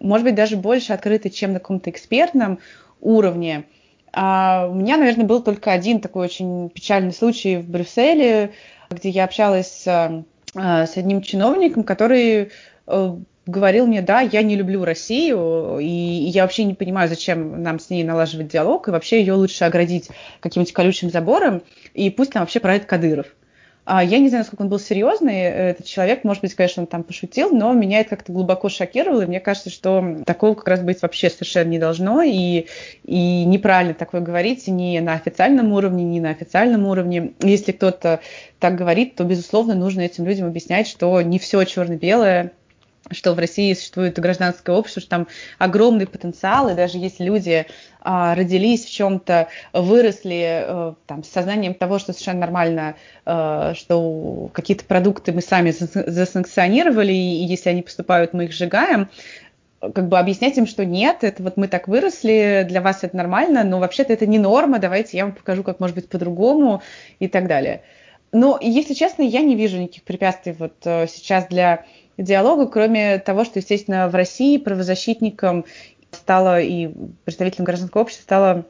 может 0.00 0.24
быть, 0.24 0.34
даже 0.34 0.56
больше 0.56 0.92
открыты, 0.92 1.30
чем 1.30 1.52
на 1.52 1.60
каком-то 1.60 1.90
экспертном 1.90 2.58
уровне. 3.00 3.64
А 4.12 4.68
у 4.70 4.74
меня, 4.74 4.96
наверное, 4.96 5.26
был 5.26 5.42
только 5.42 5.72
один 5.72 6.00
такой 6.00 6.26
очень 6.26 6.70
печальный 6.70 7.12
случай 7.12 7.56
в 7.56 7.68
Брюсселе, 7.68 8.52
где 8.90 9.08
я 9.08 9.24
общалась 9.24 9.66
с, 9.66 9.86
э, 10.54 10.86
с 10.86 10.96
одним 10.96 11.20
чиновником, 11.20 11.82
который 11.82 12.50
э, 12.86 13.16
говорил 13.46 13.86
мне, 13.86 14.02
да, 14.02 14.20
я 14.20 14.42
не 14.42 14.56
люблю 14.56 14.84
Россию, 14.84 15.78
и, 15.80 15.86
я 15.86 16.42
вообще 16.42 16.64
не 16.64 16.74
понимаю, 16.74 17.08
зачем 17.08 17.62
нам 17.62 17.78
с 17.78 17.90
ней 17.90 18.04
налаживать 18.04 18.48
диалог, 18.48 18.88
и 18.88 18.90
вообще 18.90 19.20
ее 19.20 19.34
лучше 19.34 19.64
оградить 19.64 20.08
каким-нибудь 20.40 20.72
колючим 20.72 21.10
забором, 21.10 21.62
и 21.92 22.10
пусть 22.10 22.32
там 22.32 22.42
вообще 22.42 22.60
правит 22.60 22.86
Кадыров. 22.86 23.26
А 23.86 24.02
я 24.02 24.18
не 24.18 24.30
знаю, 24.30 24.44
насколько 24.44 24.62
он 24.62 24.70
был 24.70 24.78
серьезный, 24.78 25.40
этот 25.40 25.84
человек, 25.84 26.24
может 26.24 26.40
быть, 26.40 26.54
конечно, 26.54 26.82
он 26.82 26.86
там 26.86 27.02
пошутил, 27.02 27.50
но 27.50 27.70
меня 27.74 28.00
это 28.00 28.10
как-то 28.10 28.32
глубоко 28.32 28.70
шокировало, 28.70 29.22
и 29.22 29.26
мне 29.26 29.40
кажется, 29.40 29.68
что 29.68 30.22
такого 30.24 30.54
как 30.54 30.68
раз 30.68 30.80
быть 30.80 31.02
вообще 31.02 31.28
совершенно 31.28 31.68
не 31.68 31.78
должно, 31.78 32.22
и, 32.22 32.64
и 33.04 33.44
неправильно 33.44 33.92
такое 33.92 34.22
говорить 34.22 34.66
ни 34.68 34.98
на 35.00 35.12
официальном 35.12 35.72
уровне, 35.72 36.02
ни 36.02 36.18
на 36.18 36.30
официальном 36.30 36.86
уровне. 36.86 37.34
Если 37.42 37.72
кто-то 37.72 38.20
так 38.58 38.74
говорит, 38.74 39.16
то, 39.16 39.24
безусловно, 39.24 39.74
нужно 39.74 40.00
этим 40.00 40.24
людям 40.24 40.46
объяснять, 40.46 40.88
что 40.88 41.20
не 41.20 41.38
все 41.38 41.62
черно-белое, 41.64 42.52
что 43.10 43.34
в 43.34 43.38
России 43.38 43.74
существует 43.74 44.18
гражданское 44.18 44.74
общество, 44.74 45.00
что 45.00 45.10
там 45.10 45.28
огромный 45.58 46.06
потенциал, 46.06 46.68
и 46.70 46.74
даже 46.74 46.98
если 46.98 47.24
люди 47.24 47.66
а, 48.00 48.34
родились 48.34 48.84
в 48.84 48.90
чем-то, 48.90 49.48
выросли 49.72 50.64
а, 50.66 50.94
там, 51.06 51.22
с 51.22 51.28
сознанием 51.28 51.74
того, 51.74 51.98
что 51.98 52.12
совершенно 52.12 52.40
нормально, 52.40 52.96
а, 53.26 53.74
что 53.74 54.50
какие-то 54.52 54.84
продукты 54.84 55.32
мы 55.32 55.42
сами 55.42 55.70
засанкционировали, 55.70 57.12
и, 57.12 57.44
если 57.44 57.70
они 57.70 57.82
поступают, 57.82 58.32
мы 58.32 58.44
их 58.46 58.52
сжигаем, 58.52 59.08
как 59.80 60.08
бы 60.08 60.18
объяснять 60.18 60.56
им, 60.56 60.66
что 60.66 60.84
нет, 60.84 61.18
это 61.22 61.42
вот 61.42 61.56
мы 61.56 61.68
так 61.68 61.88
выросли, 61.88 62.64
для 62.66 62.80
вас 62.80 63.00
это 63.02 63.16
нормально, 63.16 63.64
но 63.64 63.78
вообще-то 63.80 64.12
это 64.12 64.26
не 64.26 64.38
норма, 64.38 64.78
давайте 64.78 65.18
я 65.18 65.24
вам 65.24 65.34
покажу, 65.34 65.62
как 65.62 65.80
может 65.80 65.96
быть 65.96 66.08
по-другому 66.08 66.82
и 67.18 67.28
так 67.28 67.46
далее. 67.46 67.82
Но, 68.32 68.58
если 68.60 68.94
честно, 68.94 69.22
я 69.22 69.42
не 69.42 69.54
вижу 69.54 69.78
никаких 69.78 70.02
препятствий 70.02 70.56
вот 70.58 70.74
э, 70.84 71.06
сейчас 71.06 71.46
для 71.46 71.84
диалога, 72.18 72.66
кроме 72.66 73.18
того, 73.18 73.44
что, 73.44 73.58
естественно, 73.58 74.08
в 74.08 74.14
России 74.14 74.58
правозащитникам 74.58 75.64
стало 76.12 76.60
и 76.60 76.90
представителям 77.24 77.64
гражданского 77.64 78.02
общества 78.02 78.22
стало 78.22 78.66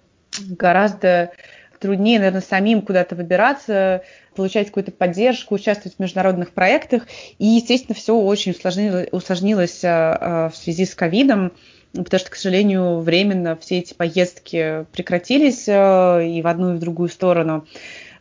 гораздо 0.51 1.33
труднее, 1.79 2.19
наверное, 2.19 2.41
самим 2.41 2.81
куда-то 2.81 3.15
выбираться, 3.15 4.03
получать 4.35 4.69
какую-то 4.69 4.91
поддержку, 4.91 5.55
участвовать 5.55 5.97
в 5.97 6.01
международных 6.01 6.53
проектах. 6.53 7.07
И, 7.39 7.45
естественно, 7.47 7.95
все 7.95 8.17
очень 8.17 8.53
усложнилось, 8.53 9.09
усложнилось 9.13 9.85
а, 9.85 10.47
а, 10.47 10.49
в 10.49 10.57
связи 10.57 10.87
с 10.87 10.95
ковидом, 10.95 11.53
потому 11.93 12.19
что, 12.19 12.31
к 12.31 12.37
сожалению, 12.37 13.01
временно 13.01 13.57
все 13.57 13.81
эти 13.81 13.93
поездки 13.93 14.87
прекратились 14.93 15.67
а, 15.69 16.21
и 16.21 16.41
в 16.41 16.47
одну, 16.47 16.73
и 16.73 16.77
в 16.77 16.81
другую 16.81 17.11
сторону. 17.11 17.67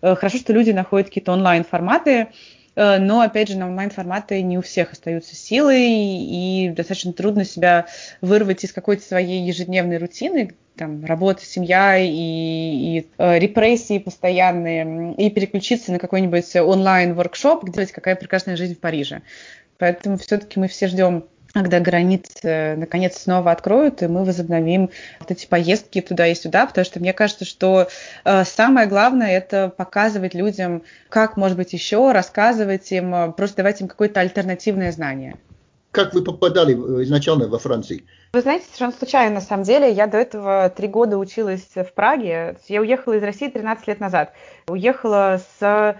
Э, 0.01 0.15
хорошо, 0.15 0.37
что 0.37 0.51
люди 0.51 0.71
находят 0.71 1.07
какие-то 1.07 1.31
онлайн-форматы, 1.31 2.27
но, 2.75 3.21
опять 3.21 3.49
же, 3.49 3.57
на 3.57 3.67
онлайн-форматы 3.67 4.41
не 4.41 4.57
у 4.57 4.61
всех 4.61 4.91
остаются 4.93 5.35
силы, 5.35 5.77
и 5.79 6.73
достаточно 6.75 7.13
трудно 7.13 7.45
себя 7.45 7.87
вырвать 8.21 8.63
из 8.63 8.73
какой-то 8.73 9.03
своей 9.03 9.43
ежедневной 9.43 9.97
рутины, 9.97 10.55
там, 10.75 11.05
работа, 11.05 11.45
семья 11.45 11.97
и, 11.97 12.09
и 12.09 13.07
э, 13.17 13.39
репрессии 13.39 13.99
постоянные, 13.99 15.13
и 15.13 15.29
переключиться 15.29 15.91
на 15.91 15.99
какой-нибудь 15.99 16.55
онлайн-воркшоп, 16.55 17.63
где 17.63 17.85
какая 17.85 18.15
прекрасная 18.15 18.55
жизнь 18.55 18.75
в 18.75 18.79
Париже. 18.79 19.21
Поэтому 19.77 20.17
все-таки 20.17 20.59
мы 20.59 20.67
все 20.67 20.87
ждем 20.87 21.25
когда 21.53 21.79
границы 21.79 22.75
наконец 22.75 23.21
снова 23.21 23.51
откроют, 23.51 24.01
и 24.01 24.07
мы 24.07 24.25
возобновим 24.25 24.89
вот 25.19 25.31
эти 25.31 25.45
поездки 25.45 26.01
туда 26.01 26.27
и 26.27 26.35
сюда, 26.35 26.65
потому 26.65 26.83
что 26.83 26.99
мне 26.99 27.13
кажется, 27.13 27.45
что 27.45 27.87
э, 28.25 28.43
самое 28.43 28.87
главное 28.87 29.37
это 29.37 29.69
показывать 29.69 30.33
людям, 30.33 30.81
как 31.09 31.37
может 31.37 31.55
быть 31.55 31.71
еще, 31.73 32.11
рассказывать 32.11 32.91
им, 32.91 33.13
э, 33.13 33.31
просто 33.31 33.57
давать 33.57 33.81
им 33.81 33.87
какое-то 33.87 34.19
альтернативное 34.19 34.91
знание. 34.91 35.35
Как 35.91 36.15
вы 36.15 36.23
попадали 36.23 36.73
изначально 37.03 37.47
во 37.47 37.59
Франции? 37.59 38.03
Вы 38.33 38.41
знаете, 38.41 38.65
совершенно 38.65 38.93
случайно, 38.93 39.35
на 39.35 39.41
самом 39.41 39.63
деле. 39.63 39.91
Я 39.91 40.07
до 40.07 40.17
этого 40.17 40.73
три 40.75 40.87
года 40.87 41.19
училась 41.19 41.67
в 41.75 41.93
Праге. 41.93 42.57
Я 42.67 42.81
уехала 42.81 43.13
из 43.13 43.21
России 43.21 43.47
13 43.47 43.87
лет 43.87 43.99
назад. 43.99 44.33
Уехала 44.67 45.39
с 45.59 45.95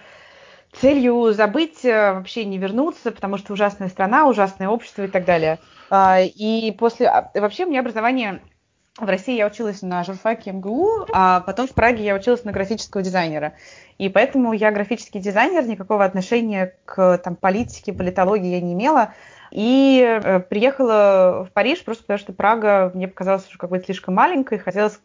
целью 0.80 1.34
забыть, 1.34 1.86
э, 1.86 2.14
вообще 2.14 2.46
не 2.46 2.58
вернуться, 2.58 3.12
потому 3.12 3.38
что 3.38 3.54
ужасная 3.54 3.90
страна, 3.90 4.28
ужасное 4.28 4.70
общество 4.70 5.04
и 5.04 5.08
так 5.08 5.26
далее. 5.26 5.60
А, 5.90 6.20
и 6.22 6.72
после... 6.72 7.08
А, 7.08 7.32
вообще 7.36 7.66
у 7.66 7.70
меня 7.70 7.82
образование 7.82 8.42
в 8.98 9.06
России 9.06 9.36
я 9.36 9.48
училась 9.48 9.82
на 9.82 10.04
журфаке 10.04 10.52
МГУ, 10.52 11.08
а 11.12 11.40
потом 11.42 11.68
в 11.68 11.72
Праге 11.72 12.04
я 12.04 12.16
училась 12.16 12.44
на 12.44 12.52
графического 12.52 13.02
дизайнера. 13.02 13.54
И 13.98 14.08
поэтому 14.08 14.54
я 14.54 14.72
графический 14.72 15.20
дизайнер, 15.20 15.66
никакого 15.66 16.06
отношения 16.06 16.76
к 16.86 17.18
там, 17.18 17.36
политике, 17.36 17.94
политологии 17.94 18.52
я 18.52 18.62
не 18.62 18.74
имела. 18.74 19.14
И 19.54 20.02
э, 20.02 20.40
приехала 20.40 21.46
в 21.48 21.54
Париж 21.54 21.84
просто 21.84 22.04
потому, 22.04 22.18
что 22.18 22.34
Прага 22.34 22.92
мне 22.96 23.08
показалась 23.08 23.48
уже 23.48 23.60
какой-то 23.60 23.86
слишком 23.86 24.16
маленькой, 24.16 24.58
хотелось 24.58 25.00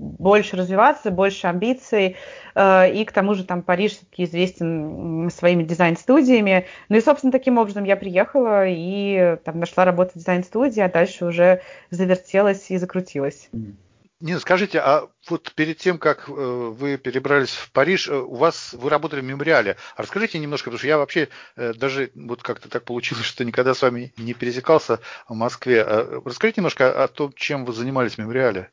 больше 0.00 0.56
развиваться, 0.56 1.12
больше 1.12 1.46
амбиций, 1.46 2.16
э, 2.56 2.92
и 2.92 3.04
к 3.04 3.12
тому 3.12 3.34
же 3.34 3.44
там 3.44 3.62
Париж 3.62 3.92
все-таки 3.92 4.24
известен 4.24 5.30
своими 5.30 5.62
дизайн-студиями. 5.62 6.66
Ну 6.88 6.96
и, 6.96 7.00
собственно, 7.00 7.30
таким 7.30 7.58
образом 7.58 7.84
я 7.84 7.96
приехала 7.96 8.66
и 8.66 9.36
там 9.44 9.60
нашла 9.60 9.84
работу 9.84 10.10
в 10.14 10.18
дизайн-студии, 10.18 10.80
а 10.80 10.90
дальше 10.90 11.24
уже 11.24 11.62
завертелась 11.90 12.68
и 12.72 12.78
закрутилась. 12.78 13.48
Нина, 14.20 14.40
скажите, 14.40 14.78
а 14.78 15.08
вот 15.28 15.52
перед 15.54 15.76
тем, 15.76 15.98
как 15.98 16.28
э, 16.28 16.32
вы 16.32 16.96
перебрались 16.96 17.50
в 17.50 17.70
Париж, 17.72 18.08
э, 18.08 18.16
у 18.16 18.34
вас 18.34 18.72
вы 18.72 18.88
работали 18.88 19.20
в 19.20 19.24
мемориале. 19.24 19.76
А 19.94 20.02
расскажите 20.02 20.38
немножко, 20.38 20.70
потому 20.70 20.78
что 20.78 20.88
я 20.88 20.96
вообще 20.96 21.28
даже 21.56 22.10
вот 22.14 22.42
как-то 22.42 22.68
так 22.68 22.84
получилось, 22.84 23.24
что 23.26 23.44
никогда 23.44 23.74
с 23.74 23.82
вами 23.82 24.14
не 24.16 24.32
пересекался 24.34 25.00
в 25.28 25.34
Москве. 25.34 25.82
А 25.82 26.22
расскажите 26.24 26.60
немножко 26.60 27.04
о 27.04 27.08
том, 27.08 27.32
чем 27.34 27.64
вы 27.64 27.72
занимались 27.72 28.14
в 28.14 28.18
мемориале. 28.18 28.70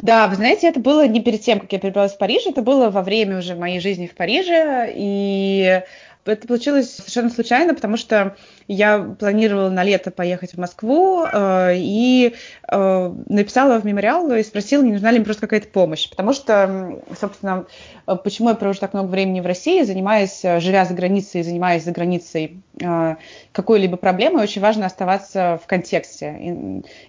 Да, 0.00 0.28
вы 0.28 0.36
знаете, 0.36 0.68
это 0.68 0.80
было 0.80 1.06
не 1.06 1.20
перед 1.22 1.40
тем, 1.42 1.60
как 1.60 1.72
я 1.72 1.78
перебралась 1.78 2.12
в 2.12 2.18
Париж, 2.18 2.42
это 2.46 2.62
было 2.62 2.90
во 2.90 3.02
время 3.02 3.38
уже 3.38 3.54
моей 3.54 3.80
жизни 3.80 4.06
в 4.06 4.14
Париже, 4.14 4.90
и 4.94 5.82
Это 6.30 6.46
получилось 6.46 6.94
совершенно 6.96 7.30
случайно, 7.30 7.74
потому 7.74 7.96
что 7.96 8.36
я 8.68 9.00
планировала 9.00 9.68
на 9.68 9.82
лето 9.82 10.12
поехать 10.12 10.54
в 10.54 10.58
Москву 10.58 11.24
э, 11.24 11.72
и 11.76 12.34
э, 12.68 13.14
написала 13.26 13.80
в 13.80 13.84
мемориал 13.84 14.30
и 14.32 14.44
спросила, 14.44 14.82
не 14.82 14.92
нужна 14.92 15.10
ли 15.10 15.18
мне 15.18 15.24
просто 15.24 15.42
какая-то 15.42 15.68
помощь. 15.68 16.08
Потому 16.08 16.32
что, 16.32 17.02
собственно, 17.18 17.66
э, 18.06 18.16
почему 18.22 18.50
я 18.50 18.54
провожу 18.54 18.78
так 18.78 18.92
много 18.92 19.08
времени 19.08 19.40
в 19.40 19.46
России, 19.46 19.82
занимаясь, 19.82 20.44
э, 20.44 20.60
живя 20.60 20.84
за 20.84 20.94
границей, 20.94 21.42
занимаясь 21.42 21.82
за 21.82 21.90
границей 21.90 22.62
э, 22.80 23.16
какой-либо 23.50 23.96
проблемой, 23.96 24.44
очень 24.44 24.62
важно 24.62 24.86
оставаться 24.86 25.58
в 25.62 25.66
контексте 25.66 26.36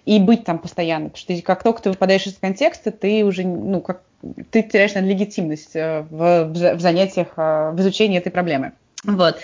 и, 0.04 0.16
и 0.16 0.18
быть 0.18 0.44
там 0.44 0.58
постоянно. 0.58 1.10
Потому 1.10 1.36
что 1.36 1.46
как 1.46 1.62
только 1.62 1.82
ты 1.82 1.90
выпадаешь 1.90 2.26
из 2.26 2.38
контекста, 2.38 2.90
ты 2.90 3.24
уже, 3.24 3.44
ну, 3.44 3.80
как 3.80 4.02
ты 4.50 4.62
теряешь 4.62 4.94
наверное, 4.94 5.14
легитимность 5.14 5.74
в, 5.74 6.44
в 6.44 6.80
занятиях, 6.80 7.36
в 7.36 7.76
изучении 7.78 8.18
этой 8.18 8.30
проблемы. 8.30 8.72
Вот. 9.04 9.38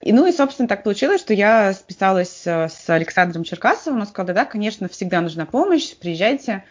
И, 0.00 0.12
ну 0.12 0.26
и, 0.26 0.32
собственно, 0.32 0.68
так 0.68 0.82
получилось, 0.82 1.20
что 1.20 1.32
я 1.32 1.72
списалась 1.72 2.42
э, 2.44 2.68
с 2.68 2.90
Александром 2.90 3.44
Черкасовым, 3.44 4.00
он 4.00 4.06
сказал, 4.06 4.26
да, 4.26 4.32
да, 4.32 4.44
конечно, 4.44 4.88
всегда 4.88 5.20
нужна 5.20 5.46
помощь, 5.46 5.94
приезжайте. 5.96 6.64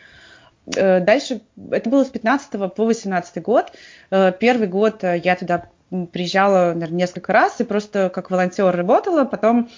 Э, 0.76 1.00
дальше, 1.00 1.42
это 1.72 1.90
было 1.90 2.04
с 2.04 2.10
15 2.10 2.74
по 2.74 2.86
18 2.86 3.42
год. 3.42 3.72
Э, 4.12 4.34
первый 4.38 4.68
год 4.68 5.04
я 5.04 5.36
туда 5.36 5.70
приезжала, 6.12 6.74
наверное, 6.74 7.00
несколько 7.00 7.32
раз 7.32 7.62
и 7.62 7.64
просто 7.64 8.10
как 8.10 8.32
волонтер 8.32 8.76
работала. 8.76 9.24
Потом 9.24 9.70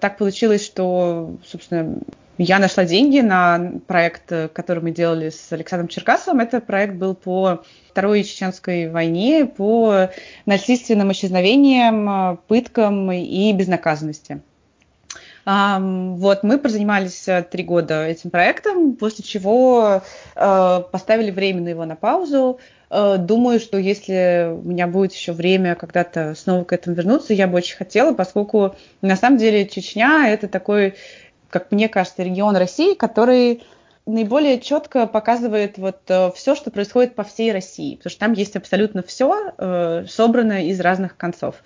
так 0.00 0.18
получилось, 0.18 0.64
что, 0.64 1.36
собственно, 1.46 1.98
я 2.38 2.58
нашла 2.58 2.84
деньги 2.84 3.20
на 3.20 3.72
проект, 3.86 4.32
который 4.52 4.82
мы 4.82 4.90
делали 4.90 5.30
с 5.30 5.52
Александром 5.52 5.88
Черкасовым. 5.88 6.40
Этот 6.40 6.66
проект 6.66 6.94
был 6.94 7.14
по 7.14 7.62
Второй 7.90 8.24
Чеченской 8.24 8.88
войне, 8.88 9.44
по 9.44 10.08
насильственным 10.46 11.12
исчезновениям, 11.12 12.38
пыткам 12.48 13.12
и 13.12 13.52
безнаказанности. 13.52 14.40
Вот, 15.44 16.44
мы 16.44 16.58
прозанимались 16.58 17.26
э, 17.26 17.42
три 17.42 17.64
года 17.64 18.06
этим 18.06 18.30
проектом, 18.30 18.94
после 18.94 19.24
чего 19.24 20.02
э, 20.36 20.82
поставили 20.92 21.32
временно 21.32 21.68
его 21.68 21.84
на 21.84 21.96
паузу. 21.96 22.60
Э, 22.90 23.16
думаю, 23.18 23.58
что 23.58 23.76
если 23.76 24.52
у 24.52 24.62
меня 24.62 24.86
будет 24.86 25.12
еще 25.12 25.32
время 25.32 25.74
когда-то 25.74 26.36
снова 26.36 26.62
к 26.62 26.72
этому 26.72 26.94
вернуться, 26.94 27.34
я 27.34 27.48
бы 27.48 27.56
очень 27.56 27.76
хотела, 27.76 28.14
поскольку 28.14 28.76
на 29.00 29.16
самом 29.16 29.38
деле 29.38 29.66
Чечня 29.66 30.28
это 30.28 30.46
такой 30.46 30.94
как 31.52 31.70
мне 31.70 31.88
кажется, 31.88 32.22
регион 32.22 32.56
России, 32.56 32.94
который 32.94 33.62
наиболее 34.06 34.58
четко 34.58 35.06
показывает 35.06 35.78
вот 35.78 36.00
э, 36.08 36.32
все, 36.34 36.56
что 36.56 36.70
происходит 36.70 37.14
по 37.14 37.22
всей 37.22 37.52
России, 37.52 37.96
потому 37.96 38.10
что 38.10 38.20
там 38.20 38.32
есть 38.32 38.56
абсолютно 38.56 39.02
все 39.02 39.52
э, 39.56 40.06
собрано 40.08 40.66
из 40.66 40.80
разных 40.80 41.16
концов. 41.16 41.56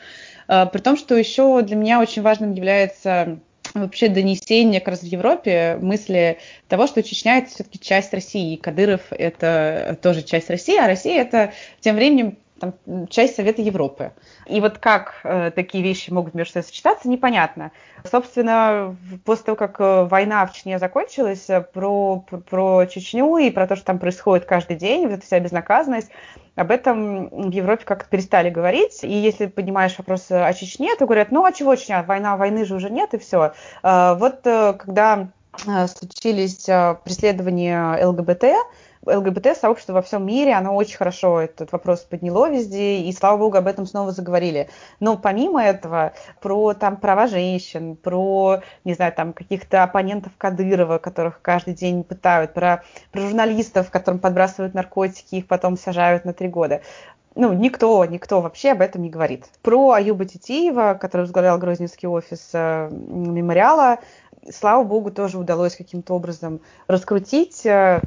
Э, 0.48 0.66
при 0.70 0.80
том, 0.80 0.96
что 0.98 1.14
еще 1.14 1.62
для 1.62 1.76
меня 1.76 2.00
очень 2.00 2.22
важным 2.22 2.52
является 2.52 3.38
вообще 3.74 4.08
донесение 4.08 4.80
как 4.80 4.88
раз 4.88 5.00
в 5.00 5.04
Европе 5.04 5.78
мысли 5.80 6.38
того, 6.68 6.86
что 6.86 7.02
Чечня 7.02 7.38
это 7.38 7.50
все-таки 7.50 7.78
часть 7.78 8.12
России, 8.12 8.54
и 8.54 8.56
Кадыров 8.56 9.02
это 9.10 9.96
тоже 10.02 10.22
часть 10.22 10.50
России, 10.50 10.76
а 10.76 10.86
Россия 10.86 11.22
это 11.22 11.52
тем 11.80 11.96
временем 11.96 12.36
там, 12.58 12.74
часть 13.08 13.36
Совета 13.36 13.62
Европы. 13.62 14.12
И 14.46 14.60
вот 14.60 14.78
как 14.78 15.20
э, 15.24 15.50
такие 15.54 15.84
вещи 15.84 16.10
могут 16.10 16.34
между 16.34 16.54
собой 16.54 16.66
сочетаться, 16.66 17.08
непонятно. 17.08 17.70
Собственно, 18.04 18.96
после 19.24 19.44
того, 19.44 19.56
как 19.56 19.80
э, 19.80 20.04
война 20.04 20.46
в 20.46 20.52
Чечне 20.52 20.78
закончилась, 20.78 21.50
э, 21.50 21.60
про, 21.60 22.24
про, 22.48 22.86
Чечню 22.86 23.36
и 23.36 23.50
про 23.50 23.66
то, 23.66 23.76
что 23.76 23.86
там 23.86 23.98
происходит 23.98 24.46
каждый 24.46 24.76
день, 24.76 25.06
вот 25.06 25.12
эта 25.12 25.26
вся 25.26 25.38
безнаказанность, 25.40 26.08
об 26.54 26.70
этом 26.70 27.28
в 27.28 27.50
Европе 27.50 27.84
как-то 27.84 28.08
перестали 28.08 28.48
говорить. 28.48 29.00
И 29.02 29.12
если 29.12 29.46
поднимаешь 29.46 29.98
вопрос 29.98 30.30
о 30.30 30.52
Чечне, 30.54 30.94
то 30.96 31.04
говорят, 31.04 31.30
ну 31.30 31.44
а 31.44 31.52
чего 31.52 31.74
Чечня, 31.76 32.02
война, 32.02 32.36
войны 32.36 32.64
же 32.64 32.74
уже 32.74 32.88
нет, 32.90 33.12
и 33.12 33.18
все. 33.18 33.52
Э, 33.82 34.14
вот 34.18 34.40
когда 34.42 35.28
случились 35.88 36.66
преследования 37.04 38.04
ЛГБТ, 38.04 38.44
ЛГБТ-сообщество 39.06 39.94
во 39.94 40.02
всем 40.02 40.26
мире, 40.26 40.54
оно 40.54 40.74
очень 40.74 40.96
хорошо 40.96 41.40
этот 41.40 41.72
вопрос 41.72 42.00
подняло 42.00 42.50
везде, 42.50 42.98
и, 42.98 43.12
слава 43.12 43.36
богу, 43.38 43.56
об 43.56 43.66
этом 43.66 43.86
снова 43.86 44.12
заговорили. 44.12 44.68
Но 45.00 45.16
помимо 45.16 45.62
этого, 45.62 46.12
про 46.40 46.74
там 46.74 46.96
права 46.96 47.26
женщин, 47.26 47.96
про, 47.96 48.60
не 48.84 48.94
знаю, 48.94 49.12
там 49.12 49.32
каких-то 49.32 49.82
оппонентов 49.82 50.32
Кадырова, 50.36 50.98
которых 50.98 51.40
каждый 51.40 51.74
день 51.74 52.04
пытают, 52.04 52.52
про, 52.52 52.82
про 53.12 53.20
журналистов, 53.20 53.90
которым 53.90 54.18
подбрасывают 54.20 54.74
наркотики, 54.74 55.36
их 55.36 55.46
потом 55.46 55.76
сажают 55.76 56.24
на 56.24 56.32
три 56.32 56.48
года 56.48 56.82
ну, 57.36 57.52
никто, 57.52 58.04
никто 58.06 58.40
вообще 58.40 58.70
об 58.70 58.80
этом 58.80 59.02
не 59.02 59.10
говорит. 59.10 59.44
Про 59.62 59.92
Аюба 59.92 60.24
Титиева, 60.24 60.96
который 60.98 61.22
возглавлял 61.22 61.58
Грозненский 61.58 62.08
офис 62.08 62.48
э, 62.54 62.88
мемориала, 62.90 63.98
слава 64.50 64.82
богу, 64.84 65.10
тоже 65.10 65.38
удалось 65.38 65.76
каким-то 65.76 66.14
образом 66.14 66.60
раскрутить. 66.88 67.64
Э, 67.66 68.00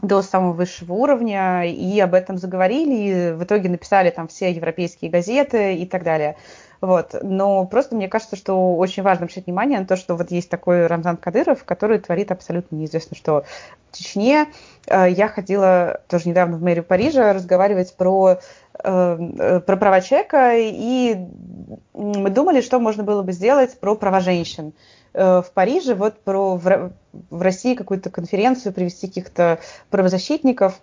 до 0.00 0.22
самого 0.22 0.52
высшего 0.52 0.94
уровня, 0.94 1.64
и 1.64 2.00
об 2.00 2.14
этом 2.14 2.38
заговорили, 2.38 2.94
и 2.94 3.32
в 3.32 3.44
итоге 3.44 3.68
написали 3.68 4.10
там 4.10 4.28
все 4.28 4.50
европейские 4.50 5.10
газеты 5.10 5.74
и 5.74 5.86
так 5.86 6.02
далее. 6.02 6.36
Вот. 6.82 7.14
Но 7.22 7.64
просто 7.66 7.94
мне 7.94 8.08
кажется, 8.08 8.34
что 8.34 8.74
очень 8.76 9.04
важно 9.04 9.24
обращать 9.24 9.46
внимание 9.46 9.78
на 9.78 9.86
то, 9.86 9.96
что 9.96 10.16
вот 10.16 10.32
есть 10.32 10.50
такой 10.50 10.88
Рамзан 10.88 11.16
Кадыров, 11.16 11.62
который 11.62 12.00
творит 12.00 12.32
абсолютно 12.32 12.74
неизвестно 12.74 13.16
что 13.16 13.44
в 13.92 13.96
Чечне. 13.96 14.48
Э, 14.88 15.06
я 15.08 15.28
ходила 15.28 16.00
тоже 16.08 16.28
недавно 16.28 16.56
в 16.56 16.62
мэрию 16.62 16.82
Парижа 16.82 17.32
разговаривать 17.32 17.96
про, 17.96 18.40
э, 18.82 19.60
про 19.64 19.76
права 19.76 20.00
человека, 20.00 20.54
и 20.56 21.28
мы 21.94 22.30
думали, 22.30 22.60
что 22.62 22.80
можно 22.80 23.04
было 23.04 23.22
бы 23.22 23.30
сделать 23.30 23.78
про 23.78 23.94
права 23.94 24.18
женщин. 24.18 24.72
Э, 25.14 25.42
в 25.42 25.52
Париже 25.52 25.94
вот 25.94 26.20
про 26.20 26.56
в, 26.56 26.92
России 27.30 27.74
какую-то 27.74 28.10
конференцию 28.10 28.72
привести 28.72 29.08
каких-то 29.08 29.58
правозащитников. 29.90 30.80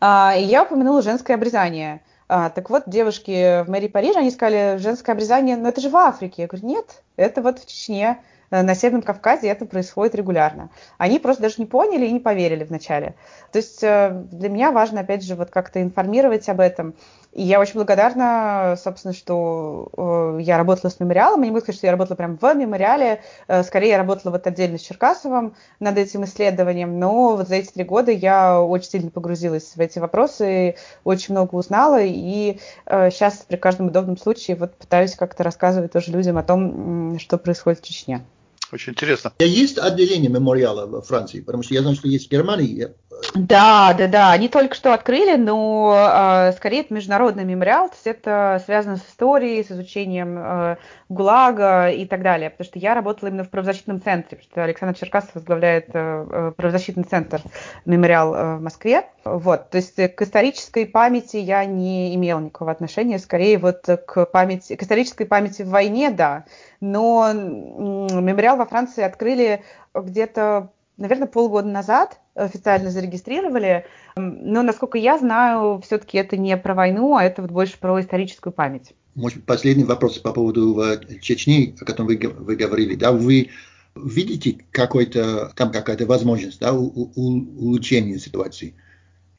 А, 0.00 0.34
и 0.36 0.44
я 0.44 0.62
упомянула 0.62 1.02
женское 1.02 1.34
обрезание. 1.34 2.00
А, 2.28 2.50
так 2.50 2.70
вот, 2.70 2.84
девушки 2.86 3.64
в 3.64 3.70
мэрии 3.70 3.88
Парижа, 3.88 4.20
они 4.20 4.30
сказали, 4.30 4.76
женское 4.78 5.12
обрезание, 5.12 5.56
ну 5.56 5.68
это 5.68 5.80
же 5.80 5.88
в 5.88 5.96
Африке. 5.96 6.42
Я 6.42 6.48
говорю, 6.48 6.66
нет, 6.66 7.02
это 7.16 7.42
вот 7.42 7.58
в 7.58 7.66
Чечне. 7.66 8.18
Э, 8.50 8.62
на 8.62 8.74
Северном 8.74 9.02
Кавказе 9.02 9.48
это 9.48 9.66
происходит 9.66 10.14
регулярно. 10.14 10.70
Они 10.96 11.18
просто 11.18 11.42
даже 11.42 11.56
не 11.58 11.66
поняли 11.66 12.06
и 12.06 12.12
не 12.12 12.20
поверили 12.20 12.64
вначале. 12.64 13.14
То 13.52 13.58
есть 13.58 13.82
э, 13.82 14.10
для 14.30 14.48
меня 14.48 14.70
важно, 14.70 15.00
опять 15.00 15.24
же, 15.24 15.34
вот 15.34 15.50
как-то 15.50 15.82
информировать 15.82 16.48
об 16.48 16.60
этом. 16.60 16.94
И 17.32 17.42
я 17.42 17.60
очень 17.60 17.74
благодарна, 17.74 18.76
собственно, 18.82 19.14
что 19.14 19.90
э, 19.96 20.42
я 20.42 20.56
работала 20.56 20.90
с 20.90 20.98
мемориалом. 20.98 21.42
Я 21.42 21.46
не 21.46 21.52
буду 21.52 21.62
сказать, 21.62 21.76
что 21.78 21.86
я 21.86 21.92
работала 21.92 22.16
прямо 22.16 22.36
в 22.36 22.54
мемориале. 22.54 23.22
Скорее, 23.64 23.90
я 23.90 23.98
работала 23.98 24.32
вот 24.32 24.46
отдельно 24.46 24.78
с 24.78 24.82
Черкасовым 24.82 25.54
над 25.78 25.98
этим 25.98 26.24
исследованием. 26.24 26.98
Но 26.98 27.36
вот 27.36 27.48
за 27.48 27.56
эти 27.56 27.70
три 27.70 27.84
года 27.84 28.10
я 28.10 28.60
очень 28.60 28.90
сильно 28.90 29.10
погрузилась 29.10 29.76
в 29.76 29.80
эти 29.80 29.98
вопросы, 29.98 30.76
очень 31.04 31.34
много 31.34 31.54
узнала. 31.54 32.00
И 32.02 32.58
сейчас 32.86 33.44
при 33.46 33.56
каждом 33.56 33.88
удобном 33.88 34.16
случае 34.16 34.56
вот 34.56 34.74
пытаюсь 34.74 35.14
как-то 35.14 35.44
рассказывать 35.44 35.92
тоже 35.92 36.10
людям 36.12 36.38
о 36.38 36.42
том, 36.42 37.18
что 37.18 37.38
происходит 37.38 37.80
в 37.80 37.84
Чечне. 37.86 38.24
Очень 38.70 38.92
интересно. 38.92 39.32
Есть 39.38 39.78
отделение 39.78 40.30
мемориала 40.30 40.86
во 40.86 41.00
Франции, 41.00 41.40
потому 41.40 41.62
что 41.62 41.72
я 41.74 41.80
знаю, 41.80 41.96
что 41.96 42.08
есть 42.08 42.28
в 42.28 42.30
Германии. 42.30 42.88
Да, 43.34 43.94
да, 43.94 44.06
да. 44.06 44.32
Они 44.32 44.48
только 44.48 44.74
что 44.74 44.94
открыли, 44.94 45.36
но 45.36 45.92
э, 45.94 46.52
скорее 46.52 46.80
это 46.80 46.94
международный 46.94 47.44
мемориал, 47.44 47.88
то 47.88 47.94
есть 47.94 48.06
это 48.06 48.62
связано 48.64 48.96
с 48.96 49.02
историей, 49.02 49.64
с 49.64 49.72
изучением 49.72 50.38
э, 50.38 50.76
ГУЛАГа 51.08 51.90
и 51.90 52.06
так 52.06 52.22
далее. 52.22 52.50
Потому 52.50 52.66
что 52.66 52.78
я 52.78 52.94
работала 52.94 53.28
именно 53.28 53.44
в 53.44 53.50
правозащитном 53.50 54.00
центре, 54.00 54.36
потому 54.36 54.50
что 54.50 54.64
Александр 54.64 54.96
Черкасов 54.96 55.34
возглавляет 55.34 55.88
э, 55.92 56.52
правозащитный 56.56 57.04
центр 57.04 57.42
мемориал 57.84 58.34
э, 58.34 58.56
в 58.56 58.62
Москве. 58.62 59.04
Вот, 59.24 59.70
то 59.70 59.76
есть 59.76 59.96
к 59.96 60.22
исторической 60.22 60.86
памяти 60.86 61.38
я 61.38 61.64
не 61.64 62.14
имела 62.14 62.40
никакого 62.40 62.70
отношения, 62.70 63.18
скорее 63.18 63.58
вот 63.58 63.84
к 63.84 64.26
памяти, 64.26 64.76
к 64.76 64.82
исторической 64.82 65.24
памяти 65.24 65.62
в 65.62 65.70
войне, 65.70 66.10
да. 66.10 66.44
Но 66.80 67.32
мемориал 67.32 68.56
во 68.56 68.64
Франции 68.64 69.02
открыли 69.02 69.62
где-то 69.92 70.70
наверное, 70.98 71.28
полгода 71.28 71.68
назад 71.68 72.18
официально 72.38 72.90
зарегистрировали. 72.90 73.86
Но, 74.16 74.62
насколько 74.62 74.98
я 74.98 75.18
знаю, 75.18 75.80
все-таки 75.84 76.18
это 76.18 76.36
не 76.36 76.56
про 76.56 76.74
войну, 76.74 77.16
а 77.16 77.24
это 77.24 77.42
вот 77.42 77.50
больше 77.50 77.78
про 77.78 78.00
историческую 78.00 78.52
память. 78.52 78.94
Может, 79.14 79.44
последний 79.44 79.84
вопрос 79.84 80.18
по 80.18 80.32
поводу 80.32 80.80
э, 80.80 81.18
Чечни, 81.20 81.74
о 81.80 81.84
котором 81.84 82.06
вы, 82.06 82.16
вы 82.16 82.56
говорили. 82.56 82.94
Да, 82.94 83.12
вы 83.12 83.50
видите 83.96 84.58
какой-то, 84.70 85.52
там 85.56 85.72
какая-то 85.72 86.06
возможность 86.06 86.60
да, 86.60 86.72
у, 86.72 86.86
у, 86.86 87.10
улучшения 87.16 88.18
ситуации? 88.18 88.74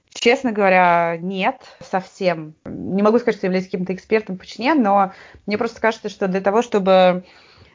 Честно 0.10 0.52
говоря, 0.52 1.18
нет, 1.22 1.62
совсем. 1.80 2.56
Не 2.66 3.04
могу 3.04 3.20
сказать, 3.20 3.38
что 3.38 3.48
являюсь 3.48 3.66
каким-то 3.66 3.94
экспертом 3.94 4.38
по 4.38 4.46
Чечне, 4.46 4.74
но 4.74 5.14
мне 5.46 5.58
просто 5.58 5.80
кажется, 5.80 6.10
что 6.10 6.28
для 6.28 6.42
того, 6.42 6.62
чтобы 6.62 7.24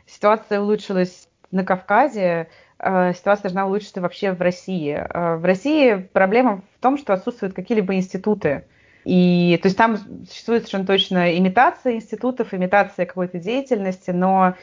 ситуация 0.06 0.60
улучшилась 0.60 1.28
на 1.50 1.64
Кавказе, 1.64 2.48
Э, 2.78 3.12
ситуация 3.14 3.44
должна 3.44 3.66
улучшиться 3.66 4.00
вообще 4.00 4.32
в 4.32 4.40
России. 4.42 4.92
Э, 4.92 5.36
в 5.36 5.44
России 5.44 6.06
проблема 6.12 6.62
в 6.76 6.82
том, 6.82 6.98
что 6.98 7.14
отсутствуют 7.14 7.54
какие-либо 7.54 7.94
институты. 7.94 8.64
И 9.04 9.58
то 9.62 9.66
есть 9.66 9.76
там 9.76 9.96
существует 10.28 10.62
совершенно 10.62 10.86
точно 10.86 11.36
имитация 11.38 11.94
институтов, 11.94 12.52
имитация 12.52 13.06
какой-то 13.06 13.38
деятельности, 13.38 14.10
но 14.10 14.54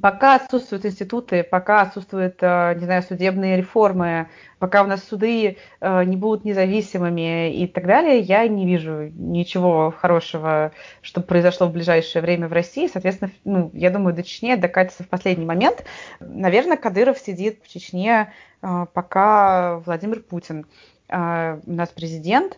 пока 0.00 0.36
отсутствуют 0.36 0.86
институты, 0.86 1.42
пока 1.42 1.82
отсутствуют, 1.82 2.36
э, 2.40 2.74
не 2.78 2.84
знаю, 2.84 3.02
судебные 3.02 3.56
реформы, 3.56 4.28
пока 4.58 4.82
у 4.82 4.86
нас 4.86 5.02
суды 5.02 5.56
э, 5.80 6.04
не 6.04 6.16
будут 6.16 6.44
независимыми 6.44 7.52
и 7.54 7.66
так 7.66 7.86
далее, 7.86 8.20
я 8.20 8.46
не 8.46 8.66
вижу 8.66 9.10
ничего 9.14 9.90
хорошего, 9.90 10.72
что 11.02 11.20
произошло 11.20 11.66
в 11.66 11.72
ближайшее 11.72 12.22
время 12.22 12.48
в 12.48 12.52
России. 12.52 12.86
Соответственно, 12.86 13.30
ну, 13.44 13.70
я 13.74 13.90
думаю, 13.90 14.14
до 14.14 14.22
Чечни 14.22 14.54
докатится 14.54 15.02
в 15.02 15.08
последний 15.08 15.46
момент. 15.46 15.84
Наверное, 16.20 16.76
Кадыров 16.76 17.18
сидит 17.18 17.60
в 17.64 17.68
Чечне, 17.68 18.32
э, 18.62 18.86
пока 18.92 19.78
Владимир 19.78 20.20
Путин 20.20 20.66
у 21.12 21.72
нас 21.72 21.88
президент. 21.88 22.56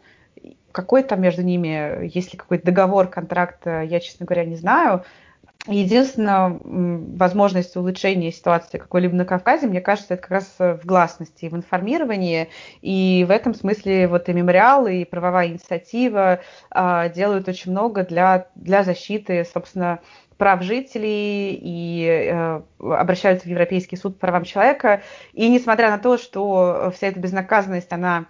Какой 0.73 1.03
там 1.05 1.23
между 1.23 1.41
ними, 1.41 2.07
есть 2.15 2.35
ли 2.35 2.39
какой-то 2.39 2.67
договор, 2.67 3.07
контракт, 3.07 3.65
я, 3.65 3.99
честно 3.99 4.27
говоря, 4.27 4.45
не 4.45 4.57
знаю. 4.57 5.05
Единственная 5.69 6.59
возможность 6.61 7.77
улучшения 7.77 8.33
ситуации 8.33 8.79
какой-либо 8.79 9.15
на 9.15 9.25
Кавказе, 9.25 9.69
мне 9.69 9.81
кажется, 9.81 10.15
это 10.15 10.23
как 10.23 10.31
раз 10.33 10.55
в 10.59 10.81
гласности, 10.85 11.47
в 11.47 11.55
информировании. 11.55 12.49
И 12.81 13.25
в 13.29 13.31
этом 13.31 13.55
смысле 13.55 14.09
вот 14.09 14.29
и 14.29 14.33
мемориал, 14.33 14.89
и 14.89 15.05
правовая 15.05 15.49
инициатива 15.49 16.41
э, 16.75 17.13
делают 17.15 17.49
очень 17.49 17.71
много 17.71 18.05
для, 18.05 18.49
для 18.57 18.83
защиты, 18.83 19.45
собственно, 19.45 20.01
прав 20.37 20.63
жителей 20.63 21.57
и 21.63 22.09
э, 22.09 22.63
обращаются 22.81 23.47
в 23.47 23.51
Европейский 23.51 23.95
суд 23.95 24.19
по 24.19 24.27
правам 24.27 24.43
человека. 24.43 25.03
И 25.33 25.49
несмотря 25.49 25.91
на 25.91 25.99
то, 25.99 26.19
что 26.19 26.91
вся 26.93 27.07
эта 27.07 27.21
безнаказанность, 27.21 27.93
она 27.93 28.27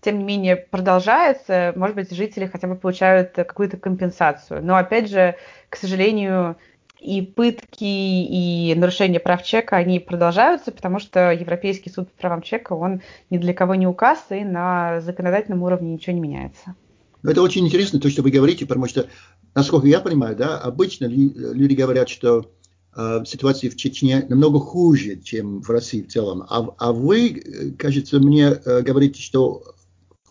тем 0.00 0.18
не 0.18 0.24
менее 0.24 0.56
продолжается, 0.56 1.72
может 1.76 1.96
быть, 1.96 2.12
жители 2.12 2.46
хотя 2.46 2.68
бы 2.68 2.76
получают 2.76 3.32
какую-то 3.32 3.76
компенсацию. 3.76 4.64
Но 4.64 4.76
опять 4.76 5.10
же, 5.10 5.36
к 5.68 5.76
сожалению, 5.76 6.56
и 7.00 7.22
пытки, 7.22 7.84
и 7.84 8.74
нарушения 8.76 9.20
прав 9.20 9.42
человека, 9.42 9.76
они 9.76 10.00
продолжаются, 10.00 10.72
потому 10.72 10.98
что 10.98 11.30
Европейский 11.30 11.90
суд 11.90 12.10
по 12.10 12.20
правам 12.20 12.42
человека, 12.42 12.72
он 12.72 13.02
ни 13.30 13.38
для 13.38 13.54
кого 13.54 13.74
не 13.74 13.86
указ, 13.86 14.26
и 14.30 14.44
на 14.44 15.00
законодательном 15.00 15.62
уровне 15.62 15.92
ничего 15.92 16.14
не 16.14 16.20
меняется. 16.20 16.74
Ну, 17.22 17.30
это 17.30 17.42
очень 17.42 17.66
интересно, 17.66 18.00
то, 18.00 18.10
что 18.10 18.22
вы 18.22 18.30
говорите, 18.30 18.66
потому 18.66 18.86
что, 18.86 19.06
насколько 19.54 19.86
я 19.86 20.00
понимаю, 20.00 20.36
да, 20.36 20.58
обычно 20.58 21.06
люди 21.06 21.74
говорят, 21.74 22.08
что 22.08 22.50
э, 22.96 23.22
ситуация 23.26 23.70
в 23.70 23.76
Чечне 23.76 24.24
намного 24.28 24.60
хуже, 24.60 25.16
чем 25.16 25.60
в 25.60 25.70
России 25.70 26.02
в 26.02 26.08
целом. 26.08 26.44
А, 26.48 26.68
а 26.78 26.92
вы, 26.92 27.30
э, 27.30 27.70
кажется, 27.76 28.18
мне 28.20 28.50
э, 28.50 28.82
говорите, 28.82 29.20
что 29.20 29.74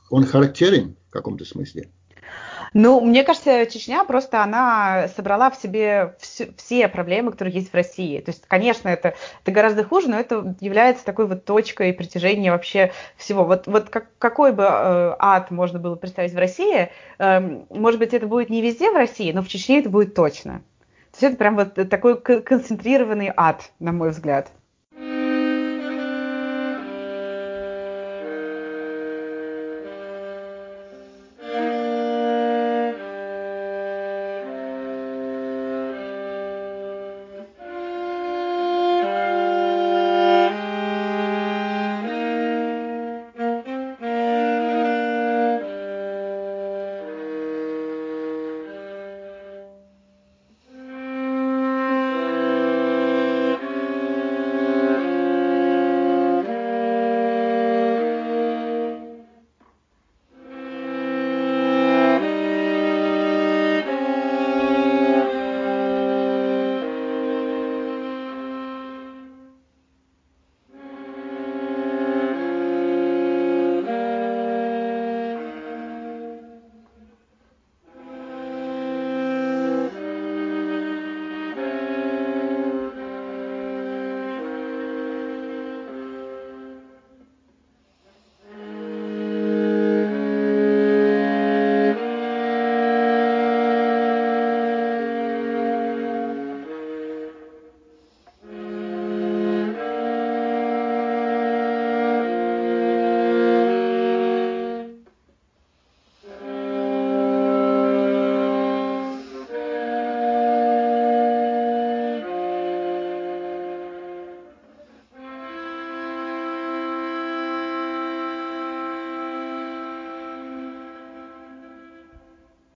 он 0.10 0.26
характерен 0.26 0.96
в 1.10 1.12
каком-то 1.12 1.46
смысле. 1.46 1.90
Ну, 2.74 3.00
мне 3.02 3.24
кажется, 3.24 3.66
Чечня 3.66 4.04
просто 4.04 4.44
она 4.44 5.08
собрала 5.16 5.50
в 5.50 5.56
себе 5.56 6.16
все, 6.20 6.52
все 6.58 6.88
проблемы, 6.88 7.32
которые 7.32 7.56
есть 7.56 7.72
в 7.72 7.74
России. 7.74 8.20
То 8.20 8.32
есть, 8.32 8.44
конечно, 8.48 8.90
это, 8.90 9.16
это 9.42 9.52
гораздо 9.52 9.84
хуже, 9.84 10.10
но 10.10 10.20
это 10.20 10.56
является 10.60 11.06
такой 11.06 11.28
вот 11.28 11.46
точкой 11.46 11.94
притяжения 11.94 12.52
вообще 12.52 12.92
всего. 13.16 13.46
Вот, 13.46 13.68
вот 13.68 13.90
как, 13.90 14.10
какой 14.18 14.52
бы 14.52 14.64
э, 14.64 15.16
ад 15.18 15.50
можно 15.52 15.80
было 15.80 15.96
представить 15.96 16.34
в 16.34 16.38
России, 16.38 16.90
э, 17.20 17.40
может 17.70 18.00
быть, 18.00 18.14
это 18.14 18.28
будет 18.28 18.50
не 18.50 18.62
везде 18.62 18.92
в 18.92 18.96
России, 18.96 19.32
но 19.32 19.42
в 19.42 19.48
Чечне 19.48 19.80
это 19.80 19.90
будет 19.90 20.14
точно. 20.14 20.62
То 21.12 21.18
есть 21.22 21.24
это 21.24 21.38
прям 21.38 21.56
вот 21.56 21.90
такой 21.90 22.20
концентрированный 22.20 23.32
ад, 23.36 23.72
на 23.80 23.92
мой 23.92 24.10
взгляд. 24.10 24.52